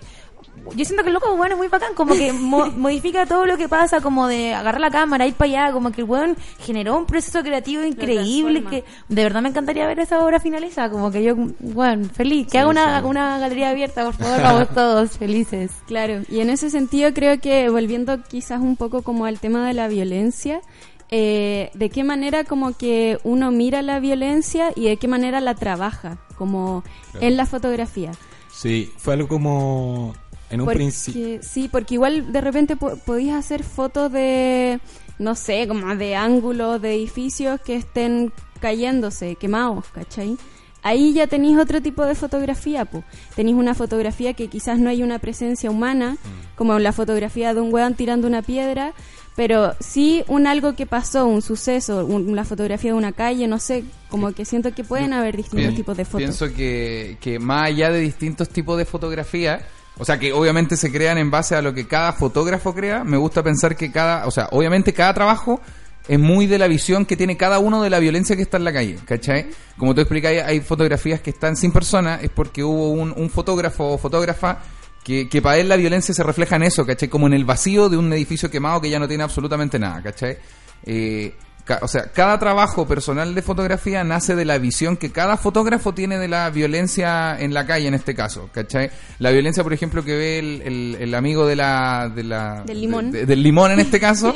yo 0.75 0.85
siento 0.85 1.03
que 1.03 1.09
el 1.09 1.13
loco 1.15 1.35
bueno 1.35 1.53
es 1.55 1.57
muy 1.57 1.67
bacán, 1.67 1.93
como 1.95 2.13
que 2.13 2.31
mo- 2.33 2.65
modifica 2.77 3.25
todo 3.25 3.45
lo 3.45 3.57
que 3.57 3.67
pasa, 3.67 3.99
como 4.01 4.27
de 4.27 4.53
agarrar 4.53 4.79
la 4.81 4.91
cámara, 4.91 5.25
ir 5.27 5.33
para 5.33 5.49
allá, 5.65 5.73
como 5.73 5.91
que 5.91 6.01
el 6.01 6.07
weón 6.07 6.37
generó 6.59 6.97
un 6.97 7.05
proceso 7.05 7.41
creativo 7.41 7.83
increíble 7.83 8.63
que 8.63 8.83
de 9.09 9.23
verdad 9.23 9.41
me 9.41 9.49
encantaría 9.49 9.87
ver 9.87 9.99
esa 9.99 10.23
obra 10.23 10.39
finalizada, 10.39 10.89
como 10.91 11.11
que 11.11 11.23
yo, 11.23 11.35
bueno, 11.59 12.07
feliz, 12.13 12.47
que 12.51 12.59
haga 12.59 12.69
una, 12.69 13.05
una 13.05 13.37
galería 13.39 13.69
abierta, 13.71 14.03
por 14.05 14.13
favor, 14.13 14.41
vamos 14.41 14.69
todos 14.75 15.11
felices. 15.17 15.71
Claro, 15.87 16.21
y 16.29 16.39
en 16.41 16.49
ese 16.49 16.69
sentido 16.69 17.11
creo 17.13 17.39
que 17.39 17.69
volviendo 17.69 18.21
quizás 18.23 18.59
un 18.61 18.75
poco 18.77 19.01
como 19.01 19.25
al 19.25 19.39
tema 19.39 19.65
de 19.67 19.73
la 19.73 19.87
violencia, 19.87 20.61
eh, 21.09 21.71
de 21.73 21.89
qué 21.89 22.03
manera 22.05 22.43
como 22.45 22.77
que 22.77 23.17
uno 23.23 23.51
mira 23.51 23.81
la 23.81 23.99
violencia 23.99 24.71
y 24.75 24.85
de 24.85 24.97
qué 24.97 25.07
manera 25.07 25.41
la 25.41 25.55
trabaja, 25.55 26.19
como 26.37 26.83
en 27.19 27.35
la 27.35 27.45
fotografía. 27.45 28.11
Sí, 28.49 28.91
fue 28.97 29.15
algo 29.15 29.27
como 29.27 30.13
en 30.51 30.61
un 30.61 30.65
Porque- 30.65 30.77
principio. 30.77 31.39
Sí, 31.41 31.67
porque 31.71 31.95
igual 31.95 32.31
de 32.31 32.41
repente 32.41 32.75
po- 32.75 32.97
podías 32.97 33.37
hacer 33.37 33.63
fotos 33.63 34.11
de, 34.11 34.79
no 35.17 35.33
sé, 35.35 35.67
como 35.67 35.95
de 35.95 36.15
ángulos 36.15 36.81
de 36.81 36.93
edificios 36.95 37.59
que 37.61 37.75
estén 37.75 38.31
cayéndose, 38.59 39.35
quemados, 39.37 39.85
¿cachai? 39.93 40.37
Ahí 40.83 41.13
ya 41.13 41.27
tenéis 41.27 41.57
otro 41.59 41.79
tipo 41.81 42.05
de 42.05 42.15
fotografía, 42.15 42.85
pues. 42.85 43.03
Tenéis 43.35 43.55
una 43.55 43.75
fotografía 43.75 44.33
que 44.33 44.47
quizás 44.47 44.79
no 44.79 44.89
hay 44.89 45.03
una 45.03 45.19
presencia 45.19 45.69
humana, 45.69 46.17
como 46.55 46.79
la 46.79 46.91
fotografía 46.91 47.53
de 47.53 47.61
un 47.61 47.71
weón 47.73 47.93
tirando 47.93 48.27
una 48.27 48.41
piedra, 48.41 48.93
pero 49.35 49.75
sí 49.79 50.23
un 50.27 50.47
algo 50.47 50.73
que 50.75 50.87
pasó, 50.87 51.27
un 51.27 51.43
suceso, 51.43 52.03
un- 52.05 52.35
la 52.35 52.45
fotografía 52.45 52.91
de 52.91 52.97
una 52.97 53.11
calle, 53.11 53.47
no 53.47 53.59
sé, 53.59 53.83
como 54.09 54.31
que 54.33 54.43
siento 54.43 54.73
que 54.73 54.83
pueden 54.83 55.13
haber 55.13 55.37
distintos 55.37 55.75
tipos 55.75 55.95
de 55.97 56.03
fotos. 56.05 56.17
Pienso 56.21 56.47
que, 56.53 57.17
que 57.21 57.37
más 57.37 57.67
allá 57.67 57.91
de 57.91 57.99
distintos 57.99 58.49
tipos 58.49 58.75
de 58.77 58.85
fotografía, 58.85 59.61
o 60.01 60.03
sea, 60.03 60.17
que 60.17 60.33
obviamente 60.33 60.77
se 60.77 60.91
crean 60.91 61.19
en 61.19 61.29
base 61.29 61.53
a 61.53 61.61
lo 61.61 61.75
que 61.75 61.85
cada 61.85 62.11
fotógrafo 62.11 62.73
crea, 62.73 63.03
me 63.03 63.17
gusta 63.17 63.43
pensar 63.43 63.75
que 63.75 63.91
cada, 63.91 64.25
o 64.25 64.31
sea, 64.31 64.47
obviamente 64.49 64.93
cada 64.93 65.13
trabajo 65.13 65.61
es 66.07 66.17
muy 66.17 66.47
de 66.47 66.57
la 66.57 66.65
visión 66.65 67.05
que 67.05 67.15
tiene 67.15 67.37
cada 67.37 67.59
uno 67.59 67.83
de 67.83 67.91
la 67.91 67.99
violencia 67.99 68.35
que 68.35 68.41
está 68.41 68.57
en 68.57 68.63
la 68.63 68.73
calle, 68.73 68.97
¿cachai? 69.05 69.51
Como 69.77 69.93
tú 69.93 70.01
explicas, 70.01 70.33
hay 70.43 70.59
fotografías 70.61 71.21
que 71.21 71.29
están 71.29 71.55
sin 71.55 71.71
persona, 71.71 72.19
es 72.19 72.31
porque 72.31 72.63
hubo 72.63 72.89
un, 72.89 73.13
un 73.15 73.29
fotógrafo 73.29 73.89
o 73.89 73.97
fotógrafa 73.99 74.63
que, 75.03 75.29
que 75.29 75.39
para 75.39 75.59
él 75.59 75.69
la 75.69 75.75
violencia 75.75 76.15
se 76.15 76.23
refleja 76.23 76.55
en 76.55 76.63
eso, 76.63 76.83
¿cachai? 76.83 77.07
Como 77.07 77.27
en 77.27 77.33
el 77.33 77.45
vacío 77.45 77.87
de 77.87 77.97
un 77.97 78.11
edificio 78.11 78.49
quemado 78.49 78.81
que 78.81 78.89
ya 78.89 78.97
no 78.97 79.07
tiene 79.07 79.23
absolutamente 79.23 79.77
nada, 79.77 80.01
¿cachai? 80.01 80.35
Eh, 80.83 81.35
o 81.81 81.87
sea, 81.87 82.03
cada 82.13 82.37
trabajo 82.39 82.87
personal 82.87 83.33
de 83.35 83.41
fotografía 83.41 84.03
nace 84.03 84.35
de 84.35 84.45
la 84.45 84.57
visión 84.57 84.97
que 84.97 85.11
cada 85.11 85.37
fotógrafo 85.37 85.93
tiene 85.93 86.17
de 86.17 86.27
la 86.27 86.49
violencia 86.49 87.35
en 87.39 87.53
la 87.53 87.65
calle, 87.65 87.87
en 87.87 87.93
este 87.93 88.15
caso, 88.15 88.49
¿cachai? 88.53 88.89
La 89.19 89.31
violencia, 89.31 89.63
por 89.63 89.73
ejemplo, 89.73 90.03
que 90.03 90.15
ve 90.15 90.39
el, 90.39 90.61
el- 90.65 90.97
el 90.99 91.15
amigo 91.15 91.45
de 91.45 91.55
la, 91.55 92.11
de 92.13 92.23
la... 92.23 92.63
Del 92.65 92.81
limón. 92.81 93.11
de- 93.11 93.25
del 93.25 93.43
limón 93.43 93.71
en 93.71 93.79
este 93.79 93.99
caso, 93.99 94.33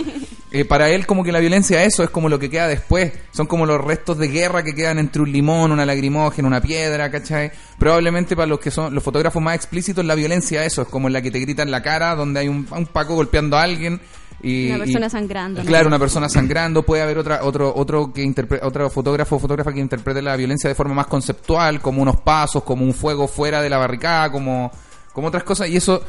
eh, 0.51 0.65
para 0.65 0.89
él 0.89 1.05
como 1.05 1.23
que 1.23 1.31
la 1.31 1.39
violencia 1.39 1.83
eso 1.83 2.03
es 2.03 2.09
como 2.09 2.29
lo 2.29 2.39
que 2.39 2.49
queda 2.49 2.67
después. 2.67 3.11
Son 3.31 3.47
como 3.47 3.65
los 3.65 3.81
restos 3.81 4.17
de 4.17 4.27
guerra 4.29 4.63
que 4.63 4.73
quedan 4.75 4.99
entre 4.99 5.21
un 5.21 5.31
limón, 5.31 5.71
una 5.71 5.85
lagrimógena, 5.85 6.47
una 6.47 6.61
piedra, 6.61 7.09
¿cachai? 7.11 7.51
Probablemente 7.79 8.35
para 8.35 8.47
los 8.47 8.59
que 8.59 8.71
son 8.71 8.93
los 8.93 9.03
fotógrafos 9.03 9.41
más 9.41 9.55
explícitos, 9.55 10.05
la 10.05 10.15
violencia 10.15 10.63
eso 10.65 10.81
es 10.83 10.87
como 10.87 11.09
la 11.09 11.21
que 11.21 11.31
te 11.31 11.39
grita 11.39 11.63
en 11.63 11.71
la 11.71 11.81
cara, 11.81 12.15
donde 12.15 12.39
hay 12.39 12.47
un, 12.47 12.67
un 12.71 12.85
paco 12.87 13.15
golpeando 13.15 13.57
a 13.57 13.63
alguien. 13.63 13.99
Y, 14.47 14.67
Una 14.69 14.77
persona 14.83 15.07
y- 15.07 15.09
sangrando, 15.09 15.63
¿no? 15.63 15.67
Claro, 15.67 15.87
una 15.87 15.97
persona 15.99 16.29
sangrando. 16.29 16.83
Puede 16.83 17.01
haber 17.01 17.17
otra, 17.17 17.43
otro, 17.43 17.73
otro 17.75 18.13
que 18.13 18.23
interpre- 18.23 18.59
otro 18.61 18.89
fotógrafo 18.91 19.37
o 19.37 19.39
fotógrafa 19.39 19.73
que 19.73 19.79
interprete 19.79 20.21
la 20.21 20.35
violencia 20.35 20.67
de 20.67 20.75
forma 20.75 20.93
más 20.93 21.07
conceptual, 21.07 21.81
como 21.81 22.01
unos 22.01 22.17
pasos, 22.21 22.63
como 22.63 22.85
un 22.85 22.93
fuego 22.93 23.27
fuera 23.27 23.61
de 23.61 23.69
la 23.69 23.77
barricada, 23.77 24.31
como, 24.31 24.71
como 25.13 25.29
otras 25.29 25.43
cosas. 25.43 25.67
Y 25.69 25.77
eso 25.77 26.01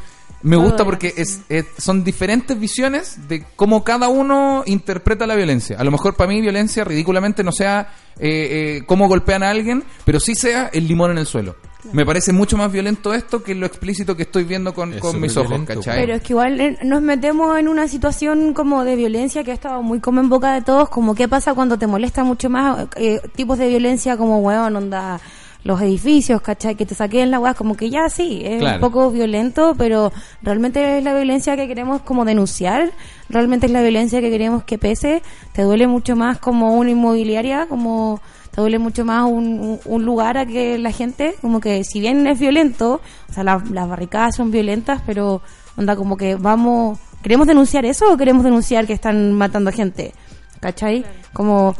me 0.43 0.55
gusta 0.55 0.85
porque 0.85 1.13
es, 1.17 1.39
es- 1.49 1.65
son 1.79 2.03
diferentes 2.03 2.59
visiones 2.59 3.27
de 3.27 3.43
cómo 3.55 3.83
cada 3.83 4.07
uno 4.07 4.61
interpreta 4.67 5.25
la 5.25 5.33
violencia. 5.33 5.77
A 5.79 5.83
lo 5.83 5.89
mejor 5.89 6.13
para 6.15 6.29
mí 6.29 6.39
violencia 6.39 6.83
ridículamente 6.83 7.43
no 7.43 7.51
sea 7.51 7.91
eh, 8.19 8.77
eh, 8.79 8.83
cómo 8.85 9.07
golpean 9.07 9.41
a 9.41 9.49
alguien, 9.49 9.83
pero 10.05 10.19
sí 10.19 10.35
sea 10.35 10.69
el 10.73 10.87
limón 10.87 11.09
en 11.11 11.17
el 11.17 11.25
suelo. 11.25 11.55
Me 11.91 12.05
parece 12.05 12.33
mucho 12.33 12.57
más 12.57 12.71
violento 12.71 13.13
esto 13.13 13.43
que 13.43 13.55
lo 13.55 13.65
explícito 13.65 14.15
que 14.15 14.23
estoy 14.23 14.43
viendo 14.43 14.73
con, 14.73 14.93
Es 14.93 15.01
con 15.01 15.19
mis 15.21 15.35
ojos, 15.37 15.49
violento, 15.49 15.75
¿cachai? 15.75 15.99
Pero 15.99 16.15
es 16.15 16.21
que 16.21 16.33
igual 16.33 16.59
eh, 16.59 16.77
nos 16.83 17.01
metemos 17.01 17.57
en 17.57 17.67
una 17.67 17.87
situación 17.87 18.53
como 18.53 18.83
de 18.83 18.95
violencia 18.95 19.43
que 19.43 19.51
ha 19.51 19.53
estado 19.53 19.81
muy 19.83 19.99
como 19.99 20.19
en 20.19 20.29
boca 20.29 20.53
de 20.53 20.61
todos, 20.61 20.89
como 20.89 21.15
qué 21.15 21.27
pasa 21.27 21.53
cuando 21.53 21.77
te 21.77 21.87
molesta 21.87 22.23
mucho 22.23 22.49
más 22.49 22.87
eh, 22.95 23.21
tipos 23.35 23.57
de 23.57 23.69
violencia 23.69 24.17
como, 24.17 24.39
weón, 24.39 24.75
onda 24.75 25.19
los 25.63 25.81
edificios, 25.81 26.41
¿cachai? 26.41 26.75
Que 26.75 26.85
te 26.85 26.95
saquen 26.95 27.29
la 27.29 27.39
weá, 27.39 27.53
como 27.53 27.75
que 27.75 27.89
ya 27.89 28.09
sí, 28.09 28.41
es 28.43 28.59
Claro. 28.59 28.75
un 28.77 28.81
poco 28.81 29.11
violento, 29.11 29.75
pero 29.77 30.13
realmente 30.41 30.97
es 30.97 31.03
la 31.03 31.13
violencia 31.13 31.57
que 31.57 31.67
queremos 31.67 32.01
como 32.03 32.23
denunciar, 32.23 32.91
realmente 33.27 33.65
es 33.65 33.71
la 33.73 33.81
violencia 33.81 34.21
que 34.21 34.29
queremos 34.29 34.63
que 34.63 34.77
pese, 34.77 35.21
te 35.51 35.63
duele 35.63 35.85
mucho 35.87 36.15
más 36.15 36.39
como 36.39 36.73
una 36.73 36.91
inmobiliaria, 36.91 37.65
como 37.67 38.21
te 38.57 38.61
duele 38.61 38.79
mucho 38.79 39.05
más 39.05 39.23
un, 39.29 39.59
un- 39.59 39.79
un 39.85 40.03
lugar 40.03 40.35
a 40.39 40.43
que 40.47 40.79
la 40.79 40.91
gente, 40.91 41.35
como 41.41 41.59
que 41.59 41.83
si 41.83 41.99
bien 41.99 42.25
es 42.25 42.39
violento, 42.39 43.01
o 43.29 43.31
sea, 43.33 43.43
la- 43.43 43.63
las 43.71 43.87
barricadas 43.87 44.35
son 44.35 44.49
violentas, 44.49 44.99
pero 45.05 45.43
onda 45.77 45.95
como 45.95 46.17
que 46.17 46.33
vamos, 46.33 46.97
¿queremos 47.21 47.45
denunciar 47.45 47.85
eso 47.85 48.11
o 48.11 48.17
queremos 48.17 48.43
denunciar 48.43 48.87
que 48.87 48.93
están 48.93 49.33
matando 49.33 49.71
gente? 49.71 50.11
¿Cachai? 50.59 51.05
Como, 51.33 51.75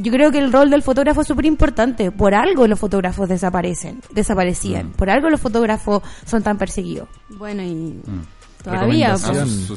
yo 0.00 0.12
creo 0.12 0.30
que 0.30 0.38
el 0.38 0.52
rol 0.52 0.70
del 0.70 0.84
fotógrafo 0.84 1.22
es 1.22 1.26
súper 1.26 1.44
importante, 1.46 2.12
por 2.12 2.36
algo 2.36 2.68
los 2.68 2.78
fotógrafos 2.78 3.28
desaparecen, 3.28 4.00
desaparecían, 4.12 4.92
por 4.92 5.10
algo 5.10 5.28
los 5.28 5.40
fotógrafos 5.40 6.04
son 6.24 6.40
tan 6.44 6.56
perseguidos. 6.56 7.08
Bueno, 7.30 7.62
y 7.64 8.00
todavía 8.62 9.14
Ah, 9.14 9.18
pues, 9.32 9.50
su- 9.50 9.76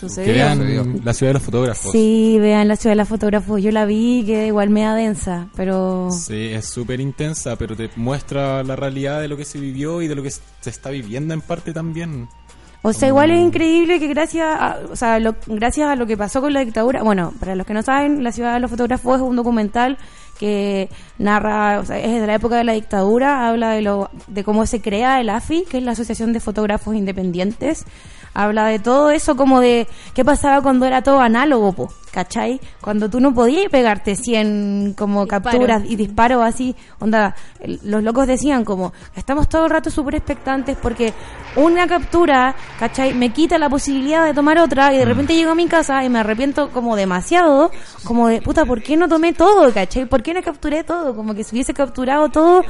sucedió. 0.00 0.32
Que 0.34 0.40
sucedió. 0.50 0.84
vean 0.84 1.00
la 1.04 1.14
ciudad 1.14 1.30
de 1.30 1.34
los 1.34 1.42
fotógrafos. 1.42 1.92
Sí, 1.92 2.36
vean 2.40 2.66
la 2.68 2.76
ciudad 2.76 2.92
de 2.92 2.96
los 2.96 3.08
fotógrafos, 3.08 3.62
yo 3.62 3.70
la 3.70 3.84
vi 3.84 4.24
que 4.26 4.46
igual 4.48 4.70
me 4.70 4.82
da 4.82 4.94
densa, 4.94 5.48
pero... 5.56 6.08
Sí, 6.10 6.48
es 6.52 6.66
súper 6.66 7.00
intensa, 7.00 7.56
pero 7.56 7.76
te 7.76 7.90
muestra 7.96 8.62
la 8.64 8.76
realidad 8.76 9.20
de 9.20 9.28
lo 9.28 9.36
que 9.36 9.44
se 9.44 9.58
vivió 9.60 10.02
y 10.02 10.08
de 10.08 10.14
lo 10.14 10.22
que 10.22 10.30
se 10.30 10.70
está 10.70 10.90
viviendo 10.90 11.34
en 11.34 11.40
parte 11.40 11.72
también. 11.72 12.28
O 12.82 12.94
sea, 12.94 13.08
igual 13.08 13.30
es 13.30 13.38
increíble 13.42 14.00
que 14.00 14.08
gracias 14.08 14.46
a, 14.58 14.78
o 14.90 14.96
sea, 14.96 15.18
lo- 15.18 15.36
gracias 15.46 15.86
a 15.90 15.96
lo 15.96 16.06
que 16.06 16.16
pasó 16.16 16.40
con 16.40 16.54
la 16.54 16.60
dictadura, 16.64 17.02
bueno, 17.02 17.34
para 17.38 17.54
los 17.54 17.66
que 17.66 17.74
no 17.74 17.82
saben, 17.82 18.24
La 18.24 18.32
ciudad 18.32 18.54
de 18.54 18.60
los 18.60 18.70
fotógrafos 18.70 19.16
es 19.16 19.22
un 19.22 19.36
documental 19.36 19.98
que 20.40 20.88
narra, 21.18 21.80
o 21.80 21.84
sea, 21.84 21.98
es 21.98 22.18
de 22.18 22.26
la 22.26 22.34
época 22.34 22.56
de 22.56 22.64
la 22.64 22.72
dictadura, 22.72 23.46
habla 23.46 23.72
de 23.72 23.82
lo 23.82 24.08
de 24.26 24.42
cómo 24.42 24.64
se 24.64 24.80
crea 24.80 25.20
el 25.20 25.28
AFI, 25.28 25.66
que 25.68 25.76
es 25.76 25.84
la 25.84 25.92
Asociación 25.92 26.32
de 26.32 26.40
Fotógrafos 26.40 26.94
Independientes. 26.94 27.84
Habla 28.32 28.64
de 28.66 28.78
todo 28.78 29.10
eso 29.10 29.36
como 29.36 29.60
de 29.60 29.86
qué 30.14 30.24
pasaba 30.24 30.62
cuando 30.62 30.86
era 30.86 31.02
todo 31.02 31.20
análogo, 31.20 31.74
po, 31.74 31.92
¿cachai? 32.12 32.60
Cuando 32.80 33.08
tú 33.08 33.20
no 33.20 33.32
podías 33.34 33.70
pegarte 33.70 34.16
100 34.16 34.94
como 34.96 35.24
Disparos. 35.24 35.44
capturas 35.52 35.82
y 35.86 35.96
disparos 35.96 36.42
así, 36.44 36.74
onda, 36.98 37.34
los 37.84 38.02
locos 38.02 38.26
decían 38.26 38.64
como, 38.64 38.92
estamos 39.16 39.48
todo 39.48 39.64
el 39.66 39.70
rato 39.70 39.90
súper 39.90 40.16
expectantes 40.16 40.76
porque 40.80 41.12
una 41.56 41.86
captura, 41.86 42.54
¿cachai? 42.78 43.14
Me 43.14 43.30
quita 43.32 43.58
la 43.58 43.68
posibilidad 43.68 44.24
de 44.24 44.34
tomar 44.34 44.58
otra 44.58 44.92
y 44.94 44.98
de 44.98 45.04
repente 45.04 45.34
llego 45.34 45.50
a 45.52 45.54
mi 45.54 45.66
casa 45.66 46.04
y 46.04 46.08
me 46.08 46.18
arrepiento 46.20 46.70
como 46.70 46.96
demasiado, 46.96 47.70
como 48.04 48.28
de, 48.28 48.40
puta, 48.42 48.64
¿por 48.64 48.82
qué 48.82 48.96
no 48.96 49.08
tomé 49.08 49.32
todo, 49.32 49.72
¿cachai? 49.72 50.06
¿Por 50.06 50.22
qué 50.22 50.34
no 50.34 50.42
capturé 50.42 50.84
todo? 50.84 51.14
Como 51.14 51.34
que 51.34 51.44
si 51.44 51.54
hubiese 51.54 51.74
capturado 51.74 52.28
todo, 52.28 52.62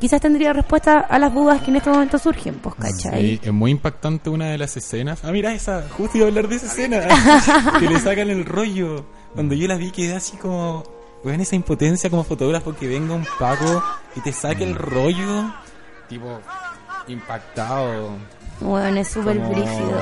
quizás 0.00 0.20
tendría 0.20 0.52
respuesta 0.52 0.98
a 1.00 1.18
las 1.18 1.32
dudas 1.34 1.60
que 1.62 1.70
en 1.70 1.76
este 1.76 1.90
momento 1.90 2.18
surgen, 2.18 2.54
pues, 2.56 2.74
¿cachai? 2.76 3.20
Sí, 3.22 3.40
es 3.42 3.52
muy 3.52 3.70
impactante 3.70 4.30
una 4.30 4.46
de 4.46 4.58
las 4.58 4.76
escenas. 4.76 5.20
Ah, 5.24 5.32
mira 5.32 5.52
esa, 5.52 5.84
justo 5.96 6.16
iba 6.18 6.26
a 6.26 6.28
hablar 6.28 6.48
de 6.48 6.56
esa 6.56 6.66
escena. 6.72 7.00
que 7.78 7.86
le 7.88 7.98
sacan 7.98 8.30
el 8.30 8.44
rollo. 8.44 8.97
Cuando 9.34 9.54
yo 9.54 9.66
la 9.68 9.76
vi 9.76 9.90
quedé 9.90 10.14
así 10.16 10.36
como... 10.36 10.84
Weón, 11.24 11.40
esa 11.40 11.56
impotencia 11.56 12.08
como 12.10 12.22
fotógrafo 12.22 12.74
que 12.76 12.86
venga 12.86 13.12
un 13.14 13.26
paco 13.40 13.82
y 14.14 14.20
te 14.20 14.32
saque 14.32 14.62
el 14.64 14.76
rollo. 14.76 15.52
Tipo, 16.08 16.40
impactado. 17.08 18.10
Bueno, 18.60 19.00
es 19.00 19.08
súper 19.08 19.38
brígido. 19.38 20.00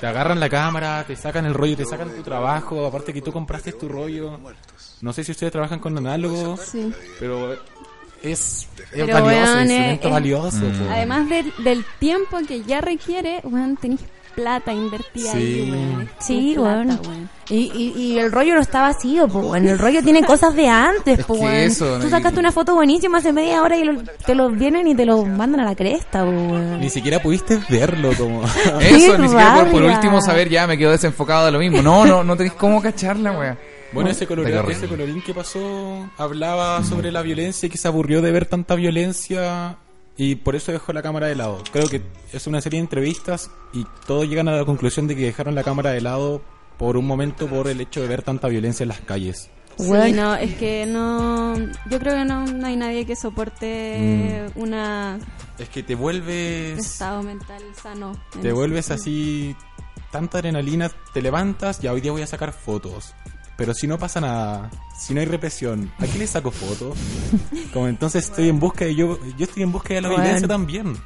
Te 0.00 0.06
agarran 0.06 0.40
la 0.40 0.48
cámara, 0.48 1.04
te 1.06 1.16
sacan 1.16 1.44
el 1.46 1.54
rollo, 1.54 1.76
te 1.76 1.84
sacan 1.84 2.10
tu 2.14 2.22
trabajo, 2.22 2.86
aparte 2.86 3.12
que 3.12 3.22
tú 3.22 3.32
compraste 3.32 3.72
tu 3.72 3.88
rollo. 3.88 4.38
No 5.00 5.12
sé 5.12 5.22
si 5.24 5.32
ustedes 5.32 5.52
trabajan 5.52 5.78
con 5.80 5.96
análogo, 5.98 6.56
Sí. 6.56 6.92
pero 7.18 7.52
es, 7.52 7.60
es 8.22 8.68
Pero, 8.90 9.12
valioso, 9.22 9.52
weón, 9.54 9.70
es- 9.70 10.10
valioso. 10.10 10.56
Mm. 10.64 10.88
Además 10.90 11.28
del, 11.28 11.52
del 11.62 11.84
tiempo 11.98 12.38
que 12.46 12.62
ya 12.62 12.80
requiere, 12.80 13.40
weón, 13.44 13.76
tenés 13.76 14.00
plata 14.34 14.72
invertida 14.72 15.32
Sí. 15.32 15.38
ahí, 15.38 15.70
weón. 15.70 16.10
Sí, 16.18 16.56
Tenés 16.56 16.96
plata. 16.98 17.30
Y, 17.50 17.70
y, 17.74 18.02
y 18.02 18.18
el 18.18 18.32
rollo 18.32 18.54
no 18.54 18.60
está 18.60 18.80
vacío, 18.82 19.28
pues, 19.28 19.44
bueno. 19.44 19.70
El 19.70 19.78
rollo 19.78 20.02
tiene 20.02 20.22
cosas 20.26 20.54
de 20.54 20.68
antes, 20.68 21.18
Es 21.20 21.24
pues, 21.26 21.40
que 21.40 21.64
eso, 21.66 21.98
Tú 22.00 22.08
sacaste 22.08 22.40
una 22.40 22.52
foto 22.52 22.74
buenísima 22.74 23.18
hace 23.18 23.32
media 23.32 23.62
hora 23.62 23.76
y 23.76 23.84
lo- 23.84 24.02
te 24.26 24.34
lo 24.34 24.48
vienen 24.50 24.88
y 24.88 24.94
te 24.94 25.04
lo 25.04 25.24
mandan 25.24 25.60
a 25.60 25.64
la 25.64 25.74
cresta, 25.74 26.24
pues. 26.24 26.80
Ni 26.80 26.88
siquiera 26.90 27.20
pudiste 27.20 27.60
verlo 27.68 28.10
como... 28.18 28.42
Eso, 28.80 28.80
¡Qué 28.80 28.92
ni 29.18 29.28
siquiera 29.28 29.54
por, 29.60 29.70
por 29.70 29.80
rabia! 29.82 29.96
último 29.96 30.20
saber 30.22 30.48
ya 30.48 30.66
me 30.66 30.78
quedo 30.78 30.90
desenfocado 30.92 31.46
de 31.46 31.52
lo 31.52 31.58
mismo. 31.58 31.82
No, 31.82 32.06
no, 32.06 32.24
no 32.24 32.36
tenéis 32.36 32.54
cómo 32.54 32.80
cacharla, 32.80 33.32
wea. 33.38 33.58
Bueno, 33.92 34.10
ese, 34.10 34.24
ese 34.24 34.88
colorín 34.88 35.22
que 35.22 35.32
pasó 35.32 36.08
hablaba 36.18 36.82
sobre 36.82 37.12
la 37.12 37.22
violencia 37.22 37.68
y 37.68 37.70
que 37.70 37.78
se 37.78 37.86
aburrió 37.86 38.22
de 38.22 38.32
ver 38.32 38.44
tanta 38.46 38.74
violencia 38.74 39.76
y 40.16 40.36
por 40.36 40.54
eso 40.56 40.72
dejó 40.72 40.92
la 40.92 41.02
cámara 41.02 41.26
de 41.26 41.34
lado. 41.34 41.62
Creo 41.72 41.88
que 41.88 42.02
es 42.32 42.46
una 42.46 42.60
serie 42.60 42.78
de 42.78 42.84
entrevistas 42.84 43.50
y 43.72 43.84
todos 44.06 44.28
llegan 44.28 44.48
a 44.48 44.56
la 44.56 44.64
conclusión 44.64 45.06
de 45.06 45.16
que 45.16 45.22
dejaron 45.22 45.54
la 45.54 45.64
cámara 45.64 45.90
de 45.90 46.00
lado 46.00 46.42
por 46.78 46.96
un 46.96 47.06
momento 47.06 47.46
por 47.48 47.68
el 47.68 47.80
hecho 47.80 48.00
de 48.00 48.08
ver 48.08 48.22
tanta 48.22 48.48
violencia 48.48 48.84
en 48.84 48.88
las 48.88 49.00
calles. 49.00 49.50
Sí, 49.76 49.90
Weón. 49.90 50.14
no, 50.14 50.34
es 50.36 50.54
que 50.54 50.86
no. 50.86 51.56
Yo 51.90 51.98
creo 51.98 52.14
que 52.14 52.24
no, 52.24 52.46
no 52.46 52.66
hay 52.66 52.76
nadie 52.76 53.04
que 53.06 53.16
soporte 53.16 54.46
una 54.54 55.18
Es 55.58 55.68
que 55.68 55.82
te 55.82 55.96
vuelves... 55.96 56.78
estado 56.78 57.22
mental 57.24 57.62
sano. 57.80 58.12
Te 58.40 58.52
vuelves 58.52 58.86
sentido. 58.86 59.02
así, 59.02 59.56
tanta 60.12 60.38
adrenalina, 60.38 60.92
te 61.12 61.20
levantas, 61.20 61.80
ya 61.80 61.92
hoy 61.92 62.00
día 62.00 62.12
voy 62.12 62.22
a 62.22 62.26
sacar 62.28 62.52
fotos. 62.52 63.14
Pero 63.56 63.72
si 63.72 63.86
no 63.86 63.98
pasa 63.98 64.20
nada, 64.20 64.68
si 64.98 65.14
no 65.14 65.20
hay 65.20 65.26
represión, 65.26 65.90
¿a 65.98 66.06
qué 66.06 66.18
le 66.18 66.26
saco 66.26 66.50
fotos? 66.50 66.96
Como 67.72 67.86
entonces 67.88 68.24
estoy 68.24 68.48
en 68.48 68.58
busca 68.58 68.84
de 68.84 68.94
yo, 68.96 69.18
yo 69.36 69.44
estoy 69.44 69.62
en 69.62 69.70
busca 69.72 69.94
de 69.94 70.00
la 70.00 70.08
Bueno. 70.08 70.22
evidencia 70.24 70.48
también. 70.48 70.96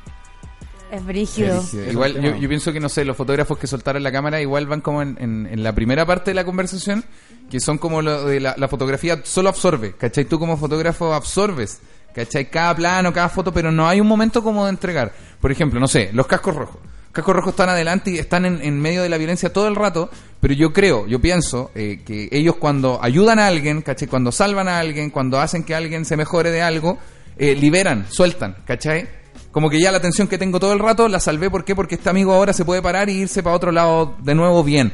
Es 0.90 1.04
brígido. 1.04 1.62
Igual 1.90 2.18
yo, 2.22 2.34
yo 2.36 2.48
pienso 2.48 2.72
que 2.72 2.80
no 2.80 2.88
sé, 2.88 3.04
los 3.04 3.14
fotógrafos 3.14 3.58
que 3.58 3.66
soltaron 3.66 4.02
la 4.02 4.10
cámara 4.10 4.40
igual 4.40 4.66
van 4.66 4.80
como 4.80 5.02
en, 5.02 5.18
en- 5.20 5.46
en 5.46 5.62
la 5.62 5.74
primera 5.74 6.06
parte 6.06 6.30
de 6.30 6.34
la 6.34 6.44
conversación, 6.44 7.04
que 7.50 7.60
son 7.60 7.76
como 7.76 8.00
lo 8.00 8.24
de 8.24 8.40
la, 8.40 8.54
la 8.56 8.68
fotografía 8.68 9.20
solo 9.24 9.50
absorbe, 9.50 9.92
¿cachai? 9.96 10.24
Tú 10.24 10.38
como 10.38 10.56
fotógrafo 10.56 11.12
absorbes, 11.12 11.80
¿cachai? 12.14 12.48
Cada 12.48 12.74
plano, 12.74 13.12
cada 13.12 13.28
foto, 13.28 13.52
pero 13.52 13.70
no 13.70 13.86
hay 13.86 14.00
un 14.00 14.06
momento 14.06 14.42
como 14.42 14.64
de 14.64 14.70
entregar. 14.70 15.12
Por 15.38 15.52
ejemplo, 15.52 15.78
no 15.78 15.88
sé, 15.88 16.08
los 16.14 16.26
cascos 16.26 16.56
rojos. 16.56 16.78
Cascos 17.18 17.34
rojos 17.34 17.50
están 17.50 17.68
adelante 17.68 18.12
y 18.12 18.18
están 18.18 18.46
en, 18.46 18.62
en 18.62 18.80
medio 18.80 19.02
de 19.02 19.08
la 19.08 19.18
violencia 19.18 19.52
todo 19.52 19.66
el 19.66 19.74
rato, 19.74 20.08
pero 20.40 20.54
yo 20.54 20.72
creo, 20.72 21.04
yo 21.08 21.20
pienso 21.20 21.72
eh, 21.74 22.00
que 22.06 22.28
ellos 22.30 22.54
cuando 22.60 23.00
ayudan 23.02 23.40
a 23.40 23.48
alguien, 23.48 23.82
¿cachai? 23.82 24.06
Cuando 24.06 24.30
salvan 24.30 24.68
a 24.68 24.78
alguien, 24.78 25.10
cuando 25.10 25.40
hacen 25.40 25.64
que 25.64 25.74
alguien 25.74 26.04
se 26.04 26.16
mejore 26.16 26.52
de 26.52 26.62
algo, 26.62 26.96
eh, 27.36 27.56
liberan, 27.56 28.06
sueltan, 28.08 28.58
¿cachai? 28.64 29.08
Como 29.50 29.68
que 29.68 29.80
ya 29.80 29.90
la 29.90 29.98
tensión 29.98 30.28
que 30.28 30.38
tengo 30.38 30.60
todo 30.60 30.72
el 30.72 30.78
rato 30.78 31.08
la 31.08 31.18
salvé, 31.18 31.50
¿por 31.50 31.64
qué? 31.64 31.74
Porque 31.74 31.96
este 31.96 32.08
amigo 32.08 32.32
ahora 32.32 32.52
se 32.52 32.64
puede 32.64 32.82
parar 32.82 33.08
y 33.08 33.14
irse 33.14 33.42
para 33.42 33.56
otro 33.56 33.72
lado 33.72 34.14
de 34.20 34.36
nuevo 34.36 34.62
bien. 34.62 34.92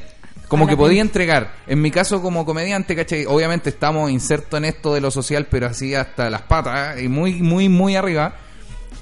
Como 0.49 0.67
que 0.67 0.79
podía 0.79 1.03
entregar. 1.03 1.53
En 1.67 1.83
mi 1.83 1.91
caso 1.91 2.23
como 2.23 2.47
comediante, 2.47 2.97
¿cachai? 2.97 3.27
Obviamente 3.27 3.69
estamos 3.69 4.11
insertos 4.11 4.57
en 4.57 4.65
esto 4.65 4.95
de 4.95 5.03
lo 5.03 5.11
social, 5.11 5.47
pero 5.51 5.67
así 5.67 5.95
hasta 5.95 6.31
las 6.31 6.41
patas, 6.41 6.97
¿eh? 6.97 7.05
y 7.05 7.09
muy, 7.09 7.43
muy, 7.43 7.69
muy 7.69 7.97
arriba. 7.97 8.35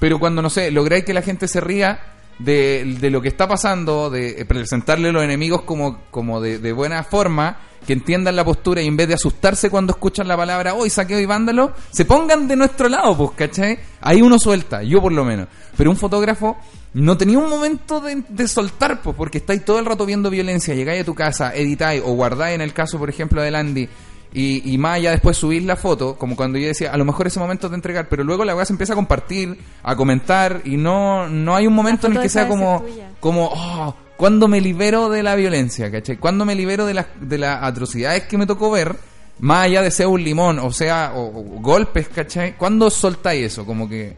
Pero 0.01 0.19
cuando, 0.19 0.41
no 0.41 0.49
sé, 0.49 0.71
lográis 0.71 1.05
que 1.05 1.13
la 1.13 1.21
gente 1.21 1.47
se 1.47 1.61
ría 1.61 2.12
de, 2.43 2.97
de 2.99 3.09
lo 3.09 3.21
que 3.21 3.29
está 3.29 3.47
pasando, 3.47 4.09
de 4.09 4.41
eh, 4.41 4.45
presentarle 4.45 5.09
a 5.09 5.11
los 5.11 5.23
enemigos 5.23 5.61
como, 5.63 6.01
como 6.11 6.41
de, 6.41 6.59
de 6.59 6.73
buena 6.73 7.03
forma, 7.03 7.57
que 7.85 7.93
entiendan 7.93 8.35
la 8.35 8.45
postura 8.45 8.81
y 8.81 8.87
en 8.87 8.97
vez 8.97 9.07
de 9.07 9.13
asustarse 9.15 9.69
cuando 9.69 9.91
escuchan 9.93 10.27
la 10.27 10.37
palabra 10.37 10.73
hoy 10.73 10.89
saqueo 10.89 11.19
y 11.19 11.25
vándalo, 11.25 11.73
se 11.91 12.05
pongan 12.05 12.47
de 12.47 12.55
nuestro 12.55 12.87
lado, 12.89 13.15
pues, 13.15 13.31
¿cachai? 13.35 13.79
Ahí 14.01 14.21
uno 14.21 14.39
suelta, 14.39 14.83
yo 14.83 15.01
por 15.01 15.11
lo 15.11 15.23
menos. 15.25 15.47
Pero 15.77 15.89
un 15.89 15.97
fotógrafo 15.97 16.57
no 16.93 17.17
tenía 17.17 17.39
un 17.39 17.49
momento 17.49 17.99
de, 17.99 18.23
de 18.27 18.47
soltar, 18.47 19.01
pues, 19.01 19.15
porque 19.15 19.39
estáis 19.39 19.65
todo 19.65 19.79
el 19.79 19.85
rato 19.85 20.05
viendo 20.05 20.29
violencia, 20.29 20.75
llegáis 20.75 21.01
a 21.01 21.05
tu 21.05 21.15
casa, 21.15 21.53
editáis 21.53 22.01
o 22.05 22.13
guardáis 22.13 22.55
en 22.55 22.61
el 22.61 22.73
caso, 22.73 22.97
por 22.97 23.09
ejemplo, 23.09 23.41
de 23.41 23.51
Landy, 23.51 23.89
y, 24.33 24.73
y 24.73 24.77
más 24.77 24.95
allá 24.95 25.11
después 25.11 25.37
subir 25.37 25.63
la 25.63 25.75
foto, 25.75 26.15
como 26.17 26.35
cuando 26.35 26.57
yo 26.57 26.67
decía, 26.67 26.91
a 26.91 26.97
lo 26.97 27.05
mejor 27.05 27.27
ese 27.27 27.39
momento 27.39 27.69
de 27.69 27.75
entregar, 27.75 28.09
pero 28.09 28.23
luego 28.23 28.43
la 28.43 28.55
weá 28.55 28.65
se 28.65 28.73
empieza 28.73 28.93
a 28.93 28.95
compartir, 28.95 29.57
a 29.83 29.95
comentar, 29.95 30.61
y 30.65 30.75
no, 30.75 31.29
no 31.29 31.55
hay 31.55 31.67
un 31.67 31.73
momento 31.73 32.07
en 32.07 32.13
el 32.13 32.21
que 32.21 32.29
sea 32.29 32.47
como, 32.47 32.83
como, 33.19 33.51
oh, 33.53 33.95
¿cuándo 34.17 34.47
me 34.47 34.59
libero 34.59 35.09
de 35.09 35.21
la 35.21 35.35
violencia? 35.35 35.91
¿Cachai? 35.91 36.17
¿Cuándo 36.17 36.45
me 36.45 36.55
libero 36.55 36.85
de 36.85 36.95
las, 36.95 37.07
de 37.21 37.37
las 37.37 37.63
atrocidades 37.63 38.23
que 38.23 38.37
me 38.37 38.47
tocó 38.47 38.71
ver? 38.71 38.95
Más 39.39 39.65
allá 39.65 39.81
de 39.81 39.91
ser 39.91 40.07
un 40.07 40.23
limón, 40.23 40.59
o 40.59 40.71
sea, 40.71 41.13
o, 41.15 41.27
o 41.27 41.61
golpes, 41.61 42.09
¿cachai? 42.09 42.55
¿Cuándo 42.57 42.89
soltáis 42.89 43.45
eso? 43.45 43.65
Como 43.65 43.87
que... 43.87 44.15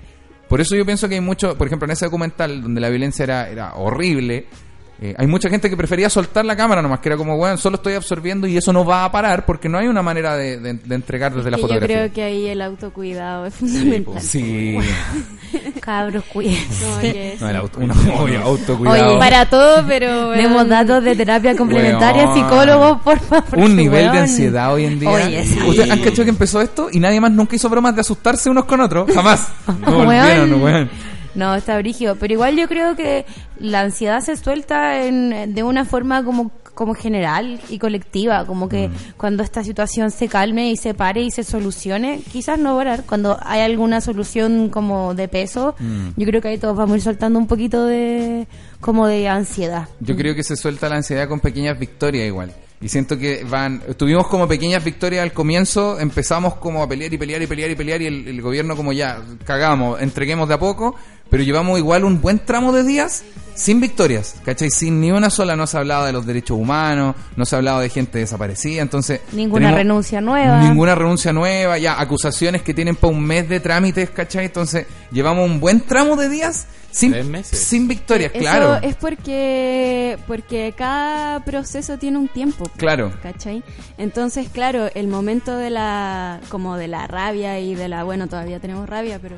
Por 0.47 0.61
eso 0.61 0.75
yo 0.75 0.85
pienso 0.85 1.09
que 1.09 1.15
hay 1.15 1.21
mucho, 1.21 1.57
por 1.57 1.65
ejemplo, 1.67 1.87
en 1.87 1.91
ese 1.91 2.05
documental 2.05 2.61
donde 2.61 2.79
la 2.79 2.89
violencia 2.89 3.23
era, 3.23 3.49
era 3.49 3.75
horrible, 3.75 4.45
eh, 5.01 5.13
hay 5.17 5.27
mucha 5.27 5.49
gente 5.49 5.69
que 5.69 5.75
prefería 5.75 6.09
soltar 6.09 6.45
la 6.45 6.55
cámara 6.55 6.81
nomás, 6.81 6.99
que 6.99 7.09
era 7.09 7.17
como, 7.17 7.35
bueno, 7.37 7.57
solo 7.57 7.75
estoy 7.75 7.93
absorbiendo 7.95 8.47
y 8.47 8.55
eso 8.57 8.71
no 8.71 8.85
va 8.85 9.03
a 9.05 9.11
parar 9.11 9.45
porque 9.45 9.67
no 9.67 9.77
hay 9.77 9.87
una 9.87 10.01
manera 10.01 10.35
de, 10.37 10.57
de- 10.59 10.73
de 10.75 10.95
entregar 10.95 11.33
desde 11.33 11.51
la 11.51 11.57
Que 11.57 11.61
yo 11.61 11.67
fotografía. 11.67 11.97
creo 11.97 12.13
que 12.13 12.23
ahí 12.23 12.47
el 12.47 12.61
autocuidado 12.61 13.45
es 13.45 13.53
fundamental. 13.55 14.21
Sí, 14.21 14.77
Cabros, 15.81 16.23
cuídense. 16.31 16.85
No, 16.85 17.01
sí. 17.01 17.45
el 17.45 17.55
auto, 17.55 17.79
uno, 17.81 17.93
obvio, 18.19 18.41
autocuidado. 18.41 19.09
Oye, 19.11 19.19
Para 19.19 19.45
todo, 19.49 19.83
pero... 19.87 20.29
Weón, 20.55 20.69
datos 20.69 21.03
de 21.03 21.15
terapia 21.15 21.55
complementaria, 21.55 22.23
Weón. 22.29 22.33
psicólogos, 22.35 23.01
por 23.01 23.19
favor. 23.19 23.59
un 23.59 23.75
nivel 23.75 24.03
de 24.05 24.09
weón. 24.11 24.23
ansiedad 24.23 24.73
hoy 24.73 24.85
en 24.85 24.99
día. 24.99 25.09
Oye, 25.09 25.43
sí. 25.45 25.59
¿Ustedes 25.67 25.91
han 25.91 25.99
cachado 25.99 26.23
que 26.23 26.29
empezó 26.29 26.61
esto 26.61 26.87
y 26.91 26.99
nadie 26.99 27.19
más 27.19 27.31
nunca 27.31 27.55
hizo 27.55 27.69
bromas 27.69 27.93
de 27.95 28.01
asustarse 28.01 28.49
unos 28.49 28.65
con 28.65 28.79
otros? 28.81 29.11
Jamás. 29.13 29.47
No 29.81 29.89
Weón. 29.89 30.05
volvieron, 30.05 30.61
weón. 30.63 30.89
No, 31.35 31.55
está 31.55 31.77
brígido. 31.77 32.15
Pero 32.15 32.33
igual 32.33 32.55
yo 32.55 32.67
creo 32.67 32.95
que 32.95 33.25
la 33.59 33.81
ansiedad 33.81 34.21
se 34.21 34.37
suelta 34.37 35.03
en, 35.03 35.53
de 35.53 35.63
una 35.63 35.85
forma 35.85 36.23
como, 36.23 36.51
como 36.73 36.93
general 36.93 37.59
y 37.69 37.77
colectiva. 37.79 38.45
Como 38.45 38.69
que 38.69 38.89
cuando 39.17 39.43
esta 39.43 39.63
situación 39.63 40.11
se 40.11 40.27
calme 40.27 40.71
y 40.71 40.77
se 40.77 40.93
pare 40.93 41.21
y 41.21 41.31
se 41.31 41.43
solucione, 41.43 42.21
quizás 42.31 42.57
no 42.57 42.75
orar. 42.75 43.03
Cuando 43.05 43.37
hay 43.41 43.61
alguna 43.61 44.01
solución 44.01 44.69
como 44.69 45.13
de 45.13 45.27
peso, 45.27 45.75
yo 46.15 46.25
creo 46.25 46.41
que 46.41 46.49
ahí 46.49 46.57
todos 46.57 46.77
vamos 46.77 46.93
a 46.93 46.97
ir 46.97 47.03
soltando 47.03 47.37
un 47.37 47.47
poquito 47.47 47.85
de 47.85 48.47
como 48.79 49.07
de 49.07 49.27
ansiedad. 49.27 49.87
Yo 49.99 50.15
creo 50.15 50.35
que 50.35 50.43
se 50.43 50.55
suelta 50.55 50.89
la 50.89 50.97
ansiedad 50.97 51.27
con 51.27 51.39
pequeñas 51.39 51.77
victorias 51.77 52.27
igual. 52.27 52.53
Y 52.81 52.89
siento 52.89 53.17
que 53.17 53.43
van, 53.45 53.81
tuvimos 53.97 54.27
como 54.27 54.47
pequeñas 54.47 54.83
victorias 54.83 55.23
al 55.23 55.31
comienzo, 55.31 55.99
empezamos 55.99 56.55
como 56.55 56.83
a 56.83 56.89
pelear 56.89 57.11
y 57.13 57.17
pelear 57.17 57.41
y 57.41 57.47
pelear 57.47 57.71
y 57.71 57.75
pelear 57.75 58.01
y 58.01 58.05
el, 58.05 58.27
el 58.27 58.41
gobierno 58.41 58.75
como 58.75 58.91
ya, 58.91 59.21
cagamos, 59.45 60.01
entreguemos 60.01 60.47
de 60.49 60.55
a 60.55 60.59
poco, 60.59 60.95
pero 61.29 61.43
llevamos 61.43 61.77
igual 61.79 62.03
un 62.03 62.21
buen 62.21 62.39
tramo 62.39 62.71
de 62.71 62.83
días 62.83 63.23
sin 63.55 63.79
victorias, 63.79 64.35
¿cachai? 64.43 64.69
Sin 64.69 64.99
ni 64.99 65.11
una 65.11 65.29
sola, 65.29 65.55
no 65.55 65.65
se 65.65 65.77
ha 65.77 65.79
hablado 65.79 66.05
de 66.05 66.11
los 66.11 66.25
derechos 66.25 66.57
humanos, 66.59 67.15
no 67.37 67.45
se 67.45 67.55
ha 67.55 67.57
hablado 67.57 67.79
de 67.79 67.89
gente 67.89 68.19
desaparecida, 68.19 68.81
entonces... 68.81 69.21
Ninguna 69.31 69.71
renuncia 69.71 70.19
nueva. 70.19 70.59
Ninguna 70.61 70.93
renuncia 70.93 71.31
nueva, 71.31 71.77
ya, 71.77 71.99
acusaciones 71.99 72.61
que 72.61 72.73
tienen 72.73 72.97
para 72.97 73.13
un 73.13 73.23
mes 73.23 73.47
de 73.47 73.61
trámites, 73.61 74.09
¿cachai? 74.09 74.45
Entonces 74.45 74.85
llevamos 75.09 75.49
un 75.49 75.61
buen 75.61 75.79
tramo 75.81 76.17
de 76.17 76.27
días 76.27 76.67
sin, 76.91 77.11
Tres 77.13 77.25
meses. 77.25 77.59
sin 77.59 77.87
victorias, 77.87 78.31
Eso 78.33 78.41
claro. 78.41 78.75
es 78.81 78.95
porque, 78.95 80.17
porque 80.27 80.73
cada 80.77 81.43
proceso 81.45 81.97
tiene 81.97 82.17
un 82.17 82.27
tiempo. 82.27 82.69
Claro. 82.75 83.13
¿Cachai? 83.23 83.63
Entonces, 83.97 84.49
claro, 84.49 84.89
el 84.95 85.07
momento 85.07 85.57
de 85.57 85.69
la, 85.69 86.41
como 86.49 86.75
de 86.77 86.89
la 86.89 87.07
rabia 87.07 87.59
y 87.59 87.73
de 87.75 87.87
la, 87.87 88.03
bueno, 88.03 88.27
todavía 88.27 88.59
tenemos 88.59 88.87
rabia, 88.87 89.19
pero 89.21 89.37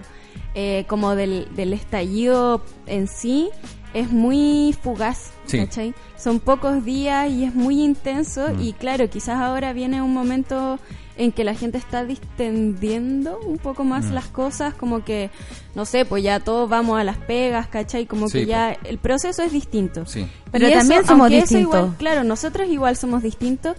eh, 0.60 0.86
como 0.88 1.14
del, 1.16 1.47
del 1.55 1.72
estallido 1.74 2.64
en 2.88 3.08
sí 3.08 3.49
es 3.93 4.12
muy 4.12 4.76
fugaz, 4.82 5.32
Sí. 5.45 5.60
¿cachai? 5.60 5.93
Son 6.18 6.39
pocos 6.39 6.84
días 6.84 7.30
y 7.30 7.45
es 7.45 7.53
muy 7.53 7.82
intenso 7.84 8.47
Mm. 8.49 8.62
y 8.62 8.74
claro, 8.74 9.08
quizás 9.08 9.38
ahora 9.39 9.72
viene 9.72 10.01
un 10.01 10.14
momento 10.16 10.80
en 11.16 11.32
que 11.32 11.43
la 11.43 11.53
gente 11.55 11.78
está 11.78 12.03
distendiendo 12.05 13.39
un 13.45 13.58
poco 13.58 13.84
más 13.84 14.05
Mm. 14.05 14.14
las 14.14 14.26
cosas, 14.28 14.74
como 14.74 15.03
que, 15.03 15.30
no 15.76 15.86
sé, 15.86 16.05
pues 16.05 16.24
ya 16.24 16.39
todos 16.39 16.70
vamos 16.70 16.99
a 16.99 17.03
las 17.03 17.18
pegas, 17.18 17.68
¿cachai? 17.68 18.05
Como 18.05 18.28
Sí, 18.28 18.39
que 18.39 18.45
ya 18.47 18.72
el 18.84 18.97
proceso 18.97 19.41
es 19.43 19.51
distinto. 19.51 20.05
Sí. 20.05 20.28
Pero 20.51 20.68
Y 20.68 20.72
eso, 20.72 20.80
también 20.80 21.05
somos 21.05 21.30
distintos. 21.30 21.62
igual, 21.80 21.95
claro, 21.97 22.24
nosotros 22.24 22.68
igual 22.70 22.95
somos 22.97 23.22
distintos 23.24 23.76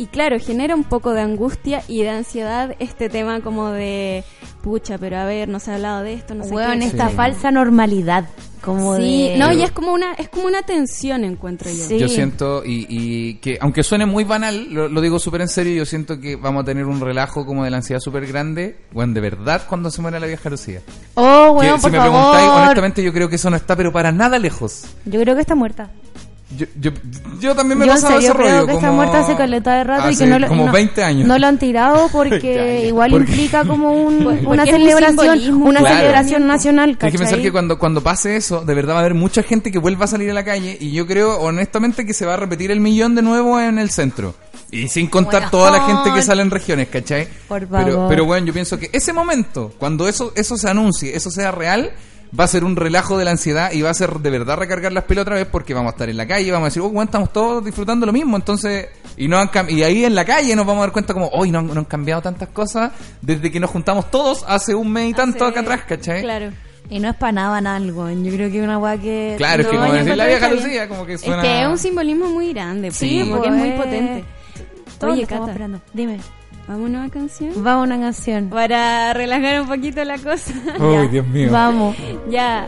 y 0.00 0.06
claro, 0.06 0.38
genera 0.40 0.74
un 0.74 0.84
poco 0.84 1.12
de 1.12 1.20
angustia 1.20 1.82
y 1.88 2.02
de 2.02 2.10
ansiedad 2.10 2.74
este 2.78 3.08
tema 3.08 3.40
como 3.40 3.68
de, 3.70 4.24
pucha, 4.62 4.96
pero 4.98 5.18
a 5.18 5.24
ver, 5.24 5.48
no 5.48 5.60
se 5.60 5.70
ha 5.70 5.74
hablado 5.74 6.02
de 6.02 6.14
esto, 6.14 6.34
no 6.34 6.44
sé 6.44 6.54
Weón, 6.54 6.80
qué. 6.80 6.86
esta 6.86 7.08
Sí. 7.10 7.14
falsa 7.16 7.50
normalidad. 7.50 8.26
Como 8.62 8.96
Sí, 8.96 9.28
de... 9.30 9.38
no, 9.38 9.50
y 9.54 9.62
es 9.62 9.70
como 9.70 9.92
una 9.94 10.12
es 10.12 10.28
como 10.28 10.46
una 10.46 10.60
tensión 10.62 11.24
encuentro 11.24 11.70
yo. 11.70 11.82
Sí. 11.86 11.98
Yo 11.98 12.08
siento, 12.08 12.62
y, 12.62 12.84
y 12.90 13.34
que 13.36 13.56
aunque 13.58 13.82
suene 13.82 14.04
muy 14.04 14.24
banal, 14.24 14.66
lo, 14.70 14.86
lo 14.88 15.00
digo 15.00 15.18
súper 15.18 15.40
en 15.40 15.48
serio, 15.48 15.74
yo 15.74 15.86
siento 15.86 16.20
que 16.20 16.36
vamos 16.36 16.62
a 16.62 16.64
tener 16.66 16.84
un 16.84 17.00
relajo 17.00 17.46
como 17.46 17.64
de 17.64 17.70
la 17.70 17.78
ansiedad 17.78 18.00
súper 18.00 18.26
grande, 18.26 18.76
bueno, 18.92 19.14
de 19.14 19.20
verdad, 19.22 19.62
cuando 19.66 19.90
se 19.90 20.02
muera 20.02 20.20
la 20.20 20.26
vieja 20.26 20.50
Lucía. 20.50 20.82
Oh, 21.14 21.56
Que 21.58 21.66
weón, 21.68 21.78
si 21.78 21.82
por 21.84 21.90
me 21.92 21.96
favor. 21.98 22.12
preguntáis, 22.20 22.50
honestamente, 22.50 23.02
yo 23.02 23.12
creo 23.14 23.28
que 23.30 23.36
eso 23.36 23.48
no 23.48 23.56
está, 23.56 23.76
pero 23.76 23.92
para 23.92 24.12
nada 24.12 24.38
lejos. 24.38 24.84
Yo 25.06 25.18
creo 25.20 25.34
que 25.34 25.40
está 25.40 25.54
muerta. 25.54 25.90
Yo, 26.56 26.66
yo, 26.80 26.90
yo 27.38 27.54
también 27.54 27.78
me 27.78 27.86
Yo 27.86 27.92
en 27.92 27.96
pasado 28.00 28.14
serio 28.20 28.30
ese 28.30 28.38
creo 28.38 28.50
rollo. 28.54 28.66
que 28.66 28.72
está 28.74 28.90
muerta 28.90 29.20
hace 29.20 29.36
caleta 29.36 29.74
de 29.76 29.84
rato 29.84 30.10
y 30.10 30.16
que 30.16 30.26
no 30.26 30.38
lo, 30.40 30.48
como 30.48 30.66
no- 30.66 30.72
20 30.72 31.04
años. 31.04 31.28
no 31.28 31.38
lo 31.38 31.46
han 31.46 31.58
tirado 31.58 32.08
porque 32.12 32.86
igual 32.88 33.12
Porque- 33.12 33.30
implica 33.30 33.64
como 33.66 33.92
un, 33.92 34.24
Porque 34.24 34.46
una 34.46 34.62
un 34.64 34.68
celebración, 34.68 35.62
una 35.62 35.78
Claro. 35.80 35.96
celebración 35.96 36.46
nacional, 36.48 36.96
Tienes 36.98 37.12
que 37.12 37.18
pensar 37.18 37.40
que 37.40 37.52
cuando, 37.52 37.78
cuando 37.78 38.02
pase 38.02 38.34
eso, 38.36 38.62
de 38.64 38.74
verdad 38.74 38.94
va 38.94 38.98
a 38.98 39.00
haber 39.02 39.14
mucha 39.14 39.42
gente 39.44 39.70
que 39.70 39.78
vuelva 39.78 40.06
a 40.06 40.08
salir 40.08 40.28
a 40.30 40.34
la 40.34 40.44
calle 40.44 40.76
y 40.80 40.90
yo 40.92 41.06
creo 41.06 41.38
honestamente 41.40 42.04
que 42.04 42.14
se 42.14 42.26
va 42.26 42.34
a 42.34 42.36
repetir 42.36 42.70
el 42.72 42.80
millón 42.80 43.14
de 43.14 43.22
nuevo 43.22 43.60
en 43.60 43.78
el 43.78 43.90
centro. 43.90 44.34
Y 44.72 44.88
sin 44.88 45.06
contar 45.08 45.50
toda 45.50 45.70
la 45.70 45.82
gente 45.84 46.12
que 46.12 46.22
sale 46.22 46.42
en 46.42 46.50
regiones, 46.50 46.88
¿cachai? 46.88 47.26
Por 47.48 47.66
Pero, 47.66 48.06
pero 48.08 48.24
bueno, 48.24 48.46
yo 48.46 48.52
pienso 48.52 48.78
que 48.78 48.88
ese 48.92 49.12
momento, 49.12 49.72
cuando 49.78 50.06
eso, 50.08 50.32
eso 50.36 50.56
se 50.56 50.68
anuncie, 50.70 51.16
eso 51.16 51.28
sea 51.30 51.50
real, 51.50 51.90
va 52.38 52.44
a 52.44 52.46
ser 52.48 52.64
un 52.64 52.76
relajo 52.76 53.18
de 53.18 53.24
la 53.24 53.32
ansiedad 53.32 53.72
y 53.72 53.82
va 53.82 53.90
a 53.90 53.94
ser 53.94 54.10
de 54.20 54.30
verdad 54.30 54.56
recargar 54.56 54.92
las 54.92 55.04
pilas 55.04 55.22
otra 55.22 55.34
vez 55.36 55.46
porque 55.50 55.74
vamos 55.74 55.90
a 55.90 55.94
estar 55.94 56.08
en 56.08 56.16
la 56.16 56.26
calle, 56.26 56.50
vamos 56.52 56.66
a 56.66 56.68
decir, 56.68 56.82
oh, 56.82 56.88
bueno, 56.88 57.04
estamos 57.04 57.32
todos 57.32 57.64
disfrutando 57.64 58.06
lo 58.06 58.12
mismo, 58.12 58.36
entonces, 58.36 58.88
y 59.16 59.26
no 59.28 59.38
han 59.38 59.50
y 59.68 59.82
ahí 59.82 60.04
en 60.04 60.14
la 60.14 60.24
calle 60.24 60.54
nos 60.54 60.64
vamos 60.66 60.82
a 60.82 60.86
dar 60.86 60.92
cuenta 60.92 61.12
como, 61.12 61.28
hoy 61.28 61.50
no, 61.50 61.58
han- 61.58 61.66
no 61.66 61.72
han 61.80 61.84
cambiado 61.84 62.22
tantas 62.22 62.48
cosas 62.50 62.92
desde 63.20 63.50
que 63.50 63.58
nos 63.60 63.70
juntamos 63.70 64.10
todos 64.10 64.44
hace 64.46 64.74
un 64.74 64.92
mes 64.92 65.10
y 65.10 65.14
tanto 65.14 65.44
Hace- 65.44 65.50
acá 65.50 65.60
atrás, 65.60 65.80
¿cachai? 65.88 66.22
Claro. 66.22 66.50
Y 66.88 66.98
no 66.98 67.08
es 67.10 67.14
para 67.16 67.30
nada 67.32 67.50
banal, 67.50 67.92
weón. 67.92 68.24
Yo 68.24 68.32
creo 68.32 68.50
que 68.50 68.58
es 68.58 68.64
una 68.64 68.76
weá 68.78 68.96
que... 68.98 69.34
Claro, 69.36 69.62
es 69.62 69.68
que 69.68 69.76
No, 69.76 69.82
como 69.82 69.92
decir 69.94 70.16
la 70.16 70.26
vieja 70.26 70.48
Lucía, 70.50 70.88
como 70.88 71.06
que 71.06 71.12
Es 71.14 71.20
suena... 71.20 71.40
que 71.42 71.62
es 71.62 71.68
un 71.68 71.78
simbolismo 71.78 72.26
muy 72.30 72.52
grande, 72.52 72.90
Sí. 72.90 73.22
sí, 73.22 73.30
como 73.30 73.42
que 73.42 73.48
es 73.48 73.54
muy 73.54 73.70
pues. 73.70 73.82
potente. 73.84 74.24
Oye, 75.02 75.24
Cata. 75.26 75.46
esperando. 75.46 75.80
Dime. 75.92 76.18
Vamos 76.68 76.84
a 76.86 76.88
una 76.88 77.10
canción 77.10 77.52
Vamos 77.56 77.82
a 77.90 77.94
una 77.94 78.00
canción. 78.00 78.48
para 78.48 79.12
relajar 79.12 79.60
un 79.62 79.68
poquito 79.68 80.04
la 80.04 80.18
cosa. 80.18 80.52
Uy, 80.78 81.08
Dios 81.08 81.26
mío. 81.26 81.48
Vamos. 81.50 81.96
ya. 82.30 82.66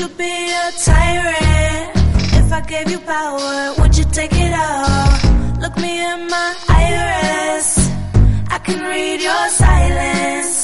You 0.00 0.08
be 0.10 0.50
a 0.50 0.70
tyrant 0.84 1.90
if 2.40 2.52
I 2.52 2.60
gave 2.66 2.90
you 2.90 3.00
power? 3.00 3.74
Would 3.78 3.96
you 3.98 4.04
take 4.04 4.32
it 4.32 4.52
all? 4.52 5.60
Look 5.60 5.76
me 5.76 5.92
in 6.12 6.20
my 6.28 6.54
iris. 6.68 7.68
I 8.48 8.58
can 8.58 8.80
read 8.92 9.20
your 9.20 9.48
silence 9.48 10.57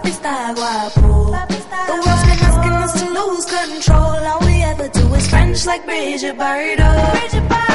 papi 0.00 0.10
está 0.10 0.52
guapo. 0.54 1.30
The 1.86 1.92
world's 1.92 2.24
been 2.24 2.40
asking 2.48 2.72
us 2.72 2.92
to 3.00 3.06
lose 3.10 3.46
control. 3.46 4.26
All 4.26 4.40
we 4.46 4.62
ever 4.62 4.88
do 4.88 5.14
is 5.14 5.28
French 5.28 5.66
like 5.66 5.84
Bridget 5.84 6.36
Bardot. 6.36 7.50
All 7.50 7.69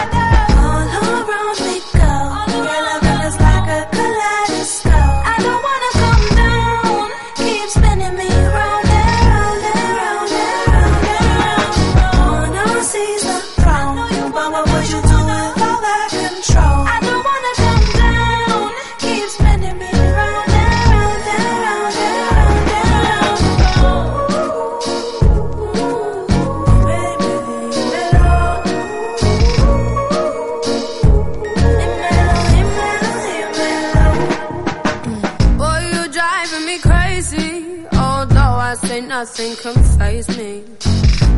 Nothing 39.26 39.56
can 39.56 39.84
phase 39.98 40.30
me. 40.38 40.64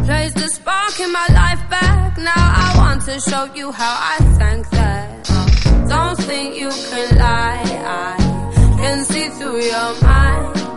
Place 0.05 0.33
the 0.33 0.49
spark 0.55 0.99
in 0.99 1.09
my 1.09 1.25
life 1.29 1.69
back. 1.69 2.17
Now 2.17 2.33
I 2.35 2.73
want 2.75 3.01
to 3.03 3.17
show 3.21 3.45
you 3.55 3.71
how 3.71 3.97
I 4.13 4.17
thank 4.37 4.69
that. 4.71 5.87
Don't 5.87 6.17
think 6.17 6.57
you 6.57 6.69
can 6.69 7.17
lie. 7.17 7.63
I 7.87 8.75
can 8.75 9.05
see 9.05 9.29
through 9.29 9.61
your 9.61 10.01
mind. 10.01 10.76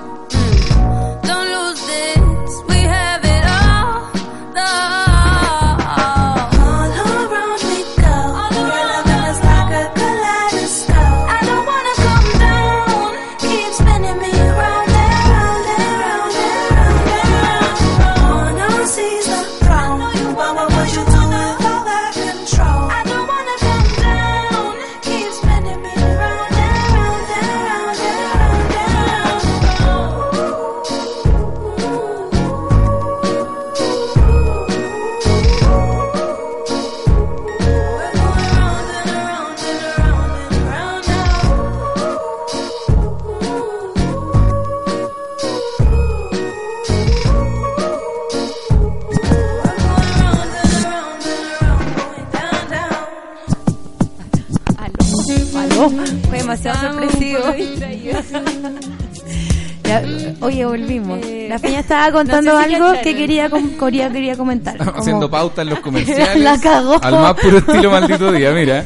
Volvimos. 60.65 61.19
Eh, 61.25 61.47
La 61.49 61.59
peña 61.59 61.81
estaba 61.81 62.11
contando 62.13 62.53
no 62.53 62.61
sé 62.63 62.69
si 62.69 62.75
algo 62.75 62.93
que 63.03 63.17
quería, 63.17 63.51
com- 63.51 63.71
quería, 63.79 64.11
quería 64.11 64.37
comentar. 64.37 64.77
Como- 64.79 64.91
Haciendo 64.99 65.31
pauta 65.31 65.63
en 65.63 65.71
los 65.71 65.81
comerciales. 65.87 66.37
La 66.43 66.59
cagó. 66.61 66.99
Al 67.03 67.15
más 67.15 67.35
puro 67.35 67.59
estilo 67.59 67.91
maldito 67.91 68.33
día, 68.33 68.53
mira. 68.53 68.85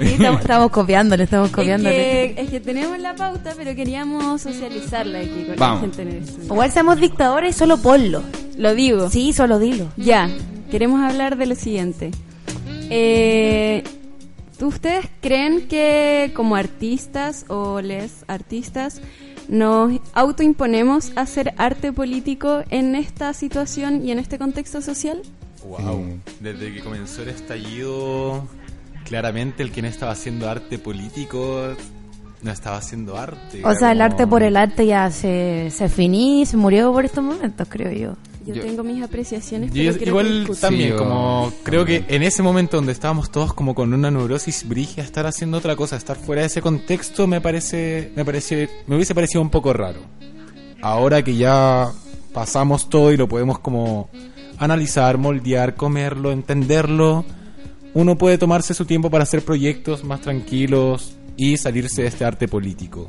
Sí, 0.00 0.06
estamos, 0.12 0.40
estamos 0.42 0.70
copiándole, 0.70 1.24
estamos 1.24 1.50
copiándole. 1.50 2.24
Es 2.26 2.34
que, 2.34 2.42
es 2.42 2.50
que 2.50 2.60
tenemos 2.60 2.98
la 2.98 3.14
pauta, 3.14 3.52
pero 3.56 3.74
queríamos 3.74 4.42
socializarla 4.42 5.20
aquí 5.20 5.44
con 5.46 5.56
Vamos. 5.56 5.76
la 5.76 5.80
gente 5.82 6.02
en 6.02 6.08
el 6.08 6.16
estudio. 6.22 6.44
Igual 6.44 6.72
somos 6.72 7.00
dictadores 7.00 7.56
y 7.56 7.58
solo 7.58 7.78
ponlo. 7.78 8.22
Lo 8.58 8.74
digo. 8.74 9.08
Sí, 9.10 9.32
solo 9.32 9.58
dilo. 9.58 9.86
Ya, 9.96 10.28
queremos 10.70 11.00
hablar 11.02 11.36
de 11.36 11.46
lo 11.46 11.54
siguiente. 11.54 12.10
Eh, 12.90 13.82
¿Ustedes 14.60 15.06
creen 15.20 15.68
que 15.68 16.32
como 16.34 16.56
artistas 16.56 17.44
o 17.48 17.82
les 17.82 18.24
artistas 18.26 19.02
nos 19.48 20.00
autoimponemos 20.12 21.12
a 21.16 21.22
hacer 21.22 21.54
arte 21.56 21.92
político 21.92 22.62
en 22.70 22.94
esta 22.94 23.32
situación 23.32 24.04
y 24.04 24.10
en 24.10 24.18
este 24.18 24.38
contexto 24.38 24.82
social? 24.82 25.22
Wow. 25.68 26.20
Desde 26.40 26.72
que 26.72 26.80
comenzó 26.80 27.22
el 27.22 27.30
estallido, 27.30 28.46
claramente 29.04 29.62
el 29.62 29.72
que 29.72 29.82
no 29.82 29.88
estaba 29.88 30.12
haciendo 30.12 30.48
arte 30.48 30.78
político 30.78 31.74
no 32.42 32.52
estaba 32.52 32.76
haciendo 32.76 33.16
arte. 33.16 33.62
O 33.64 33.74
sea, 33.74 33.92
el 33.92 34.00
arte 34.00 34.26
por 34.26 34.42
el 34.42 34.56
arte 34.56 34.86
ya 34.86 35.10
se, 35.10 35.70
se 35.70 35.88
finí, 35.88 36.46
se 36.46 36.56
murió 36.56 36.92
por 36.92 37.04
estos 37.04 37.24
momentos, 37.24 37.66
creo 37.68 37.90
yo. 37.92 38.14
Yo, 38.46 38.54
Yo- 38.54 38.62
tengo 38.62 38.84
mis 38.84 39.02
apreciaciones, 39.02 39.70
Y 39.74 39.90
pero 39.90 40.06
igual 40.06 40.48
también, 40.60 40.92
Sí, 40.92 40.96
como 40.96 41.50
yo- 41.50 41.56
creo 41.64 41.84
que 41.84 42.04
en 42.06 42.22
ese 42.22 42.42
momento 42.42 42.76
donde 42.76 42.92
estábamos 42.92 43.30
todos 43.30 43.52
como 43.52 43.74
con 43.74 43.92
una 43.92 44.10
neurosis 44.10 44.66
brigia, 44.68 45.02
estar 45.02 45.26
haciendo 45.26 45.58
otra 45.58 45.74
cosa, 45.74 45.96
estar 45.96 46.16
fuera 46.16 46.42
de 46.42 46.46
ese 46.46 46.62
contexto 46.62 47.26
me 47.26 47.40
parece, 47.40 48.12
me 48.14 48.24
parece, 48.24 48.70
me 48.86 48.94
hubiese 48.94 49.14
parecido 49.14 49.42
un 49.42 49.50
poco 49.50 49.72
raro. 49.72 49.98
Ahora 50.80 51.22
que 51.24 51.34
ya 51.36 51.90
pasamos 52.32 52.88
todo 52.88 53.12
y 53.12 53.16
lo 53.16 53.26
podemos 53.28 53.58
como 53.58 54.08
analizar, 54.58 55.18
moldear, 55.18 55.74
comerlo, 55.74 56.30
entenderlo, 56.30 57.24
uno 57.94 58.16
puede 58.16 58.38
tomarse 58.38 58.74
su 58.74 58.84
tiempo 58.84 59.10
para 59.10 59.24
hacer 59.24 59.42
proyectos 59.42 60.04
más 60.04 60.20
tranquilos 60.20 61.16
y 61.36 61.56
salirse 61.56 62.02
de 62.02 62.08
este 62.08 62.24
arte 62.24 62.46
político. 62.46 63.08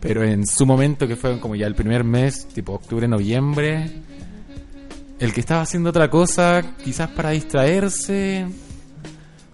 Pero 0.00 0.22
en 0.22 0.46
su 0.46 0.66
momento, 0.66 1.06
que 1.08 1.16
fue 1.16 1.38
como 1.40 1.54
ya 1.54 1.66
el 1.66 1.74
primer 1.74 2.04
mes, 2.04 2.46
tipo 2.48 2.72
octubre, 2.74 3.08
noviembre, 3.08 3.90
el 5.18 5.32
que 5.32 5.40
estaba 5.40 5.62
haciendo 5.62 5.90
otra 5.90 6.10
cosa, 6.10 6.62
quizás 6.82 7.08
para 7.10 7.30
distraerse. 7.30 8.46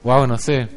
Wow, 0.03 0.27
no 0.27 0.39
sé. 0.39 0.69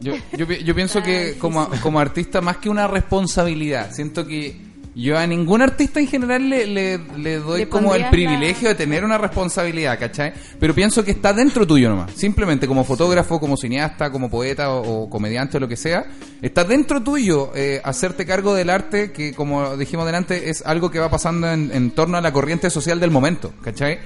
Yo, 0.00 0.14
yo, 0.36 0.46
pi- 0.46 0.62
yo 0.62 0.74
pienso 0.74 1.02
que 1.02 1.36
como, 1.38 1.68
como 1.82 1.98
artista, 1.98 2.40
más 2.40 2.58
que 2.58 2.68
una 2.70 2.86
responsabilidad, 2.86 3.90
siento 3.92 4.24
que 4.26 4.67
yo 4.98 5.16
a 5.16 5.26
ningún 5.28 5.62
artista 5.62 6.00
en 6.00 6.08
general 6.08 6.48
le, 6.48 6.66
le, 6.66 6.98
le 7.16 7.36
doy 7.38 7.60
Le 7.60 7.68
como 7.68 7.94
el 7.94 8.10
privilegio 8.10 8.68
de 8.68 8.74
tener 8.74 9.04
una 9.04 9.16
responsabilidad, 9.16 9.96
¿cachai? 9.96 10.32
Pero 10.58 10.74
pienso 10.74 11.04
que 11.04 11.12
está 11.12 11.32
dentro 11.32 11.64
tuyo 11.64 11.88
nomás. 11.88 12.10
Simplemente 12.14 12.66
como 12.66 12.82
fotógrafo, 12.82 13.38
como 13.38 13.56
cineasta, 13.56 14.10
como 14.10 14.28
poeta 14.28 14.72
o, 14.72 15.04
o 15.04 15.10
comediante 15.10 15.56
o 15.56 15.60
lo 15.60 15.68
que 15.68 15.76
sea, 15.76 16.04
está 16.42 16.64
dentro 16.64 17.00
tuyo 17.00 17.52
eh, 17.54 17.80
hacerte 17.84 18.26
cargo 18.26 18.54
del 18.54 18.70
arte 18.70 19.12
que, 19.12 19.32
como 19.32 19.76
dijimos 19.76 20.04
delante, 20.04 20.50
es 20.50 20.66
algo 20.66 20.90
que 20.90 20.98
va 20.98 21.08
pasando 21.08 21.48
en, 21.48 21.70
en 21.72 21.92
torno 21.92 22.18
a 22.18 22.20
la 22.20 22.32
corriente 22.32 22.68
social 22.68 22.98
del 22.98 23.12
momento, 23.12 23.52
¿cachai? 23.62 24.00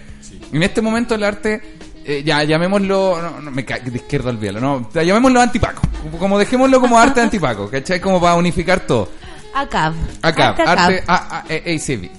En 0.53 0.62
este 0.62 0.82
momento 0.82 1.14
el 1.14 1.24
arte 1.24 1.62
eh, 2.05 2.22
ya 2.22 2.45
llamémoslo, 2.45 3.22
no, 3.22 3.40
no, 3.40 3.51
me 3.51 3.64
cae 3.64 3.80
de 3.80 3.97
izquierda 3.97 4.28
al 4.28 4.36
vielo, 4.36 4.61
no, 4.61 4.90
ya 4.93 5.03
llamémoslo 5.03 5.40
antipaco, 5.40 5.82
como, 6.03 6.18
como 6.18 6.38
dejémoslo 6.38 6.80
como 6.80 6.99
arte 6.99 7.22
antipaco, 7.22 7.70
¿cachai? 7.70 7.99
Como 7.99 8.20
para 8.20 8.34
unificar 8.34 8.80
todo. 8.80 9.09
ACAB. 9.55 9.94
Arte 10.22 10.42
arte, 10.42 10.62
ACAB. 10.62 11.05
a, 11.07 11.38
a- 11.38 11.44
e- 11.48 11.76
ACB. 11.76 12.11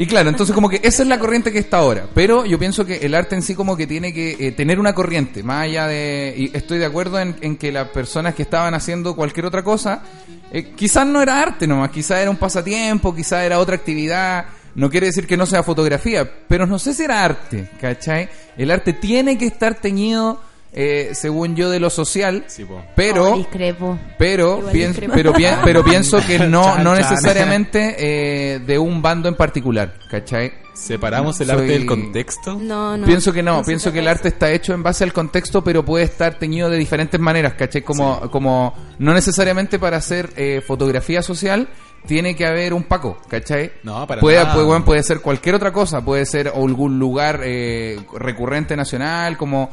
Y 0.00 0.06
claro, 0.06 0.28
entonces 0.28 0.54
como 0.54 0.68
que 0.68 0.80
esa 0.84 1.02
es 1.02 1.08
la 1.08 1.18
corriente 1.18 1.50
que 1.50 1.58
está 1.58 1.78
ahora. 1.78 2.06
Pero 2.14 2.44
yo 2.46 2.56
pienso 2.56 2.86
que 2.86 2.98
el 2.98 3.14
arte 3.16 3.34
en 3.34 3.42
sí 3.42 3.56
como 3.56 3.76
que 3.76 3.86
tiene 3.88 4.12
que 4.14 4.36
eh, 4.38 4.52
tener 4.52 4.78
una 4.78 4.94
corriente, 4.94 5.42
más 5.42 5.64
allá 5.64 5.88
de... 5.88 6.34
Y 6.36 6.56
estoy 6.56 6.78
de 6.78 6.86
acuerdo 6.86 7.18
en, 7.18 7.34
en 7.40 7.56
que 7.56 7.72
las 7.72 7.88
personas 7.88 8.36
que 8.36 8.42
estaban 8.42 8.74
haciendo 8.74 9.16
cualquier 9.16 9.46
otra 9.46 9.64
cosa, 9.64 10.02
eh, 10.52 10.72
quizás 10.76 11.04
no 11.04 11.20
era 11.20 11.42
arte 11.42 11.66
nomás, 11.66 11.90
quizás 11.90 12.20
era 12.20 12.30
un 12.30 12.36
pasatiempo, 12.36 13.12
quizás 13.12 13.42
era 13.42 13.58
otra 13.58 13.74
actividad. 13.74 14.44
No 14.76 14.88
quiere 14.88 15.08
decir 15.08 15.26
que 15.26 15.36
no 15.36 15.46
sea 15.46 15.64
fotografía, 15.64 16.30
pero 16.46 16.64
no 16.64 16.78
sé 16.78 16.94
si 16.94 17.02
era 17.02 17.24
arte, 17.24 17.68
¿cachai? 17.80 18.28
El 18.56 18.70
arte 18.70 18.92
tiene 18.92 19.36
que 19.36 19.46
estar 19.46 19.74
teñido, 19.74 20.40
eh, 20.72 21.10
según 21.14 21.56
yo, 21.56 21.70
de 21.70 21.80
lo 21.80 21.90
social, 21.90 22.44
Sí, 22.46 22.64
po. 22.64 22.82
pero... 22.94 23.32
Oh, 23.32 23.36
discrepo. 23.36 23.98
Pero, 24.18 24.60
pero, 25.12 25.32
pi- 25.32 25.44
pero 25.64 25.82
pienso 25.84 26.18
que 26.26 26.38
no, 26.46 26.78
no 26.78 26.94
necesariamente 26.94 27.96
eh, 27.98 28.58
de 28.60 28.78
un 28.78 29.00
bando 29.02 29.28
en 29.28 29.34
particular, 29.34 29.94
¿cachai? 30.10 30.52
¿Separamos 30.74 31.40
el 31.40 31.48
Soy- 31.48 31.56
arte 31.56 31.66
del 31.72 31.86
contexto? 31.86 32.54
No, 32.54 32.96
no. 32.96 33.04
pienso 33.06 33.32
que 33.32 33.42
no, 33.42 33.62
pienso 33.64 33.92
que 33.92 33.98
el 33.98 34.06
arte 34.06 34.28
está 34.28 34.52
hecho 34.52 34.72
en 34.74 34.82
base 34.82 35.02
al 35.02 35.12
contexto, 35.12 35.64
pero 35.64 35.84
puede 35.84 36.04
estar 36.04 36.38
teñido 36.38 36.70
de 36.70 36.76
diferentes 36.78 37.18
maneras, 37.18 37.54
¿cachai? 37.54 37.82
Como, 37.82 38.20
como 38.30 38.74
no 39.00 39.12
necesariamente 39.12 39.78
para 39.80 39.96
hacer 39.96 40.30
eh, 40.36 40.62
fotografía 40.64 41.20
social 41.22 41.68
tiene 42.06 42.36
que 42.36 42.46
haber 42.46 42.74
un 42.74 42.84
Paco, 42.84 43.18
¿cachai? 43.28 43.72
No, 43.82 44.06
para 44.06 44.20
puede, 44.20 44.36
nada. 44.38 44.54
puede, 44.54 44.66
bueno, 44.66 44.84
puede 44.84 45.02
ser 45.02 45.18
cualquier 45.20 45.56
otra 45.56 45.72
cosa, 45.72 46.00
puede 46.04 46.24
ser 46.26 46.46
algún 46.54 46.96
lugar 47.00 47.40
eh, 47.42 47.98
recurrente 48.16 48.76
nacional, 48.76 49.36
como 49.36 49.70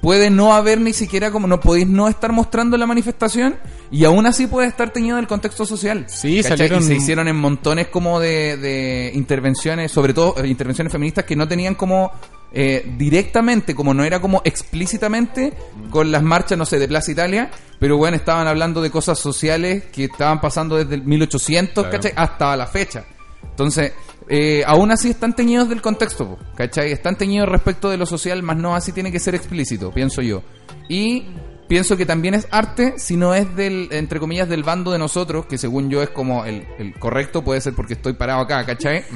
puede 0.00 0.30
no 0.30 0.54
haber 0.54 0.80
ni 0.80 0.92
siquiera 0.92 1.30
como 1.30 1.46
no 1.46 1.60
podéis 1.60 1.86
no 1.86 2.08
estar 2.08 2.32
mostrando 2.32 2.76
la 2.76 2.86
manifestación 2.86 3.56
y 3.90 4.04
aún 4.04 4.26
así 4.26 4.46
puede 4.46 4.68
estar 4.68 4.90
teñido 4.92 5.16
del 5.16 5.26
contexto 5.26 5.64
social. 5.64 6.04
Sí, 6.08 6.42
salieron- 6.42 6.82
Y 6.82 6.86
se 6.86 6.94
hicieron 6.96 7.28
en 7.28 7.36
montones 7.36 7.88
como 7.88 8.20
de, 8.20 8.56
de 8.56 9.12
intervenciones, 9.14 9.90
sobre 9.92 10.12
todo 10.14 10.34
eh, 10.42 10.46
intervenciones 10.48 10.92
feministas 10.92 11.24
que 11.24 11.36
no 11.36 11.46
tenían 11.48 11.74
como 11.76 12.12
eh, 12.52 12.94
directamente, 12.96 13.74
como 13.74 13.92
no 13.94 14.04
era 14.04 14.20
como 14.20 14.40
explícitamente 14.44 15.52
con 15.90 16.10
las 16.12 16.22
marchas, 16.22 16.56
no 16.58 16.64
sé, 16.66 16.78
de 16.78 16.88
Plaza 16.88 17.10
Italia, 17.12 17.50
pero 17.78 17.96
bueno, 17.96 18.16
estaban 18.16 18.46
hablando 18.46 18.80
de 18.82 18.90
cosas 18.90 19.18
sociales 19.18 19.84
que 19.92 20.04
estaban 20.04 20.40
pasando 20.40 20.76
desde 20.76 20.94
el 20.96 21.02
1800, 21.04 21.84
Claro. 21.84 21.90
¿cachai? 21.90 22.12
Hasta 22.16 22.56
la 22.56 22.66
fecha. 22.66 23.04
Entonces, 23.50 23.92
eh, 24.28 24.62
aún 24.66 24.90
así 24.90 25.10
están 25.10 25.34
teñidos 25.34 25.68
del 25.68 25.80
contexto, 25.82 26.38
¿cachai? 26.54 26.92
Están 26.92 27.16
teñidos 27.16 27.48
respecto 27.48 27.90
de 27.90 27.96
lo 27.96 28.06
social, 28.06 28.42
más 28.42 28.56
no 28.56 28.74
así 28.74 28.92
tiene 28.92 29.12
que 29.12 29.18
ser 29.20 29.34
explícito, 29.34 29.90
pienso 29.92 30.22
yo. 30.22 30.42
Y 30.88 31.26
pienso 31.68 31.96
que 31.96 32.06
también 32.06 32.34
es 32.34 32.46
arte 32.52 32.94
si 32.96 33.16
no 33.16 33.34
es 33.34 33.54
del, 33.56 33.88
entre 33.90 34.20
comillas, 34.20 34.48
del 34.48 34.62
bando 34.62 34.92
de 34.92 34.98
nosotros, 34.98 35.46
que 35.46 35.58
según 35.58 35.90
yo 35.90 36.02
es 36.02 36.10
como 36.10 36.44
el, 36.44 36.66
el 36.78 36.94
correcto, 36.98 37.42
puede 37.42 37.60
ser 37.60 37.74
porque 37.74 37.94
estoy 37.94 38.12
parado 38.14 38.40
acá, 38.40 38.64
¿cachai? 38.64 39.04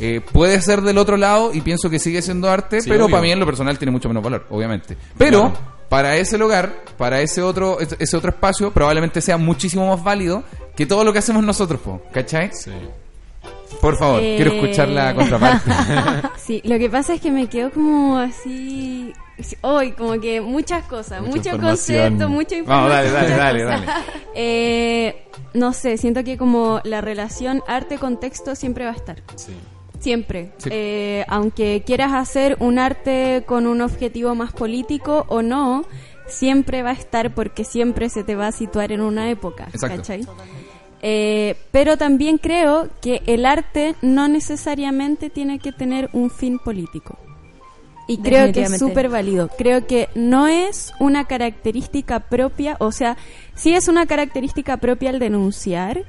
Eh, 0.00 0.20
puede 0.32 0.60
ser 0.60 0.80
del 0.80 0.98
otro 0.98 1.16
lado 1.16 1.52
y 1.54 1.60
pienso 1.60 1.88
que 1.88 1.98
sigue 2.00 2.22
siendo 2.22 2.50
arte, 2.50 2.80
Sí, 2.80 2.88
pero 2.90 3.04
obvio. 3.04 3.12
para 3.12 3.22
mí 3.22 3.30
en 3.30 3.38
lo 3.38 3.46
personal 3.46 3.78
tiene 3.78 3.92
mucho 3.92 4.08
menos 4.08 4.22
valor, 4.24 4.46
obviamente. 4.50 4.96
Pero 5.16 5.52
para 5.88 6.16
ese 6.16 6.38
lugar, 6.38 6.82
para 6.98 7.20
ese 7.20 7.40
otro, 7.42 7.78
ese 7.80 8.16
otro 8.16 8.30
espacio, 8.30 8.72
probablemente 8.72 9.20
sea 9.20 9.36
muchísimo 9.36 9.86
más 9.86 10.02
válido 10.02 10.42
que 10.74 10.86
todo 10.86 11.04
lo 11.04 11.12
que 11.12 11.20
hacemos 11.20 11.44
nosotros, 11.44 11.80
po, 11.80 12.02
¿cachai? 12.12 12.50
Sí. 12.52 12.72
Por 13.80 13.96
favor, 13.96 14.20
Eh, 14.22 14.34
quiero 14.36 14.52
escuchar 14.52 14.88
la 14.88 15.14
contraparte. 15.14 15.70
Sí, 16.36 16.60
lo 16.64 16.78
que 16.78 16.88
pasa 16.90 17.14
es 17.14 17.20
que 17.20 17.30
me 17.30 17.46
quedo 17.48 17.70
como 17.70 18.18
así. 18.18 19.12
Hoy, 19.62 19.92
como 19.92 20.20
que 20.20 20.40
muchas 20.40 20.84
cosas, 20.84 21.20
Mucha 21.20 21.36
mucho 21.36 21.48
información. 21.50 22.18
concepto, 22.18 22.28
mucha 22.28 22.56
Vamos, 22.64 22.90
dale, 22.90 23.06
información. 23.08 23.38
dale, 23.38 23.62
dale, 23.64 23.86
cosas. 23.86 24.04
Eh, 24.34 25.24
no 25.54 25.72
sé, 25.72 25.96
siento 25.96 26.22
que 26.24 26.36
como 26.36 26.80
la 26.84 27.00
relación 27.00 27.62
arte-contexto 27.66 28.54
siempre 28.54 28.84
va 28.84 28.92
a 28.92 28.94
estar. 28.94 29.22
Sí. 29.36 29.52
Siempre. 29.98 30.52
Sí. 30.58 30.68
Eh, 30.72 31.24
aunque 31.28 31.82
quieras 31.86 32.12
hacer 32.12 32.56
un 32.60 32.78
arte 32.78 33.44
con 33.46 33.66
un 33.66 33.80
objetivo 33.80 34.34
más 34.34 34.52
político 34.52 35.24
o 35.28 35.42
no, 35.42 35.84
siempre 36.26 36.82
va 36.82 36.90
a 36.90 36.94
estar 36.94 37.34
porque 37.34 37.64
siempre 37.64 38.08
se 38.10 38.24
te 38.24 38.34
va 38.34 38.48
a 38.48 38.52
situar 38.52 38.90
en 38.92 39.00
una 39.00 39.30
época. 39.30 39.68
Exacto. 39.72 39.96
¿cachai? 39.98 40.26
Eh, 41.02 41.56
pero 41.72 41.96
también 41.96 42.38
creo 42.38 42.88
que 43.00 43.22
el 43.26 43.44
arte 43.44 43.96
no 44.02 44.28
necesariamente 44.28 45.30
tiene 45.30 45.58
que 45.58 45.72
tener 45.72 46.08
un 46.12 46.30
fin 46.30 46.58
político. 46.58 47.18
Y 48.08 48.18
creo 48.18 48.52
que 48.52 48.62
es 48.62 48.78
súper 48.78 49.08
válido. 49.08 49.48
Creo 49.58 49.86
que 49.86 50.08
no 50.14 50.46
es 50.46 50.92
una 51.00 51.24
característica 51.24 52.20
propia, 52.20 52.76
o 52.78 52.92
sea, 52.92 53.16
sí 53.54 53.74
es 53.74 53.88
una 53.88 54.06
característica 54.06 54.76
propia 54.76 55.10
el 55.10 55.18
denunciar, 55.18 56.04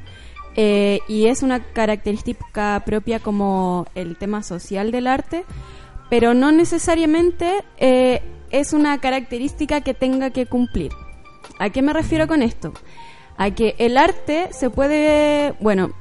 eh, 0.56 1.00
y 1.08 1.28
es 1.28 1.41
una 1.41 1.64
característica 1.64 2.82
propia 2.86 3.20
como 3.20 3.88
el 3.96 4.18
tema 4.18 4.44
social 4.44 4.91
del 4.91 5.08
arte, 5.08 5.46
pero 6.10 6.34
no 6.34 6.52
necesariamente 6.52 7.64
eh, 7.78 8.22
es 8.52 8.74
una 8.74 9.00
característica 9.00 9.82
que 9.82 9.94
tenga 9.94 10.30
que 10.30 10.46
cumplir. 10.46 10.91
¿A 11.58 11.70
qué 11.70 11.82
me 11.82 11.94
refiero 11.94 12.28
con 12.28 12.44
esto? 12.44 12.74
A 13.38 13.51
que 13.51 13.75
el 13.77 13.97
arte 13.97 14.49
se 14.51 14.69
puede, 14.69 15.53
bueno, 15.59 15.91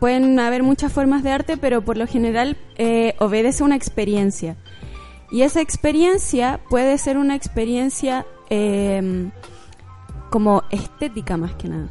pueden 0.00 0.38
haber 0.40 0.62
muchas 0.62 0.92
formas 0.92 1.22
de 1.22 1.30
arte, 1.30 1.56
pero 1.56 1.82
por 1.82 1.96
lo 1.96 2.06
general 2.06 2.56
eh, 2.76 3.14
obedece 3.18 3.62
a 3.62 3.66
una 3.66 3.76
experiencia. 3.76 4.56
Y 5.30 5.42
esa 5.42 5.60
experiencia 5.60 6.60
puede 6.68 6.98
ser 6.98 7.16
una 7.16 7.34
experiencia 7.34 8.26
eh, 8.50 9.30
como 10.30 10.62
estética 10.70 11.36
más 11.36 11.54
que 11.54 11.68
nada. 11.68 11.88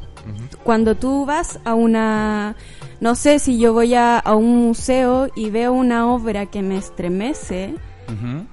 Cuando 0.62 0.94
tú 0.94 1.26
vas 1.26 1.58
a 1.64 1.74
una, 1.74 2.54
no 3.00 3.14
sé 3.14 3.38
si 3.38 3.58
yo 3.58 3.72
voy 3.72 3.94
a, 3.94 4.18
a 4.18 4.34
un 4.36 4.66
museo 4.66 5.28
y 5.34 5.50
veo 5.50 5.72
una 5.72 6.12
obra 6.12 6.46
que 6.46 6.62
me 6.62 6.76
estremece, 6.76 7.74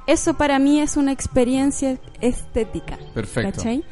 Eso 0.07 0.35
para 0.35 0.59
mí 0.59 0.79
es 0.79 0.97
una 0.97 1.11
experiencia 1.11 1.97
estética. 2.21 2.97
Perfecto. 3.13 3.51
¿cachai? 3.57 3.83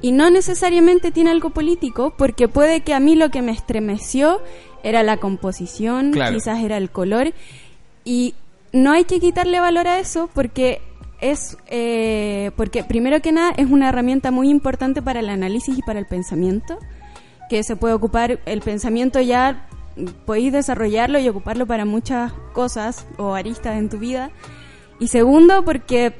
Y 0.00 0.12
no 0.12 0.30
necesariamente 0.30 1.10
tiene 1.10 1.30
algo 1.30 1.50
político, 1.50 2.14
porque 2.16 2.48
puede 2.48 2.80
que 2.80 2.94
a 2.94 3.00
mí 3.00 3.14
lo 3.14 3.30
que 3.30 3.42
me 3.42 3.52
estremeció 3.52 4.40
era 4.82 5.02
la 5.02 5.18
composición, 5.18 6.12
Claro. 6.12 6.34
quizás 6.34 6.62
era 6.62 6.76
el 6.76 6.90
color, 6.90 7.32
y 8.04 8.34
no 8.72 8.92
hay 8.92 9.04
que 9.04 9.20
quitarle 9.20 9.60
valor 9.60 9.86
a 9.86 9.98
eso 9.98 10.28
porque 10.34 10.80
es, 11.20 11.56
eh, 11.68 12.50
porque 12.56 12.82
primero 12.82 13.20
que 13.22 13.30
nada 13.32 13.52
es 13.56 13.70
una 13.70 13.88
herramienta 13.90 14.30
muy 14.30 14.48
importante 14.50 15.02
para 15.02 15.20
el 15.20 15.28
análisis 15.28 15.78
y 15.78 15.82
para 15.82 15.98
el 16.00 16.06
pensamiento, 16.06 16.78
que 17.48 17.62
se 17.62 17.76
puede 17.76 17.94
ocupar, 17.94 18.40
el 18.46 18.60
pensamiento 18.60 19.20
ya 19.20 19.68
podéis 20.24 20.52
desarrollarlo 20.52 21.18
y 21.20 21.28
ocuparlo 21.28 21.66
para 21.66 21.84
muchas 21.84 22.32
cosas 22.54 23.06
o 23.18 23.34
aristas 23.34 23.76
en 23.78 23.88
tu 23.88 23.98
vida. 23.98 24.30
Y 25.02 25.08
segundo, 25.08 25.64
porque, 25.64 26.14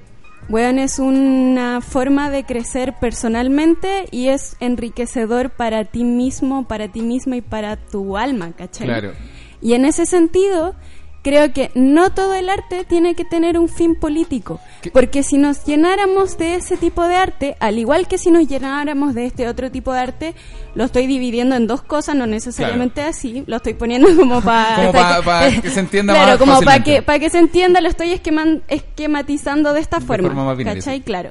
bueno, 0.48 0.82
es 0.82 0.98
una 0.98 1.80
forma 1.82 2.30
de 2.30 2.42
crecer 2.42 2.94
personalmente 3.00 4.06
y 4.10 4.26
es 4.26 4.56
enriquecedor 4.58 5.50
para 5.50 5.84
ti 5.84 6.02
mismo, 6.02 6.66
para 6.66 6.88
ti 6.88 7.00
misma 7.00 7.36
y 7.36 7.42
para 7.42 7.76
tu 7.76 8.16
alma, 8.16 8.50
¿cachai? 8.56 8.88
Claro. 8.88 9.12
Y 9.60 9.74
en 9.74 9.84
ese 9.84 10.04
sentido, 10.04 10.74
creo 11.22 11.52
que 11.52 11.70
no 11.74 12.10
todo 12.10 12.34
el 12.34 12.48
arte 12.48 12.84
tiene 12.84 13.14
que 13.14 13.24
tener 13.24 13.56
un 13.58 13.68
fin 13.68 13.94
político. 13.94 14.60
¿Qué? 14.80 14.90
Porque 14.90 15.22
si 15.22 15.38
nos 15.38 15.64
llenáramos 15.64 16.36
de 16.36 16.56
ese 16.56 16.76
tipo 16.76 17.06
de 17.06 17.14
arte, 17.14 17.56
al 17.60 17.78
igual 17.78 18.08
que 18.08 18.18
si 18.18 18.30
nos 18.30 18.48
llenáramos 18.48 19.14
de 19.14 19.26
este 19.26 19.46
otro 19.48 19.70
tipo 19.70 19.92
de 19.92 20.00
arte, 20.00 20.34
lo 20.74 20.82
estoy 20.84 21.06
dividiendo 21.06 21.54
en 21.54 21.66
dos 21.68 21.82
cosas, 21.82 22.16
no 22.16 22.26
necesariamente 22.26 23.02
así, 23.02 23.44
lo 23.46 23.56
estoy 23.56 23.74
poniendo 23.74 24.08
como 24.16 24.40
para... 24.40 24.90
Pa- 24.90 25.22
pa 25.22 25.50
que 25.62 25.70
se 25.70 25.80
entienda 25.80 26.12
claro, 26.14 26.30
más 26.30 26.38
como 26.38 26.60
para 26.62 26.82
que, 26.82 27.02
para 27.02 27.18
que 27.20 27.30
se 27.30 27.38
entienda, 27.38 27.80
lo 27.80 27.88
estoy 27.88 28.10
esqueman- 28.12 28.62
esquematizando 28.68 29.72
de 29.72 29.80
esta 29.80 30.00
De 30.00 30.06
forma. 30.06 30.34
forma 30.34 30.64
¿Cachai? 30.64 31.02
Claro. 31.02 31.30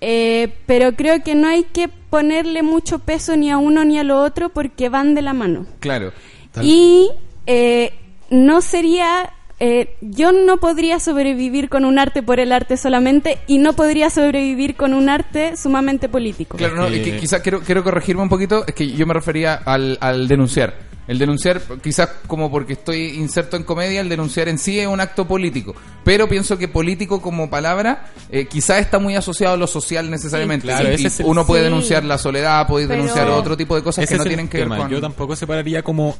Eh, 0.00 0.54
pero 0.66 0.96
creo 0.96 1.22
que 1.22 1.34
no 1.34 1.46
hay 1.48 1.64
que 1.64 1.86
ponerle 1.88 2.62
mucho 2.62 3.00
peso 3.00 3.36
ni 3.36 3.50
a 3.50 3.58
uno 3.58 3.84
ni 3.84 3.98
a 3.98 4.02
lo 4.02 4.20
otro 4.22 4.48
porque 4.48 4.88
van 4.88 5.14
de 5.14 5.22
la 5.22 5.34
mano. 5.34 5.66
Claro. 5.78 6.12
Y 6.62 7.10
eh, 7.46 7.92
no 8.30 8.60
sería. 8.60 9.30
eh, 9.62 9.94
yo 10.00 10.32
no 10.32 10.56
podría 10.56 10.98
sobrevivir 11.00 11.68
con 11.68 11.84
un 11.84 11.98
arte 11.98 12.22
por 12.22 12.40
el 12.40 12.50
arte 12.50 12.78
solamente 12.78 13.38
y 13.46 13.58
no 13.58 13.74
podría 13.74 14.08
sobrevivir 14.08 14.74
con 14.74 14.94
un 14.94 15.10
arte 15.10 15.54
sumamente 15.58 16.08
político. 16.08 16.56
Claro, 16.56 16.76
no, 16.76 16.86
Eh, 16.86 16.96
y 16.96 17.02
que 17.02 17.18
quizás 17.18 17.42
quiero, 17.42 17.60
quiero 17.60 17.84
corregirme 17.84 18.22
un 18.22 18.30
poquito, 18.30 18.64
es 18.66 18.74
que 18.74 18.90
yo 18.90 19.06
me 19.06 19.12
refería 19.12 19.54
al, 19.56 19.98
al 20.00 20.26
denunciar. 20.28 20.88
El 21.08 21.18
denunciar, 21.18 21.60
quizás 21.82 22.08
como 22.26 22.50
porque 22.50 22.74
estoy 22.74 23.16
inserto 23.18 23.56
en 23.56 23.64
comedia, 23.64 24.00
el 24.00 24.08
denunciar 24.08 24.48
en 24.48 24.56
sí 24.58 24.78
es 24.80 24.86
un 24.86 25.00
acto 25.00 25.26
político. 25.26 25.74
Pero 26.04 26.26
pienso 26.28 26.56
que 26.56 26.68
político 26.68 27.20
como 27.20 27.50
palabra 27.50 28.06
eh, 28.30 28.46
quizás 28.46 28.78
está 28.80 28.98
muy 28.98 29.14
asociado 29.16 29.54
a 29.54 29.56
lo 29.58 29.66
social 29.66 30.08
necesariamente. 30.10 30.68
claro, 30.68 30.88
el- 30.88 31.10
uno 31.24 31.44
puede 31.44 31.62
Sí. 31.64 31.68
denunciar 31.68 32.04
la 32.04 32.16
soledad, 32.16 32.66
puede 32.66 32.86
Pero- 32.86 33.02
denunciar 33.02 33.28
otro 33.28 33.56
tipo 33.58 33.74
de 33.76 33.82
cosas 33.82 34.04
Ese 34.04 34.14
que 34.14 34.18
no 34.18 34.24
tienen 34.24 34.48
que 34.48 34.58
ver 34.58 34.68
con... 34.68 34.88
Yo 34.88 35.00
tampoco 35.02 35.34
separaría 35.36 35.82
como 35.82 36.16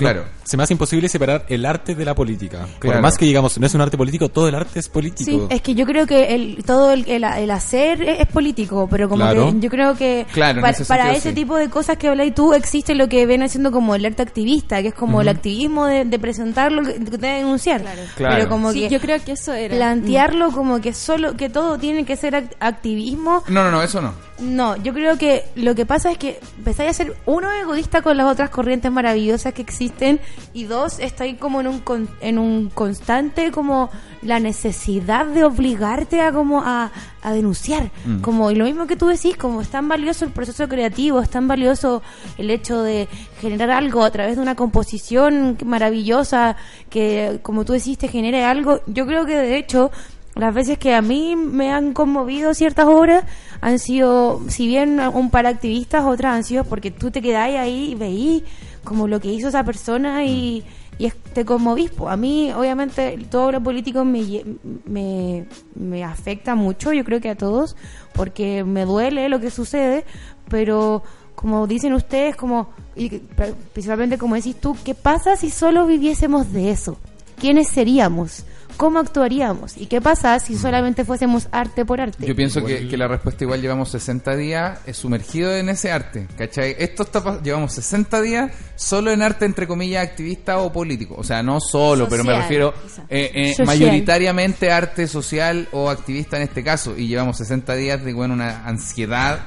Claro. 0.00 0.24
Se 0.44 0.56
me 0.56 0.64
hace 0.64 0.74
imposible 0.74 1.08
separar 1.08 1.44
el 1.48 1.64
arte 1.64 1.94
de 1.94 2.04
la 2.04 2.14
política. 2.14 2.66
Claro. 2.80 2.96
Por 2.96 3.02
más 3.02 3.16
que 3.16 3.24
digamos, 3.24 3.58
no 3.58 3.66
es 3.66 3.74
un 3.74 3.80
arte 3.80 3.96
político, 3.96 4.28
todo 4.28 4.48
el 4.48 4.54
arte 4.56 4.80
es 4.80 4.88
político. 4.88 5.30
Sí, 5.30 5.40
es 5.48 5.60
que 5.62 5.74
yo 5.74 5.86
creo 5.86 6.06
que 6.06 6.34
el, 6.34 6.64
todo 6.64 6.90
el, 6.92 7.08
el, 7.08 7.22
el 7.24 7.50
hacer 7.52 8.02
es, 8.02 8.20
es 8.20 8.26
político, 8.26 8.88
pero 8.90 9.08
como 9.08 9.22
Claro. 9.24 9.52
que 9.52 9.60
yo 9.60 9.70
creo 9.70 9.94
que 9.94 10.26
Claro, 10.32 10.58
en 10.58 10.62
pa- 10.62 10.70
ese 10.70 10.84
para 10.86 11.04
sentido, 11.04 11.18
ese 11.20 11.28
sí. 11.30 11.34
tipo 11.34 11.56
de 11.56 11.70
cosas 11.70 11.96
que 11.98 12.08
habláis 12.08 12.34
tú 12.34 12.52
existe 12.54 12.94
lo 12.94 13.08
que 13.08 13.26
viene 13.26 13.48
siendo 13.48 13.70
como 13.70 13.94
el 13.94 14.04
arte 14.04 14.22
activista, 14.22 14.82
que 14.82 14.88
es 14.88 14.94
como 14.94 15.20
el 15.20 15.28
activismo 15.28 15.86
de, 15.86 16.04
de 16.04 16.18
presentar 16.18 16.72
lo 16.72 16.82
que, 16.82 16.98
de 16.98 17.18
denunciar. 17.18 17.82
Claro. 18.16 18.34
Pero 18.36 18.48
como 18.48 18.72
Sí, 18.72 18.80
que 18.80 18.88
yo 18.88 19.00
creo 19.00 19.22
que 19.24 19.32
eso 19.32 19.52
era. 19.52 19.76
plantearlo 19.76 20.50
como 20.52 20.80
que 20.80 20.92
solo 20.94 21.36
que 21.36 21.48
todo 21.48 21.78
tiene 21.78 22.04
que 22.04 22.16
ser 22.16 22.34
act- 22.34 22.54
activismo 22.60 23.42
No, 23.48 23.62
no, 23.64 23.70
no, 23.70 23.82
eso 23.82 24.00
no. 24.00 24.12
No, 24.40 24.76
yo 24.76 24.92
creo 24.94 25.18
que 25.18 25.44
lo 25.54 25.74
que 25.74 25.84
pasa 25.86 26.10
es 26.10 26.18
que 26.18 26.40
empezáis 26.58 26.90
a 26.90 26.94
ser 26.94 27.16
uno 27.26 27.50
egoísta 27.52 28.00
con 28.02 28.16
las 28.16 28.26
otras 28.26 28.48
corrientes 28.50 28.90
maravillosas 28.90 29.52
que 29.52 29.62
existen 29.62 30.18
y 30.54 30.64
dos 30.64 30.98
estáis 30.98 31.36
como 31.38 31.60
en 31.60 31.66
un 31.66 31.80
con- 31.80 32.08
en 32.20 32.38
un 32.38 32.70
constante 32.70 33.50
como 33.50 33.90
la 34.22 34.40
necesidad 34.40 35.26
de 35.26 35.44
obligarte 35.44 36.20
a 36.20 36.32
como 36.32 36.62
a, 36.62 36.90
a 37.22 37.32
denunciar, 37.32 37.90
como 38.22 38.50
y 38.50 38.54
lo 38.54 38.64
mismo 38.64 38.86
que 38.86 38.96
tú 38.96 39.06
decís, 39.08 39.36
como 39.36 39.60
es 39.60 39.68
tan 39.68 39.88
valioso 39.88 40.24
el 40.24 40.30
proceso 40.32 40.68
creativo, 40.68 41.20
es 41.20 41.30
tan 41.30 41.46
valioso 41.48 42.02
el 42.38 42.50
hecho 42.50 42.82
de 42.82 43.08
generar 43.40 43.70
algo 43.70 44.04
a 44.04 44.10
través 44.10 44.36
de 44.36 44.42
una 44.42 44.54
composición 44.56 45.56
maravillosa 45.64 46.56
que 46.88 47.40
como 47.42 47.64
tú 47.64 47.72
decís 47.72 47.98
te 47.98 48.08
genere 48.08 48.44
algo. 48.44 48.80
Yo 48.86 49.06
creo 49.06 49.24
que 49.26 49.36
de 49.36 49.56
hecho 49.58 49.90
las 50.36 50.54
veces 50.54 50.78
que 50.78 50.94
a 50.94 51.02
mí 51.02 51.36
me 51.36 51.72
han 51.72 51.92
conmovido 51.92 52.54
ciertas 52.54 52.86
obras 52.86 53.24
han 53.60 53.78
sido, 53.78 54.40
si 54.48 54.66
bien 54.66 55.00
un 55.00 55.30
par 55.30 55.46
activistas, 55.46 56.04
otras 56.04 56.34
han 56.34 56.44
sido 56.44 56.64
porque 56.64 56.90
tú 56.90 57.10
te 57.10 57.20
quedáis 57.20 57.56
ahí 57.58 57.90
y 57.92 57.94
veís 57.94 58.42
como 58.84 59.06
lo 59.08 59.20
que 59.20 59.32
hizo 59.32 59.48
esa 59.48 59.64
persona 59.64 60.24
y, 60.24 60.64
y 60.98 61.06
es- 61.06 61.16
te 61.34 61.44
conmovís. 61.44 61.90
A 62.08 62.16
mí, 62.16 62.52
obviamente, 62.52 63.18
todo 63.30 63.52
lo 63.52 63.60
político 63.62 64.04
me, 64.04 64.42
me, 64.86 65.44
me 65.74 66.04
afecta 66.04 66.54
mucho, 66.54 66.92
yo 66.92 67.04
creo 67.04 67.20
que 67.20 67.28
a 67.30 67.36
todos, 67.36 67.76
porque 68.14 68.64
me 68.64 68.84
duele 68.86 69.28
lo 69.28 69.40
que 69.40 69.50
sucede, 69.50 70.04
pero 70.48 71.02
como 71.34 71.66
dicen 71.66 71.92
ustedes, 71.92 72.36
como 72.36 72.70
y 72.96 73.08
pri- 73.18 73.54
principalmente 73.72 74.16
como 74.18 74.34
decís 74.36 74.56
tú, 74.60 74.76
¿qué 74.84 74.94
pasa 74.94 75.36
si 75.36 75.50
solo 75.50 75.86
viviésemos 75.86 76.52
de 76.52 76.70
eso? 76.70 76.98
¿Quiénes 77.38 77.68
seríamos? 77.68 78.44
¿Cómo 78.80 78.98
actuaríamos? 78.98 79.76
¿Y 79.76 79.84
qué 79.84 80.00
pasa 80.00 80.38
si 80.38 80.56
solamente 80.56 81.04
fuésemos 81.04 81.48
arte 81.52 81.84
por 81.84 82.00
arte? 82.00 82.26
Yo 82.26 82.34
pienso 82.34 82.64
que, 82.64 82.88
que 82.88 82.96
la 82.96 83.08
respuesta 83.08 83.44
igual 83.44 83.60
llevamos 83.60 83.90
60 83.90 84.34
días 84.36 84.78
eh, 84.86 84.94
sumergido 84.94 85.54
en 85.54 85.68
ese 85.68 85.92
arte, 85.92 86.26
¿cachai? 86.38 86.76
Esto 86.78 87.02
está, 87.02 87.42
llevamos 87.42 87.74
60 87.74 88.22
días 88.22 88.52
solo 88.76 89.10
en 89.12 89.20
arte, 89.20 89.44
entre 89.44 89.66
comillas, 89.66 90.02
activista 90.02 90.60
o 90.60 90.72
político. 90.72 91.14
O 91.18 91.22
sea, 91.24 91.42
no 91.42 91.60
solo, 91.60 92.08
pero 92.08 92.24
me 92.24 92.34
refiero 92.34 92.72
eh, 93.10 93.54
eh, 93.58 93.64
mayoritariamente 93.66 94.72
arte 94.72 95.06
social 95.06 95.68
o 95.72 95.90
activista 95.90 96.38
en 96.38 96.44
este 96.44 96.64
caso. 96.64 96.96
Y 96.96 97.06
llevamos 97.06 97.36
60 97.36 97.74
días 97.74 98.02
de, 98.02 98.14
bueno, 98.14 98.32
una 98.32 98.66
ansiedad 98.66 99.40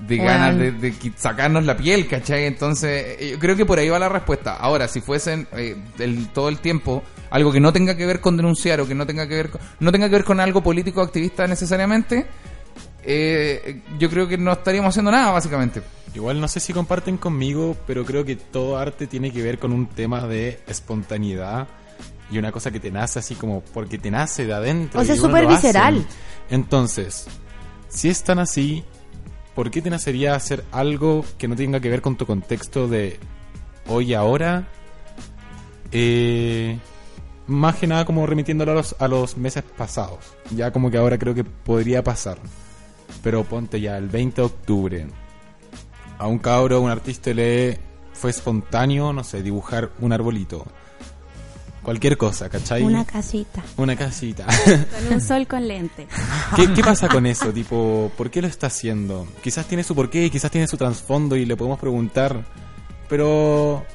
de 0.00 0.16
Bueno. 0.16 0.32
ganas 0.32 0.58
de, 0.58 0.72
de 0.72 0.94
sacarnos 1.16 1.64
la 1.64 1.76
piel, 1.76 2.08
¿cachai? 2.08 2.46
Entonces, 2.46 3.04
eh, 3.20 3.28
yo 3.34 3.38
creo 3.38 3.54
que 3.54 3.64
por 3.66 3.78
ahí 3.78 3.88
va 3.88 4.00
la 4.00 4.08
respuesta. 4.08 4.56
Ahora, 4.56 4.88
si 4.88 5.00
fuesen 5.00 5.46
eh, 5.52 5.76
el- 6.00 6.26
todo 6.30 6.48
el 6.48 6.58
tiempo 6.58 7.04
algo 7.30 7.52
que 7.52 7.60
no 7.60 7.72
tenga 7.72 7.96
que 7.96 8.06
ver 8.06 8.20
con 8.20 8.36
denunciar 8.36 8.80
o 8.80 8.86
que 8.88 8.94
no 8.94 9.06
tenga 9.06 9.26
que 9.28 9.34
ver 9.34 9.50
con, 9.50 9.60
no 9.80 9.92
tenga 9.92 10.06
que 10.06 10.16
ver 10.16 10.24
con 10.24 10.40
algo 10.40 10.62
político 10.62 11.00
o 11.00 11.04
activista 11.04 11.46
necesariamente, 11.46 12.26
eh, 13.02 13.82
yo 13.98 14.10
creo 14.10 14.28
que 14.28 14.36
no 14.36 14.52
estaríamos 14.52 14.90
haciendo 14.90 15.10
nada, 15.10 15.32
básicamente. 15.32 15.82
Igual 16.14 16.40
no 16.40 16.48
sé 16.48 16.60
si 16.60 16.72
comparten 16.72 17.16
conmigo, 17.16 17.76
pero 17.86 18.04
creo 18.04 18.24
que 18.24 18.36
todo 18.36 18.76
arte 18.78 19.06
tiene 19.06 19.32
que 19.32 19.42
ver 19.42 19.58
con 19.58 19.72
un 19.72 19.86
tema 19.86 20.26
de 20.26 20.60
espontaneidad 20.66 21.68
y 22.30 22.38
una 22.38 22.52
cosa 22.52 22.70
que 22.70 22.80
te 22.80 22.90
nace 22.90 23.18
así 23.18 23.34
como 23.34 23.60
porque 23.60 23.98
te 23.98 24.10
nace 24.10 24.46
de 24.46 24.52
adentro. 24.52 25.00
O 25.00 25.04
sea, 25.04 25.14
uno 25.14 25.22
súper 25.22 25.46
visceral. 25.46 26.06
Entonces, 26.50 27.26
si 27.88 28.08
es 28.08 28.22
tan 28.22 28.38
así, 28.38 28.84
¿por 29.54 29.70
qué 29.70 29.82
te 29.82 29.90
nacería 29.90 30.34
hacer 30.34 30.64
algo 30.72 31.24
que 31.38 31.48
no 31.48 31.56
tenga 31.56 31.80
que 31.80 31.88
ver 31.90 32.02
con 32.02 32.16
tu 32.16 32.26
contexto 32.26 32.88
de 32.88 33.18
hoy 33.86 34.10
y 34.10 34.14
ahora? 34.14 34.68
Eh, 35.92 36.78
más 37.48 37.76
que 37.76 37.86
nada 37.86 38.04
como 38.04 38.26
remitiéndolo 38.26 38.72
a 38.72 38.74
los, 38.76 38.96
a 38.98 39.08
los 39.08 39.36
meses 39.36 39.64
pasados. 39.76 40.18
Ya 40.54 40.70
como 40.70 40.90
que 40.90 40.98
ahora 40.98 41.18
creo 41.18 41.34
que 41.34 41.44
podría 41.44 42.04
pasar. 42.04 42.38
Pero 43.22 43.44
ponte 43.44 43.80
ya 43.80 43.96
el 43.96 44.08
20 44.08 44.40
de 44.40 44.46
octubre. 44.46 45.06
A 46.18 46.26
un 46.26 46.38
cabro, 46.38 46.80
un 46.80 46.90
artista 46.90 47.32
le 47.32 47.80
fue 48.12 48.30
espontáneo, 48.30 49.12
no 49.12 49.24
sé, 49.24 49.42
dibujar 49.42 49.90
un 50.00 50.12
arbolito. 50.12 50.66
Cualquier 51.82 52.18
cosa, 52.18 52.50
¿cachai? 52.50 52.82
Una 52.82 53.04
casita. 53.04 53.62
Una 53.78 53.96
casita. 53.96 54.44
Con 54.66 55.14
un 55.14 55.20
sol 55.22 55.46
con 55.46 55.66
lente. 55.66 56.06
¿Qué, 56.56 56.70
qué 56.74 56.82
pasa 56.82 57.08
con 57.08 57.24
eso? 57.24 57.50
Tipo, 57.50 58.12
¿por 58.14 58.30
qué 58.30 58.42
lo 58.42 58.48
está 58.48 58.66
haciendo? 58.66 59.26
Quizás 59.42 59.66
tiene 59.66 59.82
su 59.84 59.94
porqué 59.94 60.26
y 60.26 60.30
quizás 60.30 60.50
tiene 60.50 60.66
su 60.66 60.76
trasfondo 60.76 61.34
y 61.34 61.46
le 61.46 61.56
podemos 61.56 61.78
preguntar. 61.78 62.44
Pero 63.08 63.86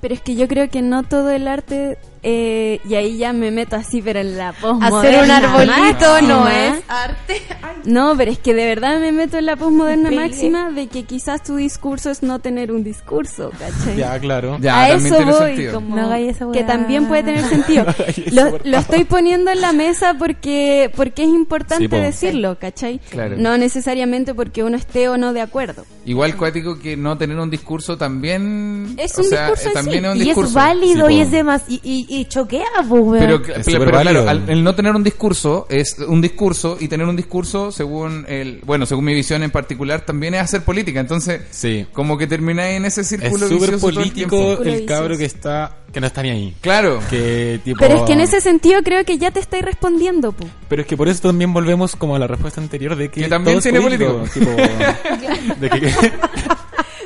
Pero 0.00 0.14
es 0.14 0.20
que 0.20 0.34
yo 0.34 0.48
creo 0.48 0.68
que 0.68 0.82
no 0.82 1.04
todo 1.04 1.30
el 1.30 1.46
arte, 1.46 1.98
eh, 2.22 2.80
y 2.88 2.94
ahí 2.94 3.18
ya 3.18 3.32
me 3.32 3.50
meto 3.50 3.76
así, 3.76 4.02
pero 4.02 4.20
en 4.20 4.36
la 4.36 4.48
Hacer 4.50 4.64
un 4.64 4.80
posmoderna 4.90 5.36
arbolito 5.38 6.20
no 6.22 6.48
es 6.48 6.74
arte. 6.88 7.42
Ay, 7.62 7.76
No, 7.84 8.14
pero 8.16 8.30
es 8.30 8.38
que 8.38 8.54
de 8.54 8.64
verdad 8.66 9.00
me 9.00 9.12
meto 9.12 9.38
en 9.38 9.46
la 9.46 9.56
posmoderna 9.56 10.10
máxima 10.10 10.70
de 10.70 10.86
que 10.88 11.04
quizás 11.04 11.42
tu 11.42 11.56
discurso 11.56 12.10
es 12.10 12.22
no 12.22 12.38
tener 12.40 12.72
un 12.72 12.82
discurso, 12.84 13.50
¿cachai? 13.58 13.96
ya, 13.96 14.18
claro. 14.18 14.58
Ya, 14.60 14.80
a 14.80 14.90
eso 14.90 15.14
voy, 15.24 15.34
sentido. 15.48 15.74
como 15.74 15.96
No 15.96 16.06
hagáis 16.06 16.36
esa 16.36 16.50
que 16.52 16.64
también 16.64 17.06
puede 17.06 17.22
tener 17.22 17.44
sentido. 17.44 17.86
lo, 18.32 18.58
lo 18.64 18.78
estoy 18.78 19.04
poniendo 19.04 19.50
en 19.50 19.60
la 19.60 19.72
mesa 19.72 20.14
porque 20.18 20.90
porque 20.96 21.22
es 21.22 21.28
importante 21.28 21.84
Sí, 21.84 21.88
po. 21.88 21.96
decirlo, 21.96 22.58
¿cachai? 22.58 22.98
Claro. 23.10 23.36
No 23.38 23.56
necesariamente 23.58 24.34
porque 24.34 24.62
uno 24.64 24.76
esté 24.76 25.08
o 25.08 25.16
no 25.16 25.32
de 25.32 25.40
acuerdo. 25.40 25.84
Igual 26.04 26.36
cuático 26.36 26.78
que 26.78 26.96
no 26.96 27.16
tener 27.18 27.36
un 27.38 27.50
discurso 27.50 27.96
también... 27.98 28.94
Es 28.98 29.16
o 29.18 29.22
un 29.22 29.28
sea, 29.28 29.50
discurso 29.50 29.68
en 29.68 29.74
también 29.74 30.00
sí. 30.02 30.06
es 30.08 30.12
un 30.14 30.16
Y 30.16 30.24
discurso. 30.24 30.48
es 30.48 30.54
válido 30.54 31.08
Sí, 31.08 31.14
y 31.14 31.20
es 31.20 31.30
demás 31.30 31.62
y, 31.68 31.80
y, 31.84 32.06
y 32.08 32.24
choquea, 32.24 32.64
pues. 32.88 33.02
Pero, 33.20 33.36
Es 33.36 33.42
pero- 33.42 33.62
súper 33.64 33.78
pero 33.84 34.00
claro, 34.00 34.28
al- 34.28 34.48
el 34.48 34.64
no 34.64 34.74
tener 34.74 34.94
un 34.94 35.04
discurso 35.04 35.66
es 35.68 35.96
un 35.98 36.20
discurso 36.20 36.76
y 36.80 36.88
tener 36.88 37.06
un 37.06 37.16
discurso 37.16 37.70
según 37.72 38.24
el, 38.28 38.60
bueno, 38.64 38.86
según 38.86 39.04
mi 39.04 39.14
visión 39.14 39.42
en 39.42 39.50
particular 39.50 40.00
también 40.02 40.34
es 40.34 40.40
hacer 40.40 40.62
política. 40.62 41.00
Entonces, 41.00 41.42
Sí. 41.50 41.86
como 41.92 42.16
que 42.18 42.26
termináis 42.26 42.76
en 42.78 42.84
ese 42.86 43.02
Es 43.02 43.08
círculo 43.08 43.48
súper 43.48 43.72
vicioso 43.72 43.78
todo 43.78 43.88
el 43.88 43.94
político 43.94 44.62
el 44.62 44.86
cabro 44.86 45.16
que 45.18 45.24
está 45.24 45.74
que 45.92 46.00
no 46.02 46.06
está 46.06 46.22
ni 46.22 46.28
ahí. 46.30 46.54
Claro. 46.60 47.00
Que 47.08 47.60
tipo 47.64 47.78
Pero 47.80 47.96
es 47.96 48.02
que 48.02 48.12
en 48.12 48.20
ese 48.20 48.42
sentido 48.42 48.82
creo 48.82 49.04
que 49.06 49.16
ya 49.16 49.30
te 49.30 49.40
estáis 49.40 49.64
respondiendo, 49.64 50.32
po. 50.32 50.46
Pero 50.68 50.82
es 50.82 50.88
que 50.88 50.98
por 50.98 51.08
eso 51.08 51.22
también 51.28 51.52
volvemos 51.54 51.96
como 51.96 52.14
a 52.14 52.18
la 52.18 52.26
respuesta 52.26 52.60
anterior 52.60 52.94
de 52.94 53.08
que 53.10 53.22
Que 53.22 53.28
también 53.28 53.56
es 53.56 53.62
tiene 53.62 53.78
tipo, 53.80 53.88
de 53.88 55.70
que, 55.70 55.90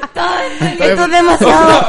Esto 0.61 1.05
es 1.05 1.11
demasiado. 1.11 1.81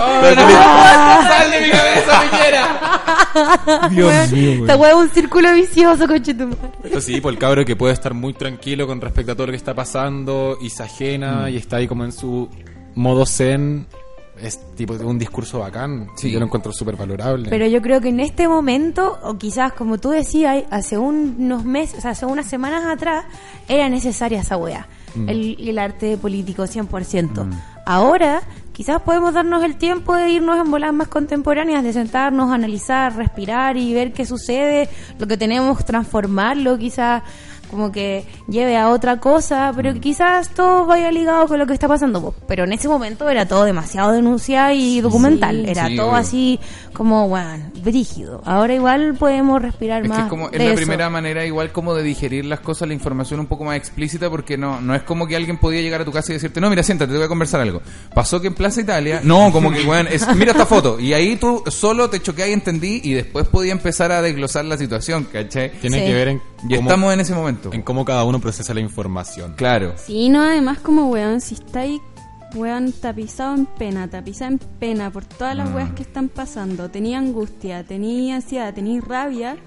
¡Sal 1.28 1.52
de 1.52 1.62
mi 1.62 1.70
cabeza, 1.70 2.22
Piñera! 2.22 3.90
Dios 3.90 4.32
mío, 4.32 4.46
güey. 4.46 4.62
Esta 4.62 4.76
weá 4.78 4.90
es 4.92 4.96
un 4.96 5.10
círculo 5.10 5.54
vicioso, 5.54 6.08
coche 6.08 6.34
tu 6.34 6.48
madre. 6.48 6.70
Pero 6.84 7.02
sí, 7.02 7.22
por 7.22 7.34
el 7.34 7.40
cabro 7.40 7.66
que 7.66 7.76
puede 7.76 7.94
estar 7.94 8.14
muy 8.14 8.34
tranquilo 8.34 8.88
con 8.88 9.02
respecto 9.02 9.32
a 9.32 9.36
todo 9.36 9.48
lo 9.48 9.52
que 9.52 9.58
está 9.58 9.74
pasando 9.74 10.58
y 10.62 10.70
se 10.70 10.84
ajena 10.84 11.50
y 11.50 11.58
está 11.58 11.78
ahí 11.78 11.88
como 11.88 12.04
en 12.06 12.12
su 12.12 12.50
modo 12.96 13.26
zen. 13.26 13.88
Es 14.42 14.60
tipo 14.76 14.98
de 14.98 15.06
un 15.06 15.20
discurso 15.20 15.60
bacán. 15.60 16.10
Sí. 16.18 16.32
Yo 16.32 16.40
lo 16.40 16.46
encuentro 16.46 16.74
súper 16.74 16.96
valorable. 16.96 17.50
Pero 17.50 17.68
yo 17.68 17.82
creo 17.82 18.02
que 18.02 18.10
en 18.10 18.20
este 18.20 18.48
momento, 18.48 19.20
o 19.24 19.38
quizás 19.38 19.74
como 19.74 20.00
tú 20.00 20.10
decías, 20.10 20.64
hace 20.72 20.98
unos 20.98 21.64
meses, 21.64 22.00
o 22.00 22.02
sea, 22.02 22.12
hace 22.12 22.26
unas 22.26 22.48
semanas 22.48 22.84
atrás, 22.86 23.26
era 23.68 23.88
necesaria 23.90 24.42
esa 24.42 24.58
weá. 24.58 24.88
El, 25.28 25.56
el 25.60 25.78
arte 25.78 26.18
político 26.18 26.64
100%. 26.64 27.48
Ahora, 27.86 28.42
quizás 28.72 29.02
podemos 29.02 29.34
darnos 29.34 29.64
el 29.64 29.76
tiempo 29.76 30.16
de 30.16 30.30
irnos 30.30 30.60
en 30.60 30.72
bolas 30.72 30.94
más 30.94 31.08
contemporáneas, 31.08 31.84
de 31.84 31.94
sentarnos, 31.94 32.52
analizar, 32.52 33.16
respirar 33.16 33.78
y 33.78 33.94
ver 33.94 34.14
qué 34.14 34.26
sucede, 34.26 34.90
lo 35.20 35.28
que 35.28 35.38
tenemos, 35.38 35.84
transformarlo, 35.86 36.78
quizás 36.78 37.24
como 37.74 37.92
que 37.92 38.26
lleve 38.48 38.78
a 38.78 38.90
otra 38.90 39.20
cosa, 39.20 39.74
pero 39.76 39.94
que 39.94 40.00
quizás 40.00 40.50
todo 40.50 40.86
vaya 40.86 41.12
ligado 41.12 41.48
con 41.48 41.58
lo 41.60 41.66
que 41.66 41.74
está 41.74 41.88
pasando. 41.88 42.22
po. 42.22 42.36
Pero 42.48 42.64
en 42.66 42.74
ese 42.74 42.88
momento 42.88 43.28
era 43.30 43.48
todo 43.48 43.66
demasiado 43.66 44.12
denunciado 44.12 44.72
y 44.74 45.02
documental. 45.02 45.66
era 45.68 45.88
Sí, 45.88 45.96
todo 45.98 46.10
obvio. 46.10 46.18
así 46.18 46.60
como, 46.94 47.28
bueno, 47.28 47.72
brígido. 47.84 48.42
Ahora 48.46 48.74
igual 48.76 49.16
podemos 49.18 49.62
respirar 49.62 50.04
Es 50.04 50.10
más. 50.10 50.18
que 50.20 50.24
es 50.26 50.30
como, 50.30 50.50
es 50.50 50.58
la 50.60 50.64
eso. 50.66 50.76
primera 50.76 51.10
manera 51.10 51.46
igual 51.46 51.72
como 51.72 51.96
de 51.96 52.04
digerir 52.04 52.46
las 52.46 52.60
cosas, 52.60 52.88
la 52.88 52.94
información 52.94 53.40
un 53.40 53.48
poco 53.48 53.64
más 53.64 53.76
explícita, 53.78 54.30
porque 54.30 54.58
no, 54.58 54.80
no 54.80 54.94
es 54.96 55.02
como 55.04 55.26
que 55.28 55.36
alguien 55.36 55.58
podía 55.58 55.82
llegar 55.82 56.02
a 56.02 56.06
tu 56.06 56.12
casa 56.12 56.32
y 56.32 56.36
decirte, 56.36 56.62
no, 56.62 56.70
mira, 56.70 56.84
siéntate, 56.84 57.12
te 57.12 57.18
voy 57.18 57.26
a 57.26 57.30
conversar 57.30 57.62
algo. 57.62 57.82
Pasó 58.14 58.40
que 58.40 58.48
en 58.48 58.54
Plaza 58.54 58.82
Italia, 58.82 59.22
no, 59.24 59.52
como 59.52 59.72
que, 59.72 59.82
weón, 59.84 60.08
es, 60.08 60.28
mira 60.36 60.52
esta 60.52 60.66
foto, 60.68 61.00
y 61.00 61.14
ahí 61.14 61.36
tú 61.38 61.64
solo 61.68 62.10
te 62.10 62.22
choqué 62.22 62.48
y 62.50 62.54
entendí, 62.54 63.02
y 63.04 63.14
después 63.14 63.48
podía 63.48 63.72
empezar 63.72 64.12
a 64.12 64.22
desglosar 64.22 64.66
la 64.66 64.78
situación, 64.78 65.26
¿cachai? 65.32 65.72
Tiene 65.82 66.00
Sí. 66.00 66.06
que 66.06 66.14
ver 66.14 66.28
en 66.28 66.42
Y 66.68 66.76
cómo, 66.76 66.90
estamos 66.90 67.14
en 67.14 67.20
ese 67.20 67.34
momento. 67.36 67.70
en 67.74 67.82
cómo 67.82 68.06
cada 68.06 68.24
uno 68.24 68.40
procesa 68.40 68.74
la 68.74 68.80
información. 68.80 69.54
Claro. 69.56 69.94
Sí, 69.98 70.30
no, 70.30 70.42
además 70.44 70.80
como 70.80 71.08
weón, 71.10 71.42
si 71.42 71.56
estáis 71.56 72.00
weón, 72.56 72.92
tapizado 72.92 73.56
en 73.56 73.66
pena, 73.66 74.08
tapizado 74.10 74.52
en 74.52 74.60
pena 74.60 75.10
por 75.12 75.26
todas 75.26 75.56
las 75.56 75.70
Mm. 75.72 75.76
weas 75.76 75.92
que 75.94 76.04
están 76.04 76.30
pasando. 76.30 76.90
Tenía 76.90 77.18
angustia, 77.18 77.84
tenía 77.84 78.36
ansiedad, 78.36 78.74
tenía 78.74 79.02
rabia. 79.02 79.58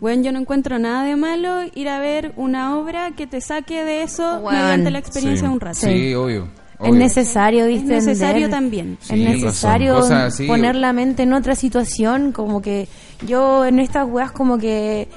Weón, 0.00 0.22
yo 0.22 0.30
no 0.30 0.38
encuentro 0.38 0.78
nada 0.78 1.04
de 1.04 1.16
malo 1.16 1.60
ir 1.74 1.88
a 1.88 1.98
ver 1.98 2.32
una 2.36 2.76
obra 2.78 3.12
que 3.16 3.26
te 3.26 3.40
saque 3.40 3.82
de 3.82 4.02
eso 4.02 4.40
Weón. 4.40 4.54
mediante 4.54 4.90
la 4.90 4.98
experiencia 4.98 5.40
Sí. 5.40 5.46
de 5.46 5.52
un 5.52 5.60
rato. 5.60 5.78
Sí, 5.80 6.14
obvio. 6.14 6.48
Es 6.80 6.94
necesario 6.94 7.64
Es 7.64 7.70
distender. 7.72 7.96
necesario 8.04 8.48
también. 8.48 8.98
Sí, 9.00 9.14
es 9.24 9.42
necesario 9.42 10.00
poner 10.46 10.76
la 10.76 10.92
mente 10.92 11.24
en 11.24 11.32
otra 11.32 11.56
situación, 11.56 12.30
como 12.30 12.62
que 12.62 12.86
yo 13.26 13.64
en 13.66 13.80
estas 13.80 14.06
weas 14.08 14.30
como 14.32 14.58
que 14.58 15.08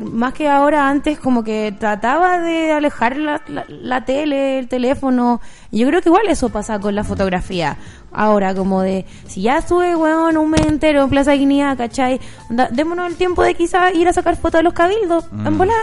más 0.00 0.32
que 0.32 0.48
ahora 0.48 0.88
antes 0.88 1.18
como 1.18 1.44
que 1.44 1.74
trataba 1.78 2.40
de 2.40 2.72
alejar 2.72 3.16
la, 3.16 3.40
la- 3.48 3.64
la 3.68 4.04
tele, 4.04 4.58
el 4.58 4.68
teléfono. 4.68 5.40
Y 5.70 5.80
yo 5.80 5.86
creo 5.88 6.00
que 6.02 6.08
igual 6.08 6.26
eso 6.28 6.48
pasa 6.48 6.78
con 6.80 6.94
la 6.94 7.04
fotografía. 7.04 7.76
Ahora 8.12 8.54
como 8.54 8.80
de, 8.82 9.04
si 9.26 9.42
ya 9.42 9.58
estuve 9.58 9.94
weón 9.94 10.36
un 10.36 10.50
mes 10.50 10.62
entero 10.66 11.02
en 11.02 11.10
Plaza 11.10 11.32
Guinea, 11.32 11.76
¿cachai? 11.76 12.20
Onda, 12.50 12.68
démonos 12.72 13.06
el 13.06 13.16
tiempo 13.16 13.42
de 13.42 13.54
quizás 13.54 13.94
ir 13.94 14.08
a 14.08 14.12
sacar 14.12 14.36
fotos 14.36 14.60
de 14.60 14.62
los 14.64 14.72
cabildos, 14.72 15.24
en 15.44 15.58
volar 15.58 15.76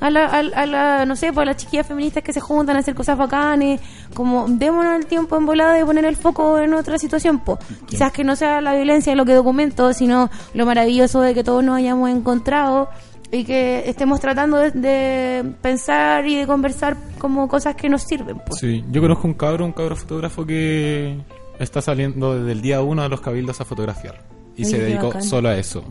a 0.00 0.10
la, 0.10 0.26
a, 0.26 0.38
a 0.38 0.66
la, 0.66 1.06
no 1.06 1.16
sé, 1.16 1.32
pues 1.32 1.42
a 1.42 1.46
las 1.46 1.56
chiquillas 1.56 1.86
feministas 1.86 2.22
que 2.22 2.32
se 2.32 2.40
juntan 2.40 2.76
a 2.76 2.80
hacer 2.80 2.94
cosas 2.94 3.18
bacanes, 3.18 3.80
como 4.14 4.46
démonos 4.48 4.96
el 4.96 5.06
tiempo 5.06 5.36
en 5.36 5.46
volada 5.46 5.72
de 5.74 5.84
poner 5.84 6.04
el 6.04 6.16
foco 6.16 6.58
en 6.58 6.74
otra 6.74 6.98
situación, 6.98 7.40
pues 7.40 7.58
quizás 7.86 8.12
que 8.12 8.24
no 8.24 8.36
sea 8.36 8.60
la 8.60 8.74
violencia 8.74 9.14
lo 9.14 9.24
que 9.24 9.34
documento, 9.34 9.92
sino 9.92 10.30
lo 10.54 10.66
maravilloso 10.66 11.20
de 11.20 11.34
que 11.34 11.42
todos 11.44 11.64
nos 11.64 11.76
hayamos 11.78 12.10
encontrado 12.10 12.88
y 13.30 13.44
que 13.44 13.88
estemos 13.88 14.20
tratando 14.20 14.56
de, 14.56 14.70
de 14.70 15.44
pensar 15.60 16.26
y 16.26 16.36
de 16.36 16.46
conversar 16.46 16.96
como 17.18 17.46
cosas 17.48 17.74
que 17.74 17.88
nos 17.88 18.02
sirven, 18.02 18.38
pues. 18.46 18.60
Sí, 18.60 18.84
yo 18.90 19.00
conozco 19.02 19.26
un 19.26 19.34
cabro, 19.34 19.64
un 19.66 19.72
cabro 19.72 19.96
fotógrafo 19.96 20.46
que 20.46 21.18
está 21.58 21.82
saliendo 21.82 22.38
desde 22.38 22.52
el 22.52 22.62
día 22.62 22.80
uno 22.80 23.02
a 23.02 23.08
los 23.08 23.20
cabildos 23.20 23.60
a 23.60 23.64
fotografiar. 23.64 24.22
Y 24.56 24.64
Ay, 24.64 24.70
se 24.70 24.78
dedicó 24.78 25.08
bacán. 25.08 25.22
solo 25.22 25.48
a 25.50 25.56
eso. 25.56 25.84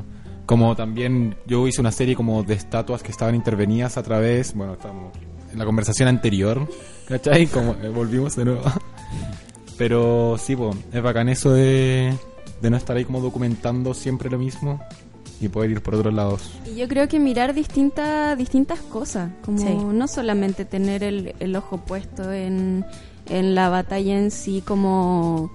Como 0.48 0.76
también 0.76 1.36
yo 1.46 1.68
hice 1.68 1.80
una 1.82 1.92
serie 1.92 2.16
como 2.16 2.42
de 2.42 2.56
estatuas 2.56 3.04
que 3.04 3.12
estaban 3.12 3.36
intervenidas 3.36 3.98
a 3.98 4.02
través, 4.04 4.56
bueno, 4.56 4.74
estamos 4.74 5.12
en 5.52 5.60
la 5.60 5.66
conversación 5.66 6.08
anterior, 6.10 6.68
¿cachai? 7.08 7.46
Como 7.48 7.74
eh, 7.84 7.90
volvimos 7.90 8.36
de 8.36 8.46
nuevo. 8.46 8.62
Pero 9.78 10.38
sí, 10.40 10.56
po, 10.56 10.74
es 10.92 11.02
bacán 11.04 11.30
eso 11.30 11.52
de, 11.54 12.14
de 12.62 12.70
no 12.70 12.78
estar 12.78 12.98
ahí 12.98 13.06
como 13.06 13.20
documentando 13.22 13.94
siempre 13.94 14.30
lo 14.30 14.40
mismo 14.40 14.82
y 15.40 15.50
poder 15.50 15.70
ir 15.72 15.82
por 15.82 15.94
otros 15.96 16.14
lados. 16.14 16.52
Y 16.66 16.76
yo 16.76 16.88
creo 16.88 17.08
que 17.08 17.20
mirar 17.20 17.54
distintas 17.54 18.36
distintas 18.38 18.80
cosas, 18.80 19.30
como 19.46 19.60
Sí. 19.60 19.76
no 19.76 20.08
solamente 20.08 20.66
tener 20.66 21.04
el, 21.04 21.36
el 21.40 21.56
ojo 21.56 21.78
puesto 21.78 22.32
en, 22.34 22.86
en 23.30 23.54
la 23.54 23.70
batalla 23.70 24.18
en 24.18 24.32
sí 24.32 24.64
como 24.66 25.52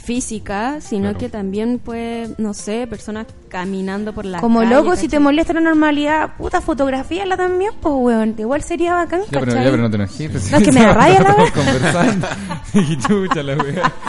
física, 0.00 0.80
sino 0.80 1.04
Claro. 1.04 1.18
que 1.18 1.28
también 1.28 1.78
pues, 1.84 2.38
no 2.38 2.54
sé, 2.54 2.86
personas 2.86 3.26
caminando 3.48 4.12
por 4.12 4.24
la 4.24 4.40
Como 4.40 4.60
calle, 4.60 4.74
loco, 4.74 4.96
si 4.96 5.08
te 5.08 5.18
molesta 5.20 5.52
la 5.52 5.60
normalidad, 5.60 6.36
puta, 6.36 6.60
fotografíala 6.60 7.36
también, 7.36 7.72
pues, 7.80 7.94
weón. 7.96 8.34
Igual 8.38 8.62
sería 8.62 8.94
bacán, 8.94 9.20
Ya, 9.30 9.40
pero, 9.40 9.52
ya, 9.52 9.64
pero 9.64 9.76
no 9.78 9.90
te 9.90 9.96
enojes. 9.96 10.30
pues, 10.30 10.50
No, 10.50 10.58
es 10.58 10.64
que 10.64 10.72
me 10.72 10.80
da 10.86 10.92
rabia 10.94 11.20
la 11.20 11.34
wea. 11.34 11.52
conversando. 11.52 12.26
y 12.74 12.96
chucha 12.98 13.42
la. 13.42 13.56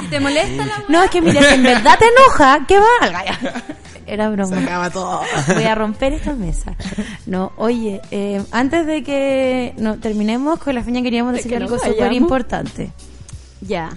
¿Te 0.10 0.20
molesta 0.20 0.66
la 0.66 0.84
No, 0.88 1.04
es 1.04 1.10
que 1.12 1.22
mira, 1.22 1.42
si 1.44 1.54
en 1.56 1.64
verdad 1.64 1.98
te 2.00 2.06
enoja, 2.06 2.66
¿qué 2.68 2.78
valga? 3.02 3.26
Ya. 3.26 3.64
Era 4.08 4.30
broma. 4.30 4.58
Se 4.58 4.64
acaba 4.64 4.90
todo. 4.90 5.22
Voy 5.54 5.64
a 5.64 5.76
romper 5.76 6.14
esta 6.14 6.34
mesa. 6.34 6.76
No, 7.28 7.54
oye, 7.58 8.02
eh, 8.12 8.42
antes 8.52 8.86
de 8.86 9.04
que 9.04 9.74
no, 9.78 10.00
terminemos 10.00 10.60
con 10.60 10.76
la 10.76 10.84
feña 10.84 11.02
queríamos 11.02 11.34
decir 11.34 11.50
que 11.52 11.58
algo 11.58 11.78
súper 11.78 11.92
vayamos. 11.98 12.16
importante. 12.18 12.92
Ya. 13.62 13.92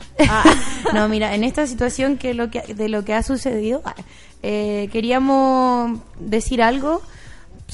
No, 0.93 1.09
mira, 1.09 1.35
en 1.35 1.43
esta 1.45 1.67
situación 1.67 2.19
que 2.19 2.35
lo 2.35 2.51
que 2.51 2.75
de 2.75 2.89
lo 2.89 3.05
que 3.05 3.15
ha 3.15 3.23
sucedido, 3.23 3.83
ah, 3.85 3.95
eh, 4.43 4.89
queríamos 4.93 5.99
decir 6.21 6.63
algo. 6.63 7.03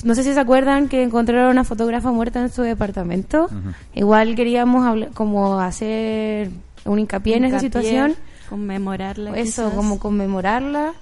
No 0.05 0.15
sé 0.15 0.23
si 0.23 0.33
se 0.33 0.41
acuerdan 0.41 0.89
que 0.89 1.03
encontraron 1.03 1.49
a 1.49 1.51
una 1.51 1.65
fotógrafa 1.65 2.13
muerta 2.13 2.41
en 2.41 2.51
su 2.51 2.63
departamento. 2.63 3.51
Igual 3.95 4.37
queríamos 4.37 4.87
hablar, 4.87 5.11
como 5.11 5.59
hacer 5.61 6.51
un 6.85 6.99
hincapié 7.01 7.37
en 7.37 7.45
esa 7.45 7.59
situación. 7.59 8.15
Conmemorarla. 8.49 9.37
Eso, 9.37 9.65
quizás. 9.65 9.75
como 9.75 9.99
conmemorarla, 9.99 10.93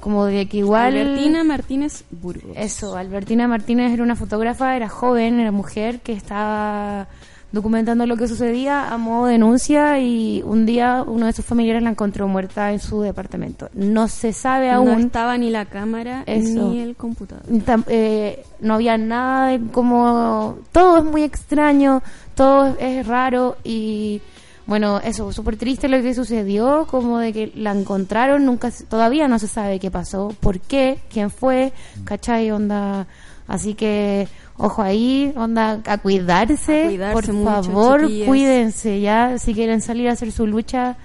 como 0.00 0.24
de 0.24 0.48
que 0.48 0.58
igual... 0.58 0.96
Albertina 0.96 1.44
Martínez 1.44 2.04
Burgos. 2.10 2.56
Eso, 2.56 2.96
Albertina 2.96 3.46
Martínez 3.46 3.92
era 3.92 4.02
una 4.02 4.16
fotógrafa, 4.16 4.74
era 4.74 4.88
joven, 4.88 5.40
era 5.40 5.52
mujer 5.52 6.00
que 6.00 6.12
estaba 6.12 7.06
documentando 7.50 8.04
lo 8.06 8.16
que 8.16 8.28
sucedía 8.28 8.88
a 8.88 8.98
modo 8.98 9.26
de 9.26 9.32
denuncia 9.32 9.98
y 9.98 10.42
un 10.44 10.66
día 10.66 11.02
uno 11.06 11.26
de 11.26 11.32
sus 11.32 11.44
familiares 11.44 11.82
la 11.82 11.90
encontró 11.90 12.28
muerta 12.28 12.72
en 12.72 12.78
su 12.78 13.00
departamento. 13.00 13.70
No 13.74 14.08
se 14.08 14.32
sabe 14.32 14.68
No 14.68 14.74
aún, 14.74 15.00
estaba 15.00 15.38
ni 15.38 15.50
la 15.50 15.64
cámara 15.64 16.24
Eso. 16.26 16.68
ni 16.68 16.80
el 16.80 16.96
computador. 16.96 17.44
eh, 17.88 18.44
no 18.60 18.74
había 18.74 18.98
nada 18.98 19.48
de 19.48 19.60
como... 19.70 20.58
Todo 20.72 20.98
es 20.98 21.04
muy 21.04 21.22
extraño, 21.22 22.02
todo 22.34 22.76
es 22.78 23.06
raro 23.06 23.56
y... 23.64 24.20
Bueno, 24.66 25.00
eso, 25.02 25.32
súper 25.32 25.56
triste 25.56 25.88
lo 25.88 26.02
que 26.02 26.12
sucedió, 26.12 26.86
como 26.90 27.18
de 27.18 27.32
que 27.32 27.50
la 27.54 27.72
encontraron, 27.72 28.44
nunca, 28.44 28.70
todavía 28.90 29.26
no 29.26 29.38
se 29.38 29.48
sabe 29.48 29.78
qué 29.80 29.90
pasó, 29.90 30.34
por 30.40 30.60
qué, 30.60 30.98
quién 31.10 31.30
fue, 31.30 31.72
¿cachai? 32.04 32.50
Onda, 32.50 33.06
así 33.48 33.74
que, 33.74 34.28
ojo 34.56 34.82
ahí, 34.82 35.32
onda, 35.36 35.80
a 35.86 35.98
cuidarse, 35.98 36.84
A 36.84 36.86
cuidarse 36.86 37.12
por 37.14 37.32
mucho, 37.34 37.50
favor, 37.50 38.00
chiquillas. 38.02 38.28
cuídense, 38.28 39.00
ya, 39.00 39.38
si 39.38 39.54
quieren 39.54 39.80
salir 39.80 40.08
a 40.08 40.12
hacer 40.12 40.30
su 40.30 40.46
lucha, 40.46 40.96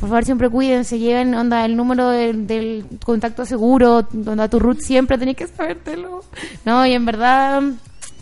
por 0.00 0.08
favor 0.08 0.24
siempre 0.24 0.48
cuídense, 0.48 0.98
lleven, 0.98 1.32
onda, 1.34 1.64
el 1.64 1.76
número 1.76 2.08
del, 2.08 2.46
del 2.48 2.84
contacto 3.04 3.46
seguro, 3.46 4.08
onda, 4.26 4.48
tu 4.48 4.58
root 4.58 4.80
siempre 4.80 5.16
tenés 5.18 5.36
que 5.36 5.46
sabértelo. 5.46 6.24
No, 6.64 6.84
y 6.84 6.92
en 6.92 7.04
verdad, 7.04 7.62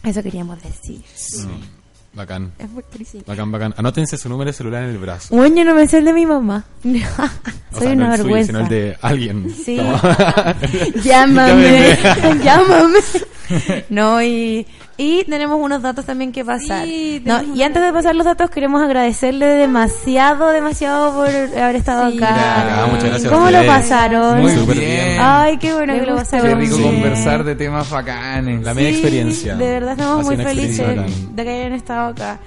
eso 0.03 0.23
queríamos 0.23 0.63
decir. 0.63 1.01
Bacán. 2.13 2.51
Es 2.59 2.69
muy 2.69 2.83
triste. 2.83 3.23
Bacán, 3.25 3.53
bacán. 3.53 3.73
Anótense 3.77 4.17
su 4.19 4.29
número 4.29 4.49
de 4.51 4.53
celular 4.53 4.83
en 4.83 4.91
el 4.91 4.99
brazo. 4.99 5.35
Bueno, 5.35 5.55
yo 5.57 5.65
no 5.65 5.75
me 5.77 5.87
sé 5.87 5.99
el 5.99 6.05
de 6.07 6.13
mi 6.13 6.27
mamá. 6.27 6.65
Soy 6.83 7.01
O 7.73 7.79
sea, 7.79 7.93
una 7.93 8.09
no 8.09 8.15
el 8.15 8.21
suyo, 8.21 8.25
vergüenza. 8.35 8.47
sino 8.49 8.61
el 8.61 8.69
de 8.69 8.97
alguien. 9.01 9.55
Sí. 9.55 9.77
Llámame, 11.05 11.97
llámame. 12.43 12.99
No, 13.91 14.23
y, 14.23 14.67
y 14.97 15.25
tenemos 15.25 15.59
unos 15.61 15.83
datos 15.83 16.05
también 16.05 16.33
que 16.33 16.45
pasar. 16.45 16.85
Sí, 16.85 17.23
no, 17.25 17.43
y 17.55 17.63
antes 17.63 17.83
de 17.83 17.93
pasar 17.93 18.15
los 18.15 18.25
datos, 18.27 18.51
queremos 18.51 18.83
agradecerle 18.83 19.47
demasiado, 19.47 20.49
demasiado 20.51 21.15
por 21.15 21.29
haber 21.29 21.77
estado 21.77 22.11
Sí. 22.11 22.19
acá. 22.19 22.37
Ya, 22.37 22.87
muchas 22.91 23.05
gracias 23.05 23.33
a 23.33 23.35
¿Cómo 23.35 23.51
lo 23.51 23.67
pasaron? 23.67 24.41
Muy 24.43 24.53
Súper 24.55 24.79
bien. 24.79 24.91
bien. 24.91 25.17
Ay, 25.21 25.57
qué 25.59 25.73
bueno 25.75 25.93
Me 25.95 26.01
que 26.01 26.07
lo 26.07 26.17
pasaron. 26.17 26.49
Qué 26.49 26.55
rico 26.55 26.77
bien. 26.77 26.93
conversar 26.95 27.45
de 27.45 27.55
temas 27.57 27.91
bacanes. 27.91 28.63
La 28.63 28.75
media 28.75 28.91
Sí, 28.91 28.95
experiencia. 28.97 29.55
De 29.57 29.71
verdad 29.71 29.93
estamos 29.93 30.25
muy 30.25 30.37
felices 30.37 30.87
de 31.35 31.45
que 31.45 31.51
hayan 31.51 31.73
estado 31.73 32.09
acá. 32.09 32.39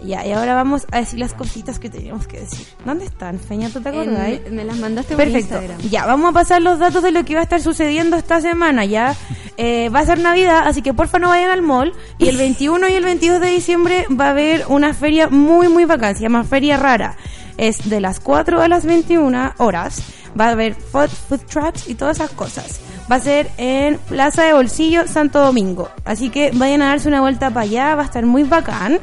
Ya, 0.00 0.24
y 0.24 0.30
ahora 0.30 0.54
vamos 0.54 0.86
a 0.92 0.98
decir 1.00 1.18
las 1.18 1.34
cositas 1.34 1.80
que 1.80 1.90
teníamos 1.90 2.28
que 2.28 2.38
decir. 2.38 2.64
¿Dónde 2.84 3.04
están, 3.04 3.40
Feña? 3.40 3.68
¿Tú 3.68 3.80
te 3.80 3.88
acordás? 3.88 4.28
En- 4.28 4.54
me 4.54 4.62
las 4.62 4.76
mandaste 4.76 5.16
por 5.16 5.24
Perfecto. 5.24 5.56
Instagram. 5.60 5.80
Ya, 5.90 6.06
vamos 6.06 6.30
a 6.30 6.32
pasar 6.34 6.62
los 6.62 6.78
datos 6.78 7.02
de 7.02 7.10
lo 7.10 7.24
que 7.24 7.34
va 7.34 7.40
a 7.40 7.42
estar 7.42 7.60
sucediendo 7.60 8.16
esta 8.16 8.40
semana. 8.40 8.84
Ya 8.84 9.16
Eh, 9.60 9.88
va 9.88 10.00
a 10.00 10.06
ser 10.06 10.20
Navidad, 10.20 10.62
así 10.66 10.82
que 10.82 10.94
porfa 10.94 11.18
no 11.18 11.28
vayan 11.28 11.50
al 11.50 11.62
mall. 11.62 11.92
Y 12.16 12.28
el 12.28 12.36
21 12.38 12.88
y 12.88 12.92
el 12.94 13.04
22 13.04 13.40
de 13.40 13.48
diciembre 13.48 14.06
va 14.08 14.28
a 14.28 14.30
haber 14.30 14.64
una 14.68 14.94
feria 14.94 15.28
muy, 15.28 15.68
muy 15.68 15.84
bacán. 15.84 16.14
Se 16.14 16.22
llama 16.22 16.44
Feria 16.44 16.76
Rara. 16.76 17.16
Es 17.56 17.90
de 17.90 18.00
las 18.00 18.20
4 18.20 18.62
a 18.62 18.68
las 18.68 18.86
21 18.86 19.54
horas. 19.58 20.02
Va 20.38 20.46
a 20.46 20.50
haber 20.50 20.74
food, 20.74 21.08
food 21.08 21.40
trucks 21.40 21.88
y 21.88 21.96
todas 21.96 22.18
esas 22.18 22.30
cosas. 22.30 22.80
Va 23.10 23.16
a 23.16 23.20
ser 23.20 23.50
en 23.56 23.98
Plaza 23.98 24.44
de 24.44 24.52
Bolsillo, 24.52 25.08
Santo 25.08 25.40
Domingo. 25.40 25.90
Así 26.04 26.30
que 26.30 26.52
vayan 26.54 26.82
a 26.82 26.90
darse 26.90 27.08
una 27.08 27.20
vuelta 27.20 27.50
para 27.50 27.62
allá. 27.64 27.96
Va 27.96 28.02
a 28.02 28.04
estar 28.04 28.24
muy 28.24 28.44
bacán. 28.44 29.00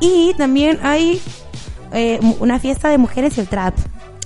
Y 0.00 0.32
también 0.34 0.78
hay 0.84 1.20
eh, 1.92 2.20
una 2.38 2.60
fiesta 2.60 2.88
de 2.88 2.98
mujeres 2.98 3.36
y 3.36 3.40
el 3.40 3.48
trap. 3.48 3.74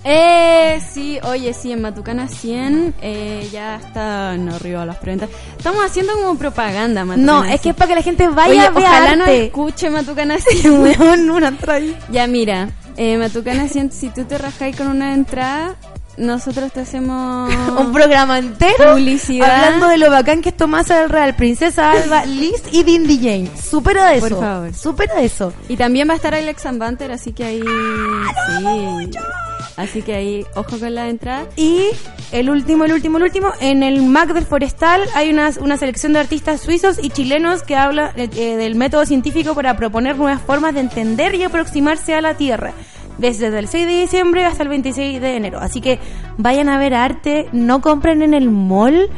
Eh, 0.09 0.81
sí, 0.93 1.19
oye, 1.25 1.53
sí, 1.53 1.73
en 1.73 1.83
Matucana 1.83 2.29
100 2.29 2.95
eh, 3.03 3.49
ya 3.51 3.75
está 3.77 4.37
no 4.37 4.55
arriba 4.55 4.87
las 4.87 4.99
preventas. 4.99 5.29
Estamos 5.59 5.85
haciendo 5.85 6.13
como 6.15 6.39
propaganda, 6.39 7.05
Matucana 7.05 7.33
No, 7.33 7.45
es 7.45 7.57
que 7.61 7.65
100. 7.65 7.71
es 7.73 7.77
para 7.77 7.89
que 7.89 7.95
la 7.97 8.03
gente 8.03 8.29
vaya 8.29 8.51
Oye, 8.51 8.61
a 8.61 8.71
ver 8.71 8.85
ojalá 8.85 9.17
no 9.17 9.25
arte. 9.25 9.47
escuche 9.47 9.91
Matucana 9.91 10.39
100. 10.41 10.81
Weón, 10.81 11.31
una 11.31 11.53
ya, 12.13 12.29
mira, 12.29 12.69
eh, 12.97 13.19
Matucana 13.19 13.69
100, 13.69 13.91
si 13.91 14.11
tú 14.11 14.25
te 14.25 14.39
rajáis 14.39 14.77
con 14.77 14.87
una 14.87 15.13
entrada, 15.13 15.75
nosotros 16.17 16.71
te 16.73 16.81
hacemos... 16.83 17.53
Un 17.77 17.93
programa 17.93 18.39
entero 18.39 18.93
Publicidad. 18.93 19.51
hablando 19.51 19.89
de 19.89 19.99
lo 19.99 20.09
bacán 20.09 20.41
que 20.41 20.51
es 20.51 20.57
Tomasa 20.57 21.01
del 21.01 21.11
Real, 21.11 21.35
Princesa 21.35 21.91
Alba, 21.91 22.25
Liz 22.27 22.63
y 22.71 22.85
Dindy 22.85 23.19
Jane. 23.19 23.51
Supera 23.61 24.15
eso. 24.15 24.29
Por 24.29 24.39
favor. 24.41 24.73
Supera 24.73 25.21
eso. 25.21 25.53
Y 25.69 25.77
también 25.77 26.09
va 26.09 26.13
a 26.13 26.17
estar 26.17 26.33
Alex 26.33 26.63
Banter, 26.79 27.11
así 27.11 27.33
que 27.33 27.45
ahí... 27.45 27.61
sí. 27.61 29.11
Así 29.77 30.01
que 30.03 30.15
ahí, 30.15 30.47
ojo 30.55 30.79
con 30.79 30.95
la 30.95 31.09
entrada. 31.09 31.47
Y 31.57 31.89
el 32.33 32.49
último, 32.49 32.85
el 32.87 32.93
último, 32.93 33.19
el 33.19 33.25
último, 33.25 33.49
en 33.61 33.83
el 33.83 34.03
MAC 34.03 34.33
del 34.33 34.45
Forestal 34.47 35.03
hay 35.15 35.31
una, 35.31 35.51
una 35.61 35.77
selección 35.77 36.15
de 36.15 36.21
artistas 36.21 36.63
suizos 36.63 36.99
y 37.03 37.11
chilenos 37.11 37.63
que 37.63 37.77
habla 37.77 38.13
eh, 38.17 38.29
eh, 38.37 38.57
del 38.57 38.75
método 38.75 39.05
científico 39.05 39.55
para 39.55 39.77
proponer 39.77 40.17
nuevas 40.17 40.41
formas 40.41 40.73
de 40.75 40.81
entender 40.81 41.35
y 41.35 41.43
aproximarse 41.43 42.15
a 42.15 42.21
la 42.23 42.35
Tierra. 42.35 42.73
desde 43.19 43.47
el 43.49 43.69
6 43.69 43.87
de 43.87 44.01
diciembre 44.01 44.45
hasta 44.45 44.63
el 44.63 44.69
26 44.71 45.21
de 45.21 45.37
enero. 45.37 45.59
Así 45.61 45.81
que 45.83 45.99
vayan 46.39 46.69
a 46.71 46.79
ver 46.79 46.95
arte, 46.95 47.49
no 47.53 47.81
compren 47.83 48.23
en 48.23 48.33
el 48.35 48.51
mall 48.51 49.11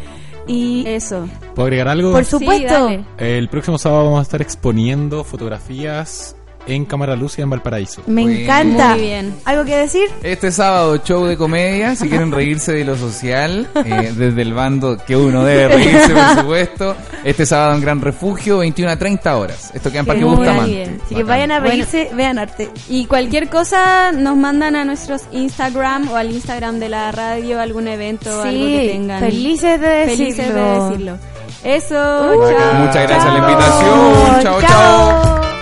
y 0.48 0.84
Eso. 0.86 1.28
¿Puedo 1.54 1.66
agregar 1.66 1.88
algo? 1.88 2.10
por 2.12 2.24
Sí, 2.24 2.30
supuesto, 2.30 2.72
dale. 2.72 3.04
El 3.18 3.48
próximo 3.48 3.76
sábado 3.78 4.04
vamos 4.04 4.20
a 4.20 4.22
estar 4.22 4.40
exponiendo 4.40 5.22
fotografías 5.24 6.34
en 6.66 6.84
Cámara 6.84 7.16
Lucia 7.16 7.42
en 7.42 7.50
Valparaíso. 7.50 8.02
me 8.06 8.22
Muy 8.22 8.42
encanta. 8.42 8.90
Muy 8.90 9.00
bien. 9.00 9.34
¿Algo 9.46 9.64
que 9.64 9.76
decir? 9.76 10.08
Este 10.22 10.50
sábado, 10.52 10.96
show 10.98 11.24
de 11.24 11.36
comedia. 11.36 11.94
Si 11.96 12.08
quieren 12.08 12.30
reírse 12.30 12.72
de 12.72 12.84
lo 12.84 12.96
social, 12.96 13.66
eh, 13.86 14.12
desde 14.14 14.42
el 14.42 14.52
bando 14.52 14.98
que 15.06 15.16
uno 15.16 15.44
debe 15.44 15.68
reírse, 15.74 16.12
por 16.12 16.36
supuesto. 16.40 16.96
Este 17.24 17.46
sábado 17.46 17.74
en 17.74 17.80
Gran 17.80 18.00
Refugio, 18.00 18.58
21 18.58 18.90
a 18.92 18.96
30 18.96 19.36
horas. 19.36 19.70
Esto 19.74 19.90
queda 19.90 20.00
en 20.00 20.06
Parque 20.06 20.24
Muy 20.24 20.36
Bustamante. 20.36 20.70
bien. 20.70 21.00
Así 21.04 21.14
que 21.14 21.22
Bacán. 21.22 21.26
vayan 21.28 21.50
a 21.52 21.58
Bueno. 21.60 21.70
reírse, 21.70 22.10
vean 22.14 22.38
arte. 22.38 22.68
Y 22.88 23.06
cualquier 23.06 23.48
cosa 23.48 24.12
nos 24.12 24.36
mandan 24.36 24.76
a 24.76 24.84
nuestros 24.84 25.22
Instagram 25.32 26.08
o 26.10 26.16
al 26.16 26.30
Instagram 26.30 26.78
de 26.78 26.88
la 26.90 27.12
radio, 27.12 27.60
algún 27.60 27.88
evento, 27.88 28.30
algo 28.42 28.52
que 28.66 28.80
Sí, 28.82 28.88
tengan. 28.92 29.20
felices 29.20 29.80
de 29.80 29.88
decirlo. 29.88 30.16
Felices 30.16 30.54
de 30.54 30.60
decirlo. 30.60 31.18
Eso, 31.64 31.94
Uh, 31.94 32.48
chao. 32.48 32.74
Muchas 32.84 33.08
gracias 33.08 33.24
a 33.24 33.32
la 33.32 33.40
Chao. 33.40 33.50
invitación. 33.50 34.42
Chao, 34.42 34.60
chao. 34.62 35.57